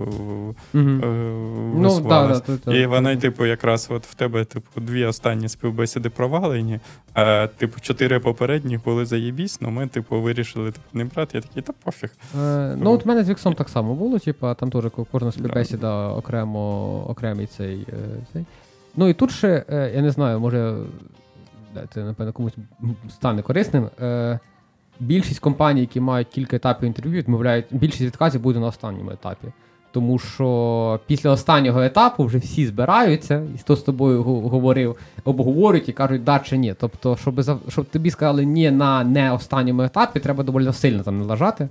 е, 0.75 0.79
висувалась. 1.83 2.41
І 2.67 2.85
вони, 2.85 3.17
типу, 3.17 3.45
якраз 3.45 3.87
от 3.91 4.05
в 4.05 4.13
тебе, 4.13 4.45
типу, 4.45 4.81
дві 4.81 5.05
останні 5.05 5.49
співбесіди 5.49 6.09
провалені, 6.09 6.79
а 7.13 7.47
типу, 7.57 7.79
чотири 7.81 8.19
попередні 8.19 8.77
були 8.85 9.05
заєбісь, 9.05 9.61
ну 9.61 9.69
ми, 9.69 9.87
типу, 9.87 10.21
вирішили 10.21 10.71
типу, 10.71 10.85
не 10.93 11.05
брати. 11.05 11.37
Я 11.37 11.41
такий, 11.41 11.61
та 11.63 11.73
пофіг. 11.83 12.09
Е, 12.41 12.75
ну, 12.77 12.91
от 12.91 13.05
в 13.05 13.07
мене 13.07 13.23
з 13.23 13.29
Віксом 13.29 13.53
так 13.53 13.69
само 13.69 13.93
було, 13.93 14.19
типу, 14.19 14.47
там 14.59 14.69
теж 14.71 14.83
кожна 15.11 15.31
співбесіда 15.31 16.07
окремо, 16.09 17.05
окремий 17.09 17.45
цей, 17.47 17.87
е, 17.89 17.93
цей. 18.33 18.45
Ну 18.95 19.07
і 19.09 19.13
тут 19.13 19.31
ще, 19.31 19.65
е, 19.69 19.91
я 19.95 20.01
не 20.01 20.11
знаю, 20.11 20.39
може, 20.39 20.77
це, 21.93 22.03
напевно, 22.03 22.33
комусь 22.33 22.53
стане 23.09 23.41
корисним. 23.41 23.89
Е, 24.01 24.39
більшість 24.99 25.39
компаній, 25.39 25.81
які 25.81 25.99
мають 25.99 26.27
кілька 26.27 26.55
етапів 26.55 26.87
інтерв'ю, 26.87 27.17
відмовляють, 27.17 27.65
більшість 27.71 28.01
відказів 28.01 28.41
буде 28.41 28.59
на 28.59 28.67
останньому 28.67 29.11
етапі. 29.11 29.47
Тому 29.91 30.19
що 30.19 30.99
після 31.07 31.29
останнього 31.29 31.81
етапу 31.81 32.23
вже 32.23 32.37
всі 32.37 32.67
збираються, 32.67 33.43
і 33.55 33.57
хто 33.57 33.75
з 33.75 33.81
тобою 33.81 34.23
говорив, 34.23 34.95
обговорюють 35.23 35.89
і 35.89 35.93
кажуть, 35.93 36.23
да 36.23 36.39
чи 36.39 36.57
ні. 36.57 36.75
Тобто, 36.79 37.17
щоб, 37.17 37.41
щоб 37.69 37.85
тобі 37.85 38.11
сказали 38.11 38.45
ні 38.45 38.71
на 38.71 39.03
не 39.03 39.31
останньому 39.31 39.81
етапі, 39.81 40.19
треба 40.19 40.43
доволі 40.43 40.73
сильно 40.73 41.03
там 41.03 41.17
налажати. 41.17 41.69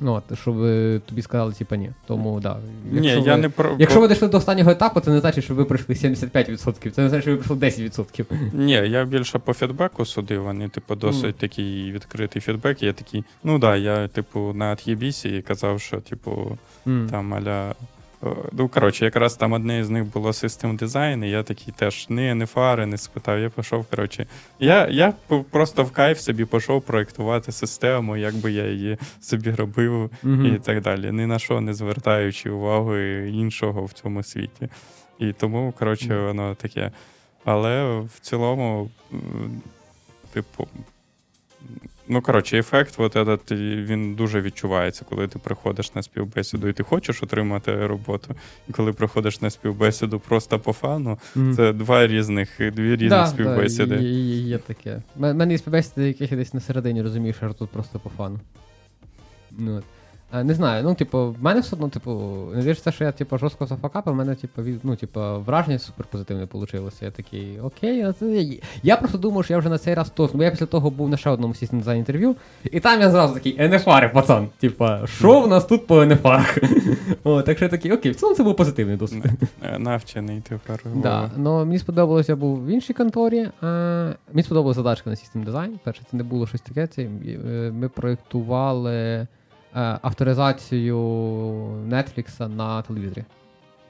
Ну, 0.00 0.12
от, 0.12 0.38
щоб 0.38 0.64
е, 0.64 1.00
тобі 1.06 1.22
сказали, 1.22 1.52
типа 1.52 1.76
ні. 1.76 1.90
Тому, 2.06 2.40
да. 2.40 2.56
Ні, 2.92 3.08
Якщо 3.08 3.30
я 3.30 3.34
ви- 3.34 3.40
не 3.40 3.48
про. 3.48 3.76
Якщо 3.78 4.00
ви 4.00 4.08
дійшли 4.08 4.28
до 4.28 4.36
останнього 4.36 4.70
етапу, 4.70 5.00
це 5.00 5.10
не 5.10 5.20
значить, 5.20 5.44
що 5.44 5.54
ви 5.54 5.64
пройшли 5.64 5.94
75%, 5.94 6.90
це 6.90 7.02
не 7.02 7.08
значить, 7.08 7.24
що 7.24 7.30
ви 7.30 7.36
пройшли 7.36 7.84
10%. 7.84 8.24
Ні, 8.52 8.72
я 8.72 9.04
більше 9.04 9.38
по 9.38 9.52
фідбеку 9.54 10.04
судив. 10.04 10.42
Вони, 10.42 10.68
типу, 10.68 10.94
досить 10.94 11.36
такий 11.36 11.92
відкритий 11.92 12.42
фідбек. 12.42 12.82
Я 12.82 12.92
такий, 12.92 13.24
ну 13.44 13.58
да, 13.58 13.76
я, 13.76 14.08
типу, 14.08 14.52
на 14.54 14.64
Ат'єбісі 14.64 15.44
казав, 15.48 15.80
що, 15.80 16.00
типу, 16.00 16.58
mm. 16.86 17.10
там 17.10 17.34
аля. 17.34 17.74
Е, 18.24 18.26
Ну, 18.52 18.68
коротше, 18.68 19.04
якраз 19.04 19.36
там 19.36 19.52
одне 19.52 19.84
з 19.84 19.90
них 19.90 20.04
було 20.04 20.32
систем 20.32 20.76
дизайн, 20.76 21.24
і 21.24 21.30
я 21.30 21.42
такий 21.42 21.74
теж 21.76 22.06
не, 22.08 22.34
не 22.34 22.46
фари, 22.46 22.86
не 22.86 22.98
спитав. 22.98 23.38
Я 23.38 23.50
пішов. 23.50 23.86
Коротше, 23.86 24.26
я, 24.58 24.88
я 24.88 25.14
просто 25.50 25.84
в 25.84 25.90
кайф 25.90 26.20
собі 26.20 26.44
пішов 26.44 26.82
проєктувати 26.82 27.52
систему, 27.52 28.16
як 28.16 28.34
би 28.34 28.52
я 28.52 28.66
її 28.70 28.98
собі 29.20 29.50
робив 29.50 30.10
Мгм. 30.22 30.46
і 30.46 30.58
так 30.58 30.80
далі. 30.82 31.12
Ні 31.12 31.26
на 31.26 31.38
що 31.38 31.60
не 31.60 31.74
звертаючи 31.74 32.50
уваги 32.50 33.30
іншого 33.34 33.84
в 33.84 33.92
цьому 33.92 34.22
світі. 34.22 34.68
І 35.18 35.32
тому, 35.32 35.72
коротше, 35.78 36.14
Мгм. 36.14 36.24
воно 36.26 36.54
таке. 36.54 36.90
Але 37.44 37.98
в 38.00 38.20
цілому, 38.20 38.90
типу. 40.32 40.68
Ну, 42.12 42.22
коротше, 42.22 42.58
ефект, 42.58 42.94
от 42.98 43.16
этот, 43.16 43.54
він 43.84 44.14
дуже 44.14 44.40
відчувається, 44.40 45.04
коли 45.08 45.28
ти 45.28 45.38
приходиш 45.38 45.94
на 45.94 46.02
співбесіду 46.02 46.68
і 46.68 46.72
ти 46.72 46.82
хочеш 46.82 47.22
отримати 47.22 47.86
роботу. 47.86 48.34
І 48.68 48.72
коли 48.72 48.92
приходиш 48.92 49.40
на 49.40 49.50
співбесіду 49.50 50.20
просто 50.20 50.58
по 50.58 50.72
фану, 50.72 51.18
mm. 51.36 51.56
це 51.56 51.72
два 51.72 52.06
різних, 52.06 52.48
дві 52.58 52.92
різні 52.92 53.08
Да, 53.08 53.26
співбесіди. 53.26 53.96
Да, 53.96 54.02
є, 54.02 54.40
є, 54.40 54.58
таке. 54.58 55.02
У 55.16 55.20
мене 55.20 55.52
є 55.52 55.58
співбесіди, 55.58 56.06
яких 56.06 56.30
я 56.30 56.38
десь 56.38 56.54
на 56.54 56.60
середині 56.60 57.02
розумію, 57.02 57.34
що 57.34 57.52
тут 57.52 57.70
просто 57.70 57.98
по 57.98 58.10
фану. 58.10 58.40
Ну, 59.50 59.76
от. 59.76 59.84
А, 60.32 60.44
не 60.44 60.54
знаю, 60.54 60.84
ну, 60.84 60.94
типу, 60.94 61.18
в 61.40 61.42
мене 61.42 61.60
все 61.60 61.76
одно, 61.76 61.88
типу, 61.88 62.10
не 62.54 62.74
те, 62.74 62.92
що 62.92 63.04
я 63.04 63.12
типу, 63.12 63.38
жорстко 63.38 63.66
зафакапив, 63.66 64.14
в 64.14 64.16
мене, 64.16 64.34
типу, 64.34 64.62
від, 64.62 64.80
ну, 64.82 64.96
типу, 64.96 65.20
враження 65.46 65.78
супер 65.78 66.06
позитивне 66.06 66.48
вийшло. 66.52 66.90
Я 67.00 67.10
такий, 67.10 67.60
окей, 67.60 67.96
я- 68.20 68.60
я 68.82 68.96
просто 68.96 69.18
думав, 69.18 69.44
що 69.44 69.52
я 69.54 69.58
вже 69.58 69.68
на 69.68 69.78
цей 69.78 69.94
раз 69.94 70.10
то. 70.10 70.30
Бо 70.34 70.44
я 70.44 70.50
після 70.50 70.66
того 70.66 70.90
був 70.90 71.08
на 71.08 71.16
ще 71.16 71.30
одному 71.30 71.54
сісті 71.54 71.76
дизайн 71.76 71.98
інтерв'ю, 71.98 72.36
і 72.64 72.80
там 72.80 73.00
я 73.00 73.10
зразу 73.10 73.34
такий, 73.34 73.68
НФАри, 73.68 74.08
пацан. 74.08 74.48
Типа, 74.58 75.06
що 75.06 75.40
в 75.40 75.48
нас 75.48 75.64
тут 75.64 75.86
по 75.86 76.04
НФАрах? 76.04 76.58
О, 77.24 77.42
так 77.42 77.56
що 77.56 77.64
я 77.64 77.68
такий, 77.68 77.92
окей, 77.92 78.12
в 78.12 78.16
цілому 78.16 78.36
це 78.36 78.42
був 78.42 78.56
позитивний 78.56 78.96
досвід. 78.96 79.24
Е, 79.62 79.78
Навчений 79.78 80.42
тепер. 80.48 80.80
Да, 80.94 81.16
Вова. 81.20 81.30
ну 81.36 81.64
мені 81.64 81.78
сподобалося, 81.78 82.32
я 82.32 82.36
був 82.36 82.64
в 82.64 82.68
іншій 82.68 82.92
конторі. 82.92 83.38
Е, 83.62 84.16
мені 84.32 84.42
сподобалася 84.42 84.76
задачка 84.76 85.10
на 85.10 85.16
System 85.16 85.44
Design. 85.50 85.70
Перше, 85.84 86.02
це 86.10 86.16
не 86.16 86.22
було 86.22 86.46
щось 86.46 86.60
таке. 86.60 86.86
Це, 86.86 87.02
е, 87.02 87.08
ми 87.74 87.88
проєктували 87.88 88.94
е, 88.94 89.26
авторизацію 89.72 90.98
Netflix 91.88 92.48
на 92.48 92.82
телевізорі. 92.82 93.24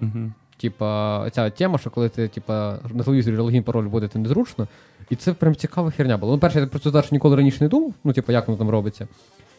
Мгм. 0.00 0.32
Типа, 0.60 1.30
ця 1.30 1.50
тема, 1.50 1.78
що 1.78 1.90
коли 1.90 2.08
ти 2.08 2.28
типа, 2.28 2.78
на 2.94 3.04
телевізорі 3.04 3.36
логін 3.36 3.62
пароль 3.62 3.84
вводити 3.84 4.18
незручно. 4.18 4.68
І 5.10 5.16
це 5.16 5.32
прям 5.32 5.54
цікава 5.54 5.90
херня 5.90 6.16
була. 6.16 6.32
Ну, 6.32 6.38
перше, 6.38 6.60
я 6.60 6.66
про 6.66 6.78
цю 6.78 6.90
задачу 6.90 7.08
ніколи 7.12 7.36
раніше 7.36 7.58
не 7.60 7.68
думав, 7.68 7.94
ну, 8.04 8.12
типу, 8.12 8.32
як 8.32 8.48
воно 8.48 8.58
там 8.58 8.70
робиться. 8.70 9.08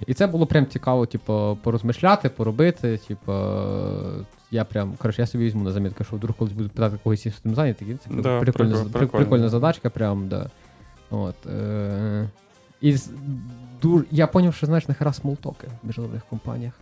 І 0.08 0.14
це 0.14 0.28
було 0.28 0.46
прям 0.46 0.68
цікаво, 0.68 1.06
типу, 1.06 1.58
порозмишляти, 1.64 2.30
поробити. 2.30 3.00
Типу, 3.08 3.34
я 4.52 4.66
прям, 4.66 4.94
коротше, 4.98 5.22
я 5.22 5.28
собі 5.28 5.44
візьму 5.46 5.64
на 5.64 5.72
замітку, 5.72 6.04
що 6.04 6.16
вдруг 6.16 6.36
колись 6.36 6.54
буду 6.54 6.70
питати 6.70 6.98
когось 7.04 7.26
із 7.26 7.34
цим 7.34 7.56
зайнятий, 7.56 7.98
це 8.04 8.10
Да, 8.22 8.40
прикольна, 8.40 8.76
прикольна, 8.76 9.08
прикольна 9.08 9.50
задачка, 9.50 9.90
прям, 9.90 10.28
да. 10.28 10.50
От, 11.10 11.36
е- 11.46 12.30
і 12.82 12.94
з- 12.94 13.10
я 14.12 14.26
зрозумів, 14.32 14.54
що 14.54 14.66
знаєш, 14.66 14.88
нахера 14.88 15.14
small 15.14 15.41
talk 15.41 15.62
и 15.62 15.68
в 15.84 15.88
міжнародних 15.88 16.26
компаніях. 16.30 16.74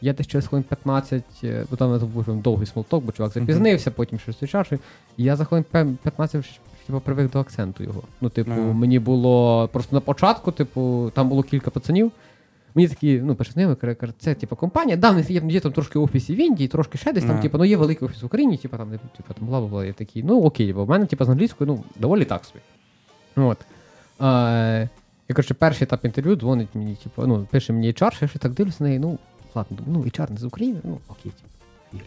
Я 0.00 0.12
десь 0.12 0.26
через 0.26 0.46
хвилин 0.46 0.62
15, 0.64 1.24
е, 1.44 1.64
бо 1.70 1.76
там 1.76 1.98
був 1.98 2.42
довгий 2.42 2.66
small 2.66 2.85
talk, 2.85 3.04
бо 3.04 3.12
чувак 3.12 3.32
запізнився, 3.32 3.90
потім 3.90 4.18
щось 4.18 4.34
зустрічавши. 4.34 4.78
І 5.16 5.24
я 5.24 5.36
за 5.36 5.44
хвилин 5.44 5.64
15 6.02 6.60
типу, 6.86 7.00
привик 7.00 7.30
до 7.30 7.40
акценту 7.40 7.84
його. 7.84 8.02
Ну, 8.20 8.28
типу, 8.28 8.50
Ага. 8.50 8.60
мені 8.60 8.98
було 8.98 9.68
просто 9.72 9.96
на 9.96 10.00
початку, 10.00 10.52
типу, 10.52 11.12
там 11.14 11.28
було 11.28 11.42
кілька 11.42 11.70
пацанів. 11.70 12.12
Мені 12.74 12.88
такі, 12.88 13.20
ну, 13.24 13.34
перше 13.34 13.52
знайомі, 13.52 13.74
каже, 13.74 13.94
каже, 13.94 14.12
це 14.18 14.34
типу 14.34 14.56
компанія. 14.56 14.96
Да, 14.96 15.18
є, 15.28 15.42
є 15.48 15.60
там 15.60 15.72
трошки 15.72 15.98
офісів 15.98 16.36
в 16.36 16.40
Індії, 16.40 16.68
трошки 16.68 16.98
ще 16.98 17.12
десь 17.12 17.22
там, 17.24 17.32
Ага. 17.32 17.42
типу, 17.42 17.58
ну 17.58 17.64
є 17.64 17.76
великий 17.76 18.08
офіс 18.08 18.22
в 18.22 18.26
Україні, 18.26 18.56
типу 18.56 18.76
там, 18.76 18.90
типу, 18.90 19.34
там 19.38 19.48
бла 19.48 19.60
бла 19.60 19.68
бла. 19.68 19.84
Я 19.84 19.92
такий, 19.92 20.22
ну 20.22 20.42
окей, 20.42 20.72
бо 20.72 20.84
в 20.84 20.88
мене, 20.88 21.06
типу, 21.06 21.24
з 21.24 21.28
англійською, 21.28 21.70
ну, 21.70 21.84
доволі 22.00 22.24
так 22.24 22.44
собі. 22.44 22.60
От. 23.36 23.58
Е, 24.20 24.88
я 25.28 25.34
коротше, 25.34 25.54
перший 25.54 25.84
етап 25.84 26.04
інтерв'ю 26.04 26.36
дзвонить 26.36 26.68
мені, 26.74 26.94
типу, 26.94 27.26
ну, 27.26 27.46
пише 27.50 27.72
мені 27.72 27.88
HR, 27.92 28.10
що 28.14 28.24
я 28.24 28.28
ще 28.28 28.38
так 28.38 28.52
дивлюся 28.52 28.76
на 28.80 28.86
неї, 28.88 28.98
ну, 28.98 29.18
ладно, 29.54 29.76
думаю, 29.76 29.94
ну, 30.04 30.10
HR 30.24 30.30
не 30.32 30.36
з 30.38 30.44
України, 30.44 30.80
ну, 30.84 30.98
окей, 31.08 31.32
типу. 31.32 32.04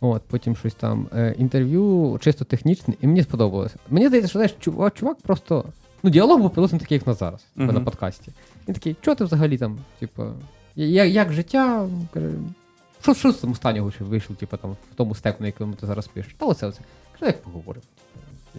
От, 0.00 0.22
потім 0.22 0.56
щось 0.56 0.74
там. 0.74 1.08
Е, 1.14 1.34
інтерв'ю 1.38 2.18
чисто 2.20 2.44
технічне, 2.44 2.94
і 3.00 3.06
мені 3.06 3.22
сподобалося. 3.22 3.76
Мені 3.90 4.06
здається, 4.08 4.28
що 4.28 4.38
знаєш, 4.38 4.54
чувак, 4.60 4.94
чувак 4.94 5.16
просто. 5.22 5.64
Ну, 6.02 6.10
діалог 6.10 6.40
був 6.40 6.50
приблизно 6.50 6.78
такий, 6.78 6.94
як 6.98 7.06
на 7.06 7.14
зараз, 7.14 7.44
Мгм. 7.56 7.74
на 7.74 7.80
подкасті. 7.80 8.32
Він 8.68 8.74
такий, 8.74 8.96
що 9.00 9.14
ти 9.14 9.24
взагалі 9.24 9.58
там, 9.58 9.78
типу, 9.98 10.24
я- 10.76 11.04
як 11.04 11.32
життя? 11.32 11.88
Каже, 12.14 12.32
що, 13.02 13.14
що 13.14 13.32
з 13.32 13.36
там 13.36 13.52
останнього 13.52 13.90
ще 13.90 14.04
вийшло, 14.04 14.36
типу, 14.36 14.56
там, 14.56 14.70
в 14.70 14.94
тому 14.96 15.14
стеку, 15.14 15.36
на 15.40 15.46
якому 15.46 15.74
ти 15.74 15.86
зараз 15.86 16.06
пишеш? 16.08 16.34
Та 16.38 16.46
оце 16.46 16.66
оце. 16.66 16.80
Каже, 17.12 17.26
як 17.26 17.42
поговоримо. 17.42 17.84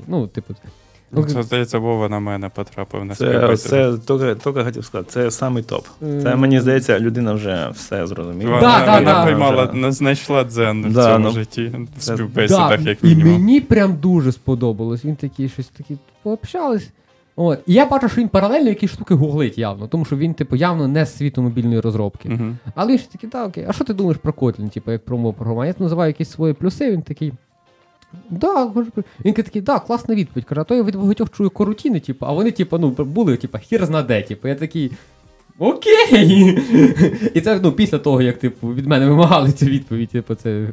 Ну, 0.07 0.27
типу, 0.27 0.55
Це, 1.27 1.43
здається, 1.43 1.79
Вова 1.79 2.09
на 2.09 2.19
мене 2.19 2.49
потрапив 2.49 3.05
на 3.05 3.15
Це, 3.15 3.57
це 3.57 3.93
тільки, 4.07 4.35
тільки 4.35 4.63
хотів 4.63 4.85
сказати, 4.85 5.09
це 5.11 5.31
самий 5.31 5.63
топ. 5.63 5.85
Це 5.99 6.35
мені 6.35 6.59
здається, 6.59 6.99
людина 6.99 7.33
вже 7.33 7.69
все 7.73 8.07
зрозуміла. 8.07 8.55
Вона, 8.55 8.79
Да, 8.79 8.85
да, 8.85 8.99
вона 8.99 9.13
да. 9.13 9.25
поймала, 9.25 9.63
Вже- 9.63 9.73
не 9.73 9.91
знайшла 9.91 10.43
дзен 10.43 10.91
в 10.91 10.93
цьому 10.93 11.19
ну, 11.19 11.31
житті, 11.31 11.71
в 11.97 11.99
це- 11.99 12.13
співбесідах, 12.13 12.81
Да, 12.81 12.89
як 12.89 12.97
і 13.03 13.15
мені 13.15 13.61
прям 13.61 13.95
дуже 14.01 14.31
сподобалось. 14.31 15.05
Він 15.05 15.15
такий 15.15 15.49
щось 15.49 15.67
такі 15.67 15.97
пообщались. 16.23 16.89
От. 17.35 17.59
І 17.67 17.73
я 17.73 17.85
бачу, 17.85 18.09
що 18.09 18.21
він 18.21 18.27
паралельно 18.29 18.69
якісь 18.69 18.91
штуки 18.91 19.13
гуглить 19.13 19.57
явно, 19.57 19.87
тому 19.87 20.05
що 20.05 20.17
він, 20.17 20.33
типу, 20.33 20.55
явно 20.55 20.87
не 20.87 21.05
з 21.05 21.17
світу 21.17 21.41
мобільної 21.41 21.79
розробки. 21.79 22.29
Мгм. 22.29 22.57
Але 22.75 22.91
він 22.91 22.97
ж 22.99 23.11
такий, 23.11 23.29
так, 23.29 23.47
окей, 23.47 23.65
а 23.67 23.73
що 23.73 23.83
ти 23.83 23.93
думаєш 23.93 24.17
про 24.17 24.31
Kotlin, 24.31 24.69
типу, 24.69 24.91
як 24.91 25.05
про 25.05 25.17
мову 25.17 25.33
програмування? 25.33 25.73
Я 25.79 25.83
називаю 25.83 26.09
якісь 26.09 26.29
свої 26.29 26.53
плюси, 26.53 26.91
він 26.91 27.01
такий. 27.01 27.33
Да, 28.29 28.67
кажу, 28.67 28.91
він 29.25 29.33
такий, 29.33 29.61
да, 29.61 29.79
класна 29.79 30.15
відповідь. 30.15 30.45
Каже, 30.45 30.61
а 30.61 30.63
то 30.63 30.75
я 30.75 30.83
від 30.83 30.95
багатьох 30.95 31.29
чую 31.31 31.49
корутіни, 31.49 31.99
типу, 31.99 32.25
а 32.25 32.33
вони, 32.33 32.51
типу, 32.51 32.77
ну, 32.77 32.89
були, 32.89 33.37
типу, 33.37 33.57
хір 33.57 33.85
знаде, 33.85 34.21
типу. 34.21 34.47
Я 34.47 34.55
такий. 34.55 34.91
Окей. 35.59 36.59
І 37.33 37.41
це 37.41 37.59
ну, 37.63 37.71
після 37.71 37.97
того, 37.97 38.21
як 38.21 38.37
типу, 38.37 38.73
від 38.73 38.87
мене 38.87 39.07
вимагали 39.07 39.51
цю 39.51 39.65
відповідь. 39.65 40.09
Типу, 40.09 40.35
це... 40.35 40.69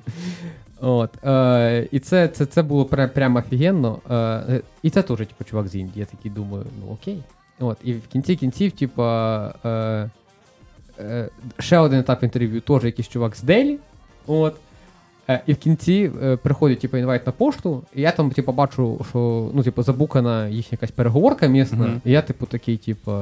От, 0.80 1.24
е, 1.24 1.88
І 1.90 1.98
це 1.98 2.28
це, 2.28 2.46
це 2.46 2.62
було 2.62 2.84
прям, 2.84 3.10
прям 3.10 3.36
офігенно. 3.36 3.98
Е, 4.10 4.60
І 4.82 4.90
це 4.90 5.02
теж, 5.02 5.18
типу, 5.18 5.44
чувак 5.44 5.68
з 5.68 5.74
Індії. 5.74 6.00
Я 6.00 6.04
такий 6.04 6.30
думаю, 6.30 6.64
ну 6.80 6.92
окей. 6.92 7.18
От, 7.60 7.78
І 7.84 7.92
в 7.92 8.06
кінці 8.06 8.36
кінців, 8.36 8.72
типу, 8.72 9.02
е, 9.02 10.10
е, 10.98 11.28
ще 11.58 11.78
один 11.78 11.98
етап 11.98 12.22
інтерв'ю, 12.22 12.60
теж 12.60 12.84
якийсь 12.84 13.08
чувак 13.08 13.36
з 13.36 13.42
Делі. 13.42 13.78
От. 14.26 14.56
Е, 15.28 15.42
і 15.46 15.52
в 15.52 15.56
кінці 15.56 16.08
приходять 16.08 16.42
приходить 16.42 16.80
типу, 16.80 16.96
інвайт 16.96 17.26
на 17.26 17.32
пошту, 17.32 17.82
і 17.94 18.00
я 18.02 18.12
там, 18.12 18.30
типу, 18.30 18.52
бачу, 18.52 19.00
що 19.10 19.50
ну, 19.54 19.62
типу, 19.62 19.82
забукана 19.82 20.48
їхня 20.48 20.68
якась 20.72 20.90
переговорка 20.90 21.46
місна, 21.46 21.86
Мгм. 21.86 22.00
і 22.04 22.10
я, 22.10 22.22
типу, 22.22 22.46
такий, 22.46 22.76
типу, 22.76 23.12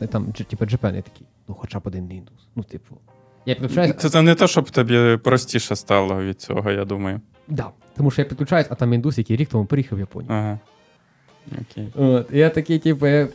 е, 0.00 0.06
там, 0.06 0.32
типу, 0.32 0.66
Japan, 0.66 0.94
я 0.94 1.02
такий, 1.02 1.26
ну 1.48 1.54
хоча 1.54 1.78
б 1.78 1.82
один 1.84 2.12
індус. 2.12 2.48
Ну, 2.56 2.62
типу. 2.62 2.96
Я 3.46 3.54
підключаюсь, 3.54 3.96
Це, 3.98 4.08
це 4.08 4.22
не 4.22 4.34
те, 4.34 4.46
щоб 4.46 4.70
тобі 4.70 5.16
простіше 5.16 5.76
стало 5.76 6.22
від 6.22 6.40
цього, 6.40 6.70
я 6.70 6.84
думаю. 6.84 7.20
да, 7.48 7.66
тому 7.96 8.10
що 8.10 8.22
я 8.22 8.28
підключаюсь, 8.28 8.66
а 8.70 8.74
там 8.74 8.92
індус, 8.94 9.18
який 9.18 9.36
рік 9.36 9.48
тому 9.48 9.64
приїхав 9.64 9.98
в 9.98 10.00
Японію. 10.00 10.32
Ага. 10.32 10.58
От, 11.94 12.26
я 12.32 12.50
такий, 12.50 12.78
типу, 12.78 13.06
я 13.06 13.28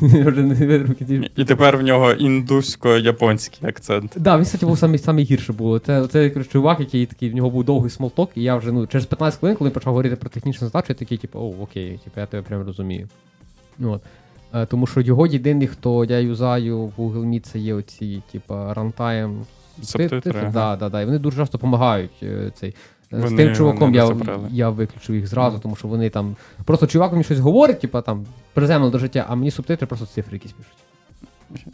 вже 0.00 0.42
не 0.42 0.54
витримав. 0.54 1.24
І 1.36 1.44
тепер 1.44 1.76
в 1.76 1.82
нього 1.82 2.12
індусько-японський 2.12 3.68
акцент. 3.68 4.12
Да, 4.16 4.36
він, 4.36 4.44
кстати, 4.44 4.66
був 4.66 4.78
самий, 4.78 4.98
самий 4.98 5.24
гірше 5.24 5.52
було. 5.52 5.78
Це, 5.78 6.06
це 6.06 6.30
чувак, 6.30 6.80
який 6.80 7.06
такий, 7.06 7.30
в 7.30 7.34
нього 7.34 7.50
був 7.50 7.64
довгий 7.64 7.90
small 7.90 8.10
talk, 8.10 8.30
і 8.34 8.42
я 8.42 8.56
вже 8.56 8.72
ну, 8.72 8.86
через 8.86 9.06
15 9.06 9.40
хвилин, 9.40 9.56
коли 9.56 9.70
почав 9.70 9.92
говорити 9.92 10.16
про 10.16 10.30
технічну 10.30 10.66
задачу, 10.66 10.86
я 10.88 10.94
такий, 10.94 11.18
типу, 11.18 11.38
о, 11.38 11.62
окей, 11.62 12.00
типу, 12.04 12.20
я 12.20 12.26
тебе 12.26 12.42
прям 12.42 12.62
розумію. 12.62 13.08
От. 13.82 14.02
Е, 14.54 14.66
тому 14.66 14.86
що 14.86 15.00
його 15.00 15.26
єдиний, 15.26 15.68
хто 15.68 16.04
я 16.04 16.18
юзаю 16.18 16.78
в 16.78 16.92
Google 16.98 17.26
Meet, 17.26 17.40
це 17.40 17.58
є 17.58 17.74
оці, 17.74 18.22
типу, 18.32 18.54
runtime 18.54 19.44
Субтитри, 19.82 20.40
ага. 20.40 20.50
Да, 20.50 20.76
да, 20.76 20.88
да. 20.88 21.02
І 21.02 21.04
вони 21.04 21.18
дуже 21.18 21.36
часто 21.36 21.58
допомагають 21.58 22.22
е, 22.22 22.50
цей. 22.54 22.74
Е, 23.12 23.28
З 23.28 23.32
тим 23.36 23.54
чуваком 23.54 23.94
я, 23.94 24.16
я 24.50 24.70
виключив 24.70 25.16
їх 25.16 25.26
зразу, 25.26 25.58
тому 25.58 25.76
що 25.76 25.88
вони 25.88 26.10
там. 26.10 26.36
Просто 26.64 26.86
чувак 26.86 27.12
мені 27.12 27.24
щось 27.24 27.38
говорить, 27.38 27.80
типу 27.80 28.00
там 28.00 28.26
приземлено 28.54 28.90
до 28.92 28.98
життя, 28.98 29.26
а 29.28 29.34
мені 29.34 29.50
субтитри 29.50 29.86
просто 29.86 30.06
цифри 30.06 30.36
якісь 30.36 30.52
пишуть. 30.52 30.72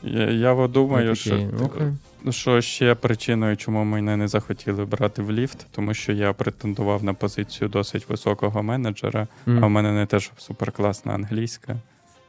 Я, 0.03 0.31
я 0.31 0.67
думаю, 0.69 1.09
Я 1.09 1.15
що, 1.15 1.35
окей. 1.65 2.33
що 2.33 2.61
ще 2.61 2.95
причиною, 2.95 3.57
чому 3.57 3.85
мене 3.85 4.17
не 4.17 4.29
захотіли 4.29 4.85
брати 4.85 5.23
в 5.23 5.33
ліфт, 5.33 5.67
тому 5.71 5.95
що 5.95 6.13
я 6.13 6.33
претендував 6.33 7.05
на 7.05 7.15
позицію 7.15 7.69
досить 7.69 8.09
високого 8.09 8.63
менеджера, 8.63 9.27
Мгм. 9.47 9.65
а 9.65 9.67
в 9.67 9.71
мене 9.71 9.93
не 9.93 10.07
те, 10.07 10.21
щоб 10.21 10.41
суперкласна 10.41 11.13
англійська. 11.15 11.77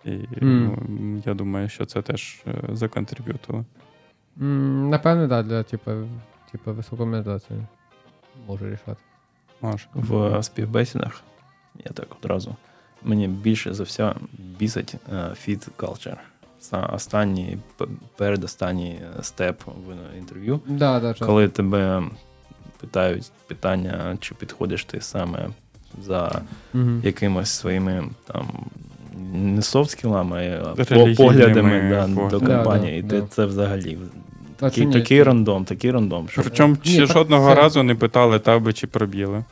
І 0.05 0.11
ну, 0.41 0.77
я 1.25 1.33
думаю, 1.33 1.69
що 1.69 1.85
це 1.85 2.01
теж 2.01 2.37
е, 2.47 2.51
законтриб'ютило. 2.75 3.65
М, 4.41 4.89
Напевне, 4.89 5.27
да, 5.27 5.43
для 5.43 5.63
типу, 5.63 5.91
типу 6.51 6.73
високомедації 6.73 7.59
може 8.47 8.65
рішати. 8.71 9.01
Може. 9.61 9.85
в 9.93 10.43
співбесідах. 10.43 11.23
Я 11.85 11.91
так 11.91 12.07
одразу. 12.19 12.55
Мені 13.03 13.27
більше 13.27 13.73
за 13.73 13.83
все 13.83 14.13
бісить 14.37 14.95
фіт 15.35 15.67
culture. 15.77 16.17
Са- 16.61 16.95
Останній, 16.95 17.57
передостанній 18.17 19.01
е, 19.19 19.23
степ 19.23 19.61
в 19.65 20.17
інтерв'ю, 20.17 20.59
Да, 20.67 20.99
да, 20.99 21.13
коли 21.13 21.47
тебе 21.47 22.03
питають 22.79 23.31
питання, 23.47 24.17
чи 24.19 24.35
підходиш 24.35 24.85
ти 24.85 25.01
саме 25.01 25.49
за 26.01 26.41
Мгм. 26.73 27.01
якимось 27.03 27.49
своїми 27.49 28.09
там. 28.25 28.49
Не 29.33 29.61
софт-скілами, 29.61 30.63
а 30.77 31.15
поглядами 31.15 31.89
да, 31.89 32.29
до 32.29 32.39
компанії. 32.39 33.01
Да, 33.01 33.15
І 33.15 33.19
да, 33.21 33.27
це, 33.27 33.35
це 33.35 33.45
взагалі 33.45 33.97
такий, 34.55 34.85
ні? 34.85 34.93
такий 34.93 35.23
рандом, 35.23 35.65
такий 35.65 35.91
рандом. 35.91 36.29
Що... 36.29 36.41
Причому 36.41 36.77
Ні, 36.85 36.91
ще 36.91 37.07
так 37.07 37.17
жодного 37.17 37.49
це- 37.49 37.55
разу 37.55 37.83
не 37.83 37.95
питали 37.95 38.39
таби 38.39 38.73
чи 38.73 38.87
пробіли. 38.87 39.43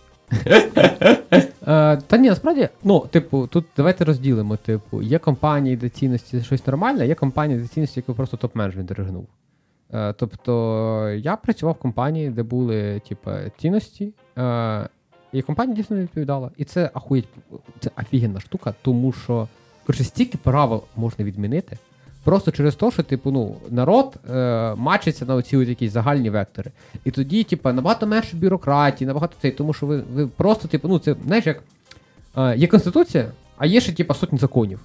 Е, 1.68 1.97
та 2.08 2.18
ні, 2.18 2.30
насправді, 2.30 2.70
ну, 2.84 2.99
типу, 3.12 3.47
тут 3.47 3.66
давайте 3.78 4.06
розділимо. 4.06 4.58
Типу, 4.58 5.01
є 5.01 5.20
компанії, 5.20 5.76
де 5.76 5.89
цінності 5.89 6.38
це 6.38 6.43
щось 6.43 6.68
нормальне, 6.68 7.08
є 7.08 7.16
компанії, 7.16 7.60
де 7.60 7.68
цінності, 7.68 7.99
які 7.99 8.12
просто 8.12 8.38
топ-менеджмент 8.38 8.84
диригнув. 8.84 9.28
Е, 9.93 10.14
тобто, 10.14 11.10
я 11.10 11.36
працював 11.36 11.76
в 11.76 11.82
компанії, 11.82 12.30
де 12.30 12.43
були, 12.43 13.01
типу, 13.10 13.32
цінності, 13.58 14.14
е, 14.38 14.89
і 15.32 15.41
компанія 15.41 15.76
дійсно 15.76 15.95
не 15.95 16.01
відповідала. 16.01 16.51
І 16.58 16.66
це 16.66 16.89
ахуєть, 16.93 17.28
це 17.80 17.89
офігенна 18.01 18.39
штука, 18.39 18.74
тому 18.82 19.12
що 19.12 19.47
коротше, 19.86 20.04
стільки 20.04 20.38
правил 20.38 20.84
можна 20.95 21.26
відмінити. 21.26 21.78
Просто 22.24 22.51
через 22.51 22.76
те, 22.76 22.91
що 22.91 23.03
типу, 23.03 23.32
ну, 23.32 23.55
народ 23.69 24.15
е, 24.30 24.76
мачиться 24.76 25.26
на 25.26 25.36
оці 25.36 25.57
якісь 25.57 25.91
загальні 25.91 26.30
вектори. 26.30 26.71
І 27.05 27.11
тоді, 27.11 27.43
типу, 27.43 27.74
набагато 27.74 28.07
менше 28.07 28.38
бюрократії, 28.38 29.07
набагато 29.07 29.34
цей, 29.41 29.51
тому 29.51 29.74
що 29.74 29.86
ви, 29.86 30.03
ви 30.13 30.28
просто, 30.28 30.67
типу, 30.67 30.88
ну, 30.88 30.99
це, 30.99 31.15
знаєш, 31.26 31.45
як 31.45 31.63
е, 32.38 32.57
є 32.57 32.67
конституція, 32.67 33.32
а 33.57 33.65
є 33.65 33.82
ще, 33.82 33.93
типу, 33.93 34.13
сотні 34.13 34.39
законів. 34.39 34.80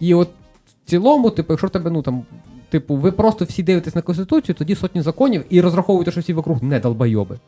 І 0.00 0.14
от 0.14 0.28
в 0.66 0.90
цілому, 0.90 1.30
типу, 1.30 1.52
якщо 1.52 1.66
в 1.66 1.70
тебе, 1.70 1.90
ну 1.90 2.02
там, 2.02 2.22
типу, 2.68 2.96
ви 2.96 3.12
просто 3.12 3.44
всі 3.44 3.62
дивитесь 3.62 3.94
на 3.94 4.02
конституцію, 4.02 4.54
тоді 4.54 4.74
сотні 4.74 5.02
законів 5.02 5.44
і 5.50 5.60
розраховуєте, 5.60 6.10
що 6.10 6.20
всі 6.20 6.32
вокруг 6.32 6.62
не 6.62 6.80
долбойоби. 6.80 7.38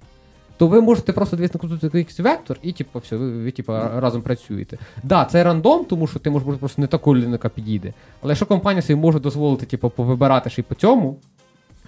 То 0.63 0.69
ви 0.69 0.81
можете 0.81 1.13
просто 1.13 1.37
дивитися 1.37 1.59
на 1.59 1.61
конституцію 1.61 1.99
якийсь 2.01 2.21
вектор, 2.21 2.59
і 2.63 2.73
типу, 2.73 2.99
все, 2.99 3.17
ви, 3.17 3.43
ви 3.43 3.51
типу, 3.51 3.73
разом 3.73 4.23
працюєте. 4.23 4.79
Да, 5.03 5.25
це 5.25 5.45
рандом, 5.45 5.85
тому 5.85 6.07
що 6.07 6.19
ти 6.19 6.31
можеш 6.31 6.47
бути 6.47 6.59
просто 6.59 6.83
не 6.83 6.89
такою 6.89 7.17
людиною, 7.17 7.35
яка 7.35 7.49
підійде. 7.49 7.93
Але 8.21 8.31
якщо 8.31 8.47
компанія 8.47 8.83
собі 8.83 9.01
може 9.01 9.21
дозволити, 9.21 9.67
типу, 9.67 9.91
повибирати 9.91 10.51
ще 10.51 10.61
й 10.61 10.65
по 10.65 10.75
цьому, 10.75 11.17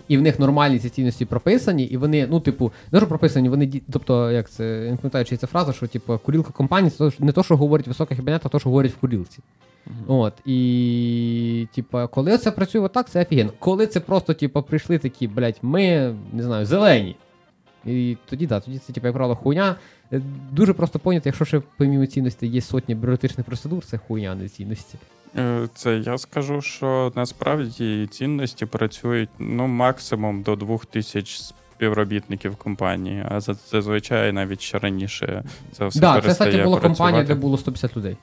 і 0.08 0.18
в 0.18 0.22
них 0.22 0.38
нормальні 0.38 0.78
ці 0.78 0.88
цінності 0.88 1.24
прописані, 1.24 1.84
і 1.84 1.96
вони, 1.96 2.26
ну, 2.30 2.40
типу, 2.40 2.72
не 2.92 2.98
що 2.98 3.08
прописані, 3.08 3.48
вони 3.48 3.82
тобто, 3.92 4.30
як 4.30 4.50
це, 4.50 4.84
я 4.84 4.90
не 4.90 4.96
пам'ятаю, 4.96 5.24
чи 5.24 5.36
ця 5.36 5.46
фраза, 5.46 5.72
що 5.72 5.86
типу, 5.86 6.18
курілка 6.18 6.52
компанії 6.52 6.90
це 6.90 7.10
не 7.18 7.32
то, 7.32 7.42
що 7.42 7.56
говорить 7.56 7.88
висока 7.88 8.16
кабінет, 8.16 8.46
а 8.46 8.48
то, 8.48 8.58
що 8.58 8.68
говорить 8.68 8.92
в 8.92 8.96
курілці. 8.96 9.38
От, 10.06 10.32
і, 10.46 11.68
типу, 11.74 11.98
коли 12.10 12.38
це 12.38 12.50
працює 12.50 12.80
отак, 12.80 13.10
це 13.10 13.22
офігенно. 13.22 13.52
Коли 13.58 13.86
це 13.86 14.00
просто, 14.00 14.34
типу, 14.34 14.62
прийшли 14.62 14.98
такі, 14.98 15.28
блядь, 15.28 15.58
ми, 15.62 16.14
не 16.32 16.42
знаю, 16.42 16.66
зелені. 16.66 17.16
І 17.86 18.16
тоді, 18.26 18.46
да, 18.46 18.60
тоді 18.60 18.78
це, 18.78 18.92
типу, 18.92 19.06
як 19.06 19.14
правило, 19.14 19.36
хуйня. 19.36 19.76
Е, 20.12 20.20
Дуже 20.52 20.72
просто 20.72 20.98
поняти, 20.98 21.28
якщо 21.28 21.44
ще 21.44 21.60
помімо 21.76 22.06
цінності 22.06 22.46
є 22.46 22.60
сотні 22.60 22.94
бюрократичних 22.94 23.46
процедур, 23.46 23.84
це 23.84 23.98
хуйня, 23.98 24.32
а 24.32 24.34
не 24.34 24.48
цінності. 24.48 24.98
Е, 25.38 25.68
Це 25.74 25.98
я 25.98 26.18
скажу, 26.18 26.60
що 26.62 27.12
насправді 27.16 28.08
цінності 28.10 28.66
працюють 28.66 29.30
ну, 29.38 29.66
максимум 29.66 30.42
до 30.42 30.56
двох 30.56 30.86
тисяч 30.86 31.40
співробітників 31.40 32.56
компанії, 32.56 33.24
а 33.28 33.40
за- 33.40 33.56
зазвичай 33.70 34.32
навіть 34.32 34.60
ще 34.60 34.78
раніше 34.78 35.44
це 35.72 35.86
все 35.86 36.00
Так, 36.00 36.10
да, 36.10 36.14
це, 36.16 36.22
перестає 36.22 36.50
кстати, 36.50 36.64
була 36.64 36.80
компанія, 36.80 37.24
де 37.24 37.34
було 37.34 37.58
150 37.58 37.96
людей. 37.96 38.16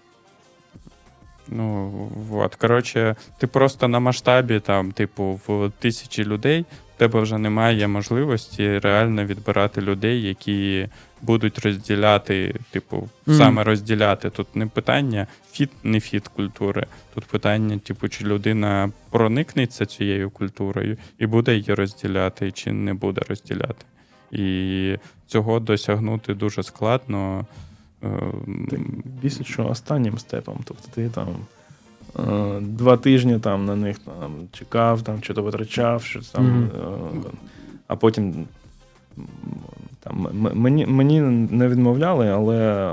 Ну, 1.47 1.89
вот. 2.29 2.55
Коротше, 2.55 3.15
ти 3.37 3.47
просто 3.47 3.87
на 3.87 3.99
масштабі, 3.99 4.59
там, 4.59 4.91
типу, 4.91 5.39
в 5.47 5.71
тисячі 5.79 6.23
людей, 6.23 6.65
тебе 7.01 7.21
вже 7.21 7.37
немає 7.37 7.87
можливості 7.87 8.79
реально 8.79 9.25
відбирати 9.25 9.81
людей, 9.81 10.21
які 10.21 10.87
будуть 11.21 11.59
розділяти, 11.59 12.55
типу, 12.71 13.09
Мгм. 13.25 13.37
саме 13.37 13.63
розділяти. 13.63 14.29
Тут 14.29 14.55
не 14.55 14.67
питання 14.67 15.27
фіт, 15.51 15.69
не 15.83 15.99
фіт 15.99 16.27
культури. 16.27 16.85
Тут 17.13 17.25
питання, 17.25 17.77
типу, 17.77 18.07
чи 18.09 18.25
людина 18.25 18.91
проникнеться 19.09 19.85
цією 19.85 20.29
культурою 20.29 20.97
і 21.19 21.25
буде 21.25 21.55
її 21.55 21.73
розділяти, 21.73 22.51
чи 22.51 22.71
не 22.71 22.93
буде 22.93 23.21
розділяти. 23.29 23.85
І 24.31 24.97
цього 25.27 25.59
досягнути 25.59 26.33
дуже 26.33 26.63
складно. 26.63 27.45
Ем, 28.03 28.67
Так, 29.21 29.47
що 29.47 29.67
останнім 29.67 30.17
степом. 30.17 30.59
Тобто 30.65 30.87
ти 30.95 31.09
там 31.09 31.27
два 32.61 32.97
тижні 32.97 33.39
там 33.39 33.65
на 33.65 33.75
них 33.75 33.99
там, 33.99 34.31
чекав, 34.51 35.01
там, 35.01 35.23
що 35.23 35.33
то 35.33 35.43
витрачав, 35.43 36.03
що 36.03 36.21
там, 36.21 36.69
е, 36.75 37.29
а 37.87 37.95
потім 37.95 38.45
там, 39.99 40.27
мені, 40.33 40.85
мені 40.85 41.21
не 41.51 41.67
відмовляли, 41.67 42.29
але 42.29 42.91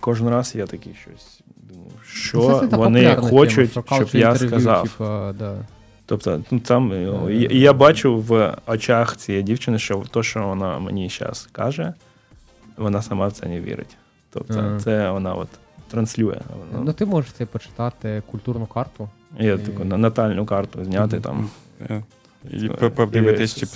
кожен 0.00 0.28
раз 0.28 0.54
я 0.54 0.66
такий 0.66 0.94
щось 1.02 1.40
думаю, 1.56 1.90
Ну, 1.94 2.00
що 2.04 2.68
це 2.70 2.76
вони 2.76 3.16
хочуть, 3.16 3.72
тема, 3.72 3.84
щоб 4.06 4.08
я 4.12 4.36
сказав. 4.36 4.82
Типа, 4.82 5.34
да. 5.38 5.56
Тобто, 6.06 6.40
ну 6.50 6.60
там 6.60 6.92
е, 6.92 6.96
Е, 7.28 7.34
і 7.34 7.60
я 7.60 7.72
бачу 7.72 8.18
в 8.18 8.56
очах 8.66 9.16
цієї 9.16 9.44
дівчини, 9.44 9.78
що 9.78 10.02
то, 10.10 10.22
що 10.22 10.46
вона 10.46 10.78
мені 10.78 11.08
зараз 11.18 11.48
каже, 11.52 11.94
вона 12.76 13.02
сама 13.02 13.26
в 13.26 13.32
це 13.32 13.46
не 13.46 13.60
вірить. 13.60 13.96
Тобто, 14.30 14.58
Ага. 14.58 14.80
це 14.80 15.10
вона 15.10 15.34
от 15.34 15.48
транслює. 15.90 16.40
Вона- 16.72 16.84
Ну, 16.84 16.92
ти 16.92 17.06
можеш 17.06 17.32
це 17.32 17.46
почитати 17.46 18.22
культурну 18.30 18.66
карту. 18.66 19.08
Я 19.38 19.54
і- 19.54 19.58
таку 19.58 19.84
натальну 19.84 20.46
карту 20.46 20.84
зняти 20.84 21.20
там. 21.20 21.50
Е, 21.90 22.02
І 22.50 22.68
подивитись, 22.68 23.54
чи 23.56 23.66
по 23.66 23.72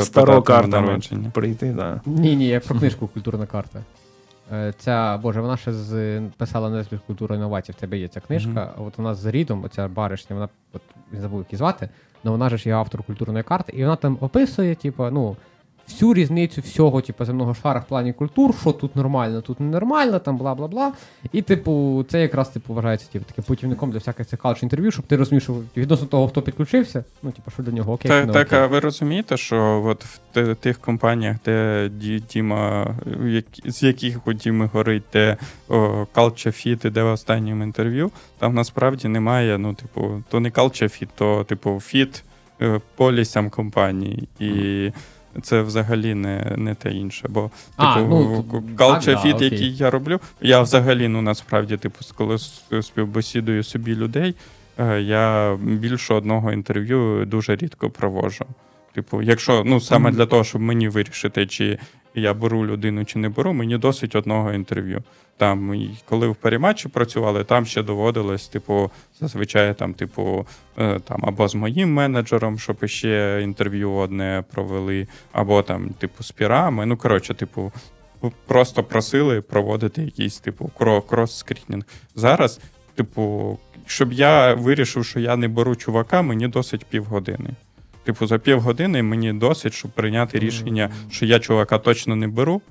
старого 0.00 0.40
датам 0.40 0.70
народження. 0.70 1.30
прийти, 1.30 1.72
да. 1.72 2.00
Ні, 2.06 2.36
ні, 2.36 2.46
я 2.46 2.60
про 2.60 2.78
книжку 2.78 3.06
Культурна 3.08 3.46
карта. 3.46 3.78
Е, 4.52 4.74
Ця, 4.78 5.16
боже, 5.18 5.40
вона 5.40 5.56
ще 5.56 5.72
з 5.72 6.20
писала 6.36 6.70
на 6.70 6.84
культура 7.06 7.36
інновацій, 7.36 7.72
в 7.72 7.74
тебе 7.74 7.98
є 7.98 8.08
ця 8.08 8.20
книжка. 8.20 8.72
А 8.78 8.80
От 8.82 8.98
вона 8.98 9.14
з 9.14 9.26
Рідом, 9.26 9.64
оця 9.64 9.88
баришня, 9.88 10.36
вона 10.36 10.48
от 10.72 10.82
не 11.12 11.20
забув 11.20 11.38
її 11.50 11.58
звати, 11.58 11.88
але 12.24 12.30
вона 12.30 12.48
ж 12.56 12.68
є 12.68 12.74
автор 12.74 13.02
культурної 13.02 13.44
карти, 13.44 13.72
і 13.76 13.82
вона 13.82 13.96
там 13.96 14.18
описує, 14.20 14.74
типу, 14.74 15.10
ну. 15.10 15.36
Всю 15.88 16.14
різницю 16.14 16.60
всього, 16.60 17.00
типу, 17.00 17.24
земного 17.24 17.54
шара 17.54 17.80
в 17.80 17.84
плані 17.84 18.12
культур, 18.12 18.54
що 18.60 18.72
тут 18.72 18.96
нормально, 18.96 19.40
тут 19.40 19.60
ненормально, 19.60 20.18
там 20.18 20.36
бла 20.36 20.54
бла 20.54 20.68
бла. 20.68 20.92
І, 21.32 21.42
типу, 21.42 22.04
це 22.08 22.20
якраз 22.20 22.48
типу 22.48 22.74
вважається 22.74 23.08
типу, 23.12 23.24
таким 23.24 23.44
путівником 23.44 23.90
для 23.90 23.98
всяких 23.98 24.26
цих 24.26 24.40
калч 24.40 24.62
інтерв'ю, 24.62 24.90
щоб 24.90 25.06
ти 25.06 25.16
розумів, 25.16 25.42
що 25.42 25.54
відносно 25.76 26.06
того, 26.06 26.28
хто 26.28 26.42
підключився, 26.42 27.04
ну, 27.22 27.30
типу, 27.30 27.50
що 27.50 27.62
для 27.62 27.72
нього 27.72 27.92
окей. 27.92 28.10
Та, 28.10 28.24
не 28.24 28.32
так, 28.32 28.46
окей. 28.46 28.58
а 28.58 28.66
ви 28.66 28.80
розумієте, 28.80 29.36
що 29.36 29.82
от 29.86 30.04
в 30.04 30.54
тих 30.54 30.78
компаніях, 30.78 31.36
де 31.44 31.88
Ді- 32.00 32.22
Діма, 32.32 32.94
з 33.64 33.82
яких 33.82 34.26
у 34.26 34.32
Діми 34.32 34.70
горить, 34.72 35.02
де 35.12 35.36
Fit 35.68 36.86
іде 36.86 37.02
в 37.02 37.12
останньому 37.12 37.64
інтерв'ю, 37.64 38.10
там 38.38 38.54
насправді 38.54 39.08
немає, 39.08 39.58
ну, 39.58 39.74
типу, 39.74 40.22
то 40.28 40.40
не 40.40 40.50
Fit, 40.50 41.08
то, 41.14 41.44
типу, 41.44 41.80
фіт 41.80 42.24
е, 42.62 42.80
полісям 42.96 43.50
компанії. 43.50 44.28
І 44.38 44.92
це 45.42 45.62
взагалі 45.62 46.14
не, 46.14 46.54
не 46.56 46.74
те 46.74 46.90
інше. 46.90 47.26
Бо, 47.30 47.50
А, 47.76 47.94
типу, 47.94 48.08
ну, 48.08 48.44
Culture 48.76 49.26
Fit, 49.26 49.38
да, 49.38 49.44
який 49.44 49.76
я 49.76 49.90
роблю, 49.90 50.20
я 50.40 50.60
взагалі, 50.60 51.08
ну, 51.08 51.22
насправді, 51.22 51.76
типу, 51.76 51.98
коли 52.16 52.38
співбесідую 52.82 53.62
собі 53.62 53.96
людей, 53.96 54.34
Е, 54.78 55.00
Я 55.00 55.56
більше 55.62 56.14
одного 56.14 56.52
інтерв'ю 56.52 57.24
дуже 57.26 57.56
рідко 57.56 57.90
проводжу. 57.90 58.44
Типу, 58.94 59.22
якщо 59.22 59.62
ну 59.66 59.80
саме 59.80 60.10
для 60.10 60.26
того, 60.26 60.44
щоб 60.44 60.60
мені 60.62 60.88
вирішити, 60.88 61.46
чи 61.46 61.78
я 62.14 62.34
беру 62.34 62.66
людину, 62.66 63.04
чи 63.04 63.18
не 63.18 63.28
беру, 63.28 63.52
мені 63.52 63.78
досить 63.78 64.16
одного 64.16 64.52
інтерв'ю. 64.52 65.02
Там, 65.36 65.74
і 65.74 65.90
коли 66.08 66.28
в 66.28 66.36
перематчі 66.36 66.88
працювали, 66.88 67.44
там 67.44 67.66
ще 67.66 67.82
доводилось, 67.82 68.48
типу, 68.48 68.90
зазвичай 69.20 69.74
там, 69.74 69.94
типу, 69.94 70.46
е, 70.78 71.00
там 71.00 71.20
або 71.22 71.48
з 71.48 71.54
моїм 71.54 71.92
менеджером, 71.92 72.58
щоб 72.58 72.86
ще 72.86 73.40
інтерв'ю 73.42 73.92
одне 73.92 74.44
провели, 74.52 75.08
або 75.32 75.62
там, 75.62 75.88
типу, 75.88 76.22
з 76.22 76.30
пірами. 76.30 76.86
Ну, 76.86 76.96
коротше, 76.96 77.34
типу, 77.34 77.72
просто 78.46 78.84
просили 78.84 79.40
проводити 79.40 80.02
якийсь, 80.02 80.38
типу, 80.38 80.70
кро- 80.78 81.02
крос-скрінінг. 81.02 81.84
Зараз, 82.14 82.60
типу, 82.94 83.58
щоб 83.86 84.12
я 84.12 84.54
вирішив, 84.54 85.04
що 85.04 85.20
я 85.20 85.36
не 85.36 85.48
беру 85.48 85.76
чувака, 85.76 86.22
мені 86.22 86.48
досить 86.48 86.84
півгодини. 86.84 87.50
Типу, 88.04 88.26
за 88.26 88.38
півгодини 88.38 89.02
мені 89.02 89.32
досить, 89.32 89.72
щоб 89.74 89.90
прийняти 89.90 90.38
рішення, 90.38 90.90
що 91.10 91.26
я 91.26 91.38
чувака 91.38 91.78
точно 91.78 92.16
не 92.16 92.28
беру. 92.28 92.62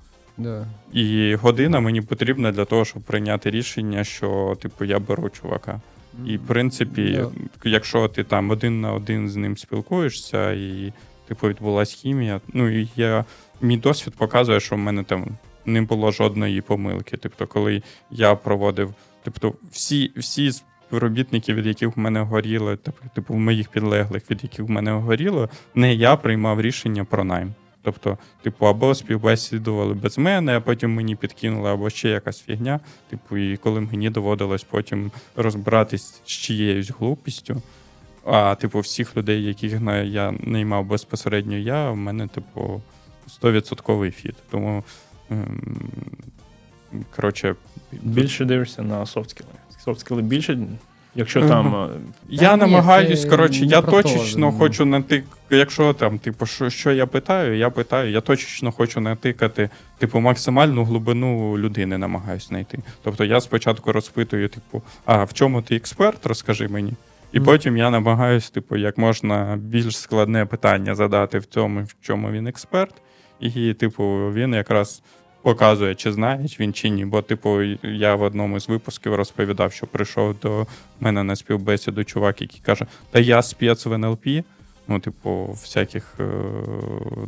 Да. 0.43 0.65
І 0.93 1.35
година 1.35 1.79
мені 1.79 2.01
потрібна 2.01 2.51
для 2.51 2.65
того, 2.65 2.85
щоб 2.85 3.03
прийняти 3.03 3.51
рішення, 3.51 4.03
що 4.03 4.57
типу 4.61 4.85
я 4.85 4.99
беру 4.99 5.29
чувака. 5.29 5.81
І 6.25 6.37
в 6.37 6.47
принципі, 6.47 7.19
Да. 7.63 7.69
якщо 7.69 8.07
ти 8.07 8.23
там 8.23 8.49
один 8.49 8.81
на 8.81 8.93
один 8.93 9.29
з 9.29 9.35
ним 9.35 9.57
спілкуєшся, 9.57 10.51
і 10.51 10.93
типу 11.27 11.47
відбулась 11.47 11.93
хімія, 11.93 12.41
ну 12.53 12.69
і 12.81 12.87
я 12.95 13.25
мій 13.61 13.77
досвід 13.77 14.13
показує, 14.17 14.59
що 14.59 14.75
в 14.75 14.79
мене 14.79 15.03
там 15.03 15.27
не 15.65 15.81
було 15.81 16.11
жодної 16.11 16.61
помилки. 16.61 17.17
Тобто, 17.17 17.47
коли 17.47 17.83
я 18.11 18.35
проводив, 18.35 18.93
тобто, 19.23 19.53
всі, 19.71 20.11
всі 20.17 20.51
співробітники, 20.51 21.53
від 21.53 21.65
яких 21.65 21.97
в 21.97 21.99
мене 21.99 22.21
горіло, 22.21 22.75
типу, 22.75 22.97
типу, 23.15 23.33
в 23.33 23.39
моїх 23.39 23.69
підлеглих, 23.69 24.31
від 24.31 24.43
яких 24.43 24.65
в 24.65 24.69
мене 24.69 24.91
горіло, 24.91 25.49
не 25.75 25.93
я 25.93 26.15
приймав 26.15 26.61
рішення 26.61 27.05
про 27.05 27.23
найм. 27.23 27.53
Тобто, 27.83 28.17
типу, 28.41 28.65
або 28.65 28.95
співбесідували 28.95 29.93
без 29.93 30.17
мене, 30.17 30.57
а 30.57 30.61
потім 30.61 30.93
мені 30.93 31.15
підкинули, 31.15 31.69
або 31.69 31.89
ще 31.89 32.09
якась 32.09 32.41
фігня. 32.41 32.79
Типу, 33.09 33.37
і 33.37 33.57
коли 33.57 33.81
мені 33.81 34.09
доводилось 34.09 34.63
потім 34.63 35.11
розбиратись 35.35 36.21
з 36.25 36.27
чиєюсь 36.27 36.91
глупістю. 36.91 37.61
А, 38.25 38.55
типу, 38.55 38.79
всіх 38.79 39.17
людей, 39.17 39.43
яких 39.43 39.71
я 40.03 40.33
наймав 40.39 40.85
безпосередньо 40.85 41.57
я, 41.57 41.89
в 41.89 41.97
мене, 41.97 42.27
типу, 42.27 42.81
100% 43.41 44.11
фіт. 44.11 44.35
Тому, 44.49 44.83
ем, 45.29 45.91
коротше, 47.15 47.55
Більше 47.91 48.45
дивишся 48.45 48.81
на 48.81 49.05
софтскіли. 49.05 49.49
Софтскіли 49.83 50.21
більше, 50.21 50.67
якщо 51.15 51.47
там. 51.47 51.75
е, 51.75 51.87
Я 52.29 52.49
Та 52.49 52.57
намагаюсь, 52.57 53.25
коротше, 53.25 53.65
я 53.65 53.81
точечно 53.81 54.51
хочу 54.51 54.85
натик. 54.85 55.25
Якщо 55.49 55.93
там, 55.93 56.19
типу, 56.19 56.45
що, 56.45 56.69
що 56.69 56.91
я 56.91 57.05
питаю, 57.05 57.57
я 57.57 57.69
питаю, 57.69 58.11
я 58.11 58.21
точечно 58.21 58.71
хочу 58.71 59.01
натикати, 59.01 59.69
типу, 59.97 60.19
максимальну 60.19 60.83
глибину 60.83 61.57
людини 61.57 61.97
намагаюсь 61.97 62.47
знайти. 62.47 62.79
Тобто 63.03 63.23
я 63.25 63.41
спочатку 63.41 63.91
розпитую, 63.91 64.49
типу, 64.49 64.81
а 65.05 65.23
в 65.23 65.33
чому 65.33 65.61
ти 65.61 65.75
експерт, 65.75 66.25
розкажи 66.25 66.67
мені. 66.67 66.93
І 67.31 67.37
Мгм. 67.37 67.45
потім 67.45 67.77
я 67.77 67.89
намагаюсь, 67.89 68.49
типу, 68.49 68.77
як 68.77 68.97
можна 68.97 69.57
більш 69.61 69.97
складне 69.97 70.45
питання 70.45 70.95
задати 70.95 71.39
в 71.39 71.45
цьому, 71.45 71.81
в 71.83 71.95
чому 72.01 72.31
він 72.31 72.47
експерт. 72.47 72.93
І, 73.39 73.73
типу, 73.73 74.03
він 74.33 74.53
якраз 74.53 75.01
показує, 75.41 75.95
чи 75.95 76.11
знає 76.11 76.45
він 76.59 76.73
чи 76.73 76.89
ні. 76.89 77.05
Бо, 77.05 77.21
типу, 77.21 77.61
я 77.83 78.15
в 78.15 78.21
одному 78.21 78.59
з 78.59 78.69
випусків 78.69 79.15
розповідав, 79.15 79.73
що 79.73 79.87
прийшов 79.87 80.35
до 80.39 80.67
мене 80.99 81.23
на 81.23 81.35
співбесіду 81.35 82.03
чувак, 82.03 82.41
який 82.41 82.61
каже: 82.65 82.85
Та 83.11 83.19
я 83.19 83.41
спец 83.41 83.85
в 83.85 83.93
НЛП. 83.93 84.27
Ну, 84.87 84.99
типу, 84.99 85.45
всяких 85.51 86.15
е- 86.19 86.23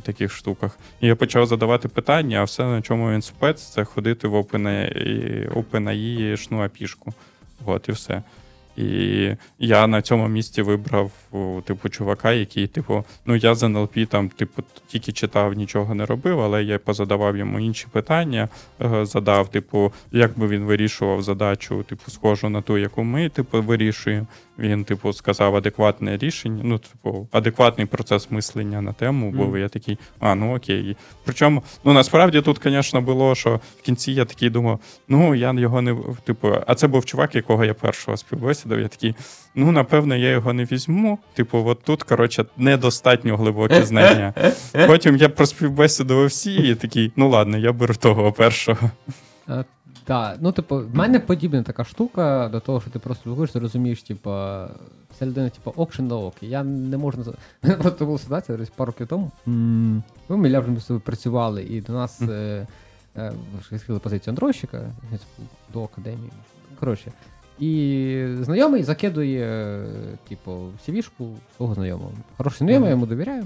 таких 0.04 0.32
штуках. 0.32 0.78
І 1.02 1.08
я 1.08 1.16
почав 1.16 1.46
задавати 1.46 1.88
питання, 1.88 2.38
а 2.38 2.44
все, 2.44 2.64
на 2.64 2.82
чому 2.82 3.12
він 3.12 3.22
спец, 3.22 3.62
це 3.62 3.84
ходити 3.84 4.28
в 4.28 4.36
OpenAI 4.36 5.54
OpenAI 5.54 6.38
шну 6.38 6.64
апішку. 6.64 7.14
От 7.66 7.90
і 7.90 7.92
все. 7.92 8.24
І 8.78 9.30
я 9.60 9.88
на 9.88 10.02
цьому 10.02 10.28
місці 10.28 10.62
вибрав, 10.62 11.12
типу, 11.66 11.90
чувака, 11.90 12.32
який, 12.32 12.68
типу, 12.68 13.04
ну 13.26 13.36
я 13.36 13.56
з 13.56 13.64
НЛП 13.64 13.98
там, 14.10 14.30
типу, 14.30 14.64
тільки 14.88 15.12
читав, 15.12 15.54
нічого 15.54 15.96
не 15.96 16.06
робив, 16.06 16.42
але 16.42 16.64
я 16.64 16.80
позадавав 16.80 17.38
йому 17.38 17.60
інші 17.60 17.88
питання, 17.92 18.50
е, 18.82 19.06
задав, 19.06 19.48
типу, 19.48 19.94
як 20.12 20.40
би 20.40 20.48
він 20.48 20.64
вирішував 20.64 21.22
задачу, 21.22 21.84
типу, 21.84 22.12
схожу 22.12 22.50
на 22.50 22.62
ту, 22.62 22.78
яку 22.78 23.04
ми, 23.04 23.30
типу, 23.30 23.62
вирішуємо. 23.62 24.28
Він, 24.60 24.84
типу, 24.84 25.14
сказав 25.14 25.56
адекватне 25.56 26.18
рішення, 26.18 26.62
ну, 26.66 26.78
типу, 26.78 27.28
адекватний 27.32 27.88
процес 27.88 28.32
мислення 28.32 28.82
на 28.82 28.94
тему, 28.94 29.32
бо 29.32 29.44
Мгм. 29.44 29.58
я 29.58 29.70
такий, 29.70 29.98
а, 30.20 30.36
ну 30.36 30.56
окей. 30.56 30.98
Причому, 31.26 31.64
ну 31.84 31.94
насправді 31.94 32.42
тут, 32.42 32.60
звісно, 32.64 33.02
було, 33.02 33.36
що 33.36 33.60
в 33.80 33.82
кінці 33.82 34.12
я 34.12 34.26
такий 34.26 34.50
думав, 34.50 34.80
ну 35.08 35.36
я 35.36 35.54
його 35.54 35.82
не 35.82 35.96
типу, 36.24 36.52
а 36.68 36.76
це 36.76 36.88
був 36.88 37.06
чувак, 37.06 37.36
якого 37.36 37.66
я 37.66 37.74
першого 37.74 38.18
співбесідав. 38.18 38.80
Я 38.80 38.88
такий, 38.88 39.16
ну 39.56 39.72
напевно, 39.72 40.16
я 40.16 40.30
його 40.30 40.54
не 40.54 40.64
візьму. 40.66 41.20
Типу, 41.34 41.64
от 41.68 41.84
тут, 41.84 42.04
коротше, 42.04 42.46
недостатньо 42.58 43.38
глибокі 43.38 43.82
знання. 43.84 44.34
Потім 44.88 45.18
я 45.18 45.30
проспівбесідував 45.30 46.26
всі, 46.26 46.56
і 46.56 46.76
такий, 46.76 47.12
ну 47.16 47.30
ладно, 47.30 47.58
я 47.58 47.72
беру 47.74 47.94
того 47.94 48.32
першого. 48.32 48.92
Е, 50.04 50.08
Так, 50.08 50.38
ну, 50.42 50.52
типу, 50.52 50.78
в 50.78 50.96
мене 50.96 51.20
подібна 51.20 51.64
така 51.64 51.84
штука 51.84 52.50
до 52.52 52.60
того, 52.60 52.82
що 52.82 52.90
ти 52.90 53.00
просто 53.00 53.22
спілкуєшся, 53.22 53.60
розумієш, 53.60 54.04
типу, 54.04 54.30
ця 55.20 55.26
людина, 55.26 55.50
типу, 55.50 55.74
окшен 55.76 56.08
на 56.08 56.16
оки. 56.16 56.48
Я 56.48 56.64
не 56.64 56.98
можу 56.98 57.34
просто 57.62 58.06
була 58.06 58.18
ситуація 58.18 58.58
десь 58.58 58.70
пару 58.70 58.92
років 58.92 59.08
тому. 59.08 59.32
Ми 60.30 60.38
Міля 60.38 60.60
вже 60.60 60.88
тобою 60.88 61.02
працювали, 61.02 61.64
і 61.64 61.82
до 61.82 61.94
нас 61.94 62.22
е, 62.22 62.68
е, 63.18 63.34
відкрили 63.72 64.00
позицію 64.00 64.32
андронщика 64.32 64.82
до 65.74 65.84
академії. 65.84 66.32
Коротше. 66.80 67.12
І 67.60 68.26
знайомий 68.42 68.84
закидує, 68.84 69.46
е, 69.46 69.86
типу, 70.30 70.52
CV-шку 70.88 71.36
свого 71.58 71.74
знайомого. 71.74 72.12
Хороший 72.38 72.58
знайомий, 72.58 72.88
я 72.88 72.92
йому 72.92 73.06
довіряю. 73.06 73.44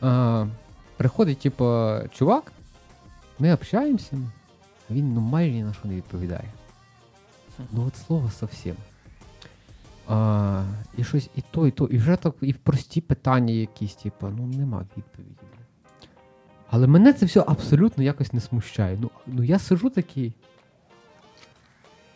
А, 0.00 0.46
приходить, 0.96 1.38
типу, 1.38 1.90
чувак, 2.12 2.52
ми 3.38 3.54
общаємося. 3.54 4.16
Він 4.92 5.14
ну 5.14 5.20
майже 5.20 5.52
ні 5.52 5.62
на 5.62 5.72
що 5.72 5.88
не 5.88 5.94
відповідає. 5.94 6.48
Ну 7.72 7.84
от 7.86 7.96
слово 7.96 8.30
зовсім. 8.40 8.76
А, 10.08 10.64
і 10.96 11.04
щось 11.04 11.30
і 11.36 11.42
то, 11.50 11.66
і 11.66 11.70
то, 11.70 11.86
і 11.86 11.98
вже 11.98 12.16
так, 12.16 12.34
і 12.40 12.52
прості 12.52 13.00
питання 13.00 13.52
якісь, 13.52 13.94
типу, 13.94 14.28
ну 14.28 14.46
нема 14.46 14.86
відповіді. 14.96 15.36
Але 16.70 16.86
мене 16.86 17.12
це 17.12 17.26
все 17.26 17.44
абсолютно 17.46 18.04
якось 18.04 18.32
не 18.32 18.40
смущає. 18.40 18.98
Ну, 19.00 19.10
ну 19.26 19.42
я 19.42 19.58
сижу 19.58 19.90
такий. 19.90 20.32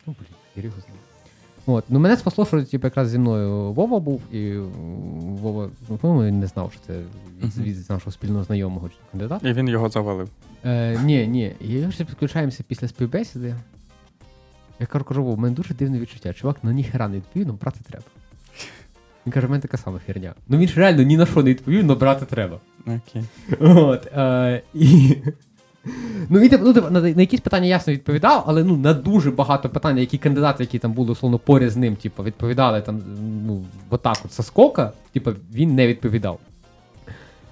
Ну, 0.07 0.15
блін, 0.19 0.35
я 0.57 0.63
його 0.63 0.81
знає. 0.81 1.01
От, 1.67 1.85
ну 1.89 1.99
мене 1.99 2.17
спасло, 2.17 2.47
що 2.47 2.63
типу, 2.63 2.87
якраз 2.87 3.09
зі 3.09 3.19
мною 3.19 3.73
Вова 3.73 4.01
був, 4.01 4.35
і 4.35 4.57
Вова, 5.19 5.69
ну, 5.89 5.97
по-моєму, 5.97 6.39
не 6.39 6.47
знав, 6.47 6.73
що 6.73 6.81
це 6.87 7.01
від, 7.43 7.59
від 7.59 7.91
нашого 7.91 8.13
спільного 8.13 8.45
знайомого 8.45 8.91
кандидата. 9.11 9.49
І 9.49 9.53
він 9.53 9.69
його 9.69 9.89
завалив. 9.89 10.29
Е, 10.65 10.99
ні, 11.05 11.27
ні. 11.27 11.53
І 11.61 11.75
ми 11.75 11.87
вже 11.87 12.05
підключаємося 12.05 12.65
після 12.69 12.89
співбесіди. 12.89 13.55
Я 14.81 14.87
кажу, 14.87 15.05
кажу, 15.05 15.23
у 15.25 15.37
мене 15.37 15.55
дуже 15.55 15.75
дивне 15.75 16.01
відчуття. 16.01 16.33
Чувак, 16.33 16.57
ну 16.63 16.71
ніхера 16.73 17.09
не 17.09 17.17
відповів, 17.17 17.47
ну 17.47 17.53
брати 17.53 17.81
треба. 17.89 18.05
Він 19.27 19.33
каже, 19.33 19.47
в 19.47 19.51
мене 19.51 19.63
така 19.63 19.77
сама 19.77 19.99
херня. 20.07 20.35
Ну 20.49 20.59
він 20.59 20.69
ж 20.69 20.81
реально 20.81 21.03
ні 21.03 21.17
на 21.17 21.27
що 21.27 21.43
не 21.43 21.51
відповів, 21.51 21.85
але 21.85 21.95
брати 21.95 22.27
треба. 22.27 22.61
Окей. 22.87 23.25
От, 23.61 24.07
е, 24.07 24.63
і, 24.75 25.17
Ну, 26.29 26.39
він, 26.39 26.51
ну, 26.63 26.73
на, 26.91 27.01
на 27.01 27.21
якісь 27.21 27.41
питання 27.41 27.67
ясно 27.67 27.93
відповідав, 27.93 28.45
але 28.47 28.65
ну, 28.65 28.77
на 28.77 28.95
дуже 28.95 29.31
багато 29.31 29.69
питань, 29.69 29.99
які 29.99 30.19
кандидати, 30.19 30.63
які 30.63 30.79
там 30.79 30.93
були 30.93 31.13
условно 31.13 31.39
поряд 31.39 31.71
з 31.71 31.77
ним, 31.77 31.97
типу, 31.97 32.23
відповідали 32.23 32.81
там, 32.81 33.03
ну, 33.47 33.65
отак 33.91 34.17
от 34.25 34.33
соскока, 34.33 34.93
типу, 35.13 35.31
він 35.55 35.75
не 35.75 35.87
відповідав. 35.87 36.39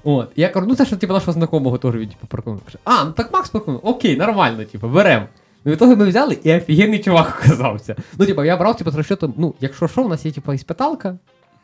От, 0.05 0.29
я 0.37 0.49
кажу, 0.49 0.67
ну 0.67 0.75
це 0.75 0.85
ж 0.85 0.97
типу, 0.97 1.13
нашого 1.13 1.33
знайомого 1.33 1.79
теж 1.79 1.95
він 1.95 2.09
типу. 2.09 2.43
Каже, 2.43 2.79
А, 2.85 3.05
ну 3.05 3.13
так 3.13 3.33
Макс 3.33 3.51
проконував, 3.51 3.89
окей, 3.89 4.17
нормально, 4.17 4.65
типу, 4.65 4.89
беремо. 4.89 5.27
Ну, 5.65 5.73
від 5.73 5.79
того 5.79 5.97
ми 5.97 6.05
взяли, 6.05 6.39
і 6.43 6.55
офігенний 6.55 6.99
чувак 6.99 7.43
оказався. 7.45 7.97
Ну, 8.19 8.27
типу, 8.27 8.45
я 8.45 8.57
брав, 8.57 8.77
типу, 8.77 8.91
з 8.91 8.95
розчетом, 8.95 9.35
ну, 9.37 9.55
якщо 9.61 9.89
що, 9.89 10.03
у 10.03 10.09
нас 10.09 10.27
є, 10.27 10.33
типу, 10.33 10.53
іспиталка, 10.53 11.19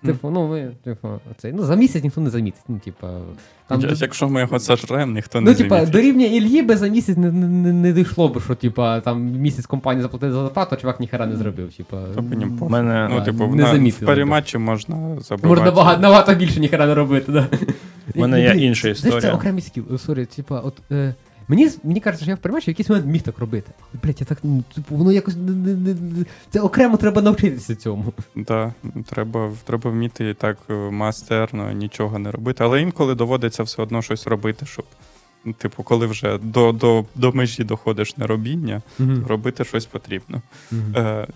Типу, 0.05 0.31
ну 0.31 0.49
ми, 0.49 0.71
типу, 0.85 1.09
оцей, 1.31 1.53
ну 1.53 1.63
за 1.65 1.77
місяць 1.77 2.05
ніхто 2.05 2.21
не 2.21 2.31
замітить. 2.31 2.63
Ну, 2.69 2.79
типу, 2.85 3.07
там, 3.69 3.83
Якщо 3.97 4.29
ми 4.29 4.41
його 4.41 4.59
сожремо, 4.59 5.13
ніхто 5.13 5.41
не 5.41 5.51
ну, 5.51 5.57
типа, 5.57 5.75
замітить. 5.75 5.93
до 5.93 6.01
рівня 6.01 6.27
Ільї 6.27 6.63
би 6.63 6.77
за 6.77 6.89
місяць 6.89 7.17
не, 7.17 7.33
не, 7.33 7.47
не, 7.49 7.73
не 7.73 7.93
дійшло 7.93 8.29
б, 8.29 8.41
що 8.45 8.55
типа, 8.55 9.01
там 9.01 9.23
місяць 9.23 9.67
компанії 9.67 10.03
заплатили 10.03 10.33
за 10.33 10.43
зарплату, 10.43 10.77
а 10.79 10.81
чувак 10.81 11.01
ніхера 11.01 11.27
не 11.27 11.37
зробив. 11.37 11.71
Тобі 12.15 12.37
не 12.37 12.47
мене 12.47 13.09
Ну, 13.11 13.25
типу, 13.25 13.47
не 13.47 13.63
на, 13.63 13.71
в 13.71 13.75
замітили, 13.75 14.07
паріматчі 14.07 14.59
можна 14.59 14.97
забивати. 15.21 15.47
можна 15.49 15.71
багато, 15.71 16.01
набагато 16.03 16.35
більше 16.35 16.61
ніхера 16.61 16.87
не 16.87 16.95
робити. 16.95 17.33
Да. 17.33 17.47
У 18.15 18.21
мене 18.21 18.43
є 18.43 18.53
Блін, 18.53 18.63
інша 18.63 18.81
Знаєш, 18.81 19.01
це 19.01 19.09
історія. 19.09 19.33
окремий 19.33 19.63
скіл. 19.63 19.99
Сорі, 19.99 20.25
типа, 20.25 20.61
от. 20.61 20.75
Е, 20.91 21.15
Мені, 21.51 21.71
мені 21.83 22.01
кажеться, 22.01 22.25
що 22.25 22.31
я 22.31 22.35
в 22.35 22.39
перемачі 22.39 22.67
в 22.67 22.71
якийсь 22.71 22.89
момент 22.89 23.07
міг 23.07 23.23
так 23.23 23.39
робити. 23.39 23.73
Блять, 24.03 24.21
я 24.21 24.27
так, 24.27 24.39
ну, 24.43 24.65
типу, 24.75 24.97
воно 24.97 25.13
якось 25.13 25.37
це 26.51 26.61
окремо 26.61 26.97
треба 26.97 27.23
навчитися 27.23 27.75
цьому. 27.75 28.13
Да, 28.35 28.75
треба, 29.07 29.53
треба 29.65 29.91
вміти 29.91 30.35
так 30.35 30.59
е, 30.71 30.75
мастерно 30.75 31.73
нічого 31.73 32.19
не 32.19 32.31
робити, 32.31 32.65
але 32.65 32.83
інколи 32.83 33.15
доводиться 33.15 33.63
все 33.63 33.83
одно 33.83 34.03
щось 34.03 34.27
робити, 34.27 34.67
щоб, 34.67 34.85
типу, 35.59 35.83
коли 35.83 36.07
вже 36.07 36.39
до, 36.39 36.73
до, 36.73 37.05
до 37.15 37.33
межі 37.33 37.65
доходиш 37.65 38.17
неробіння, 38.17 38.83
робити 39.29 39.65
щось 39.65 39.87
потрібно. 39.87 40.43
Е, 40.97 41.27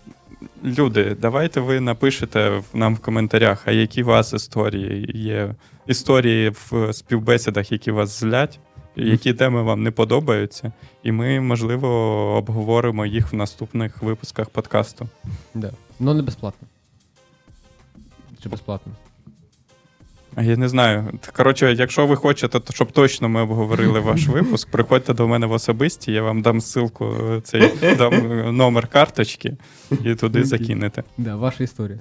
люди, 0.65 1.17
давайте 1.21 1.61
ви 1.61 1.81
напишете 1.81 2.63
нам 2.75 2.95
в 2.95 2.99
коментарях, 2.99 3.63
а 3.65 3.73
які 3.73 4.03
у 4.03 4.07
вас 4.07 4.33
історії 4.33 5.11
є. 5.15 5.55
Історії 5.87 6.53
в 6.71 6.93
співбесідах, 6.93 7.73
які 7.73 7.91
вас 7.91 8.21
злять, 8.21 8.59
які 8.97 9.35
теми 9.35 9.63
вам 9.63 9.83
не 9.83 9.91
подобаються, 9.91 10.73
і 11.03 11.13
ми, 11.13 11.41
можливо, 11.41 11.89
обговоримо 12.37 13.07
їх 13.07 13.33
в 13.33 13.37
наступних 13.37 14.03
випусках 14.03 14.51
подкасту. 14.51 15.09
Да. 15.55 15.71
Ну 16.01 16.15
не 16.15 16.23
безплатно. 16.23 16.69
Чи 18.43 18.49
безплатно? 18.49 18.93
Я 20.37 20.57
не 20.57 20.69
знаю. 20.69 21.19
Коротше, 21.33 21.75
якщо 21.79 22.07
ви 22.07 22.17
хочете, 22.17 22.61
то 22.61 22.73
щоб 22.73 22.93
точно 22.93 23.29
ми 23.29 23.43
обговорили 23.43 24.01
ваш 24.01 24.27
випуск, 24.27 24.71
приходьте 24.71 25.15
до 25.15 25.29
мене 25.29 25.47
в 25.47 25.53
особисті, 25.53 26.13
я 26.13 26.23
вам 26.23 26.43
дам 26.43 26.59
ссылку, 26.59 27.41
цей 27.41 27.95
дам 27.97 28.57
номер 28.57 28.87
карточки 28.87 29.57
і 30.05 30.15
туди 30.15 30.45
закинете. 30.45 31.05
Да, 31.19 31.37
ваша 31.37 31.65
історія. 31.65 32.01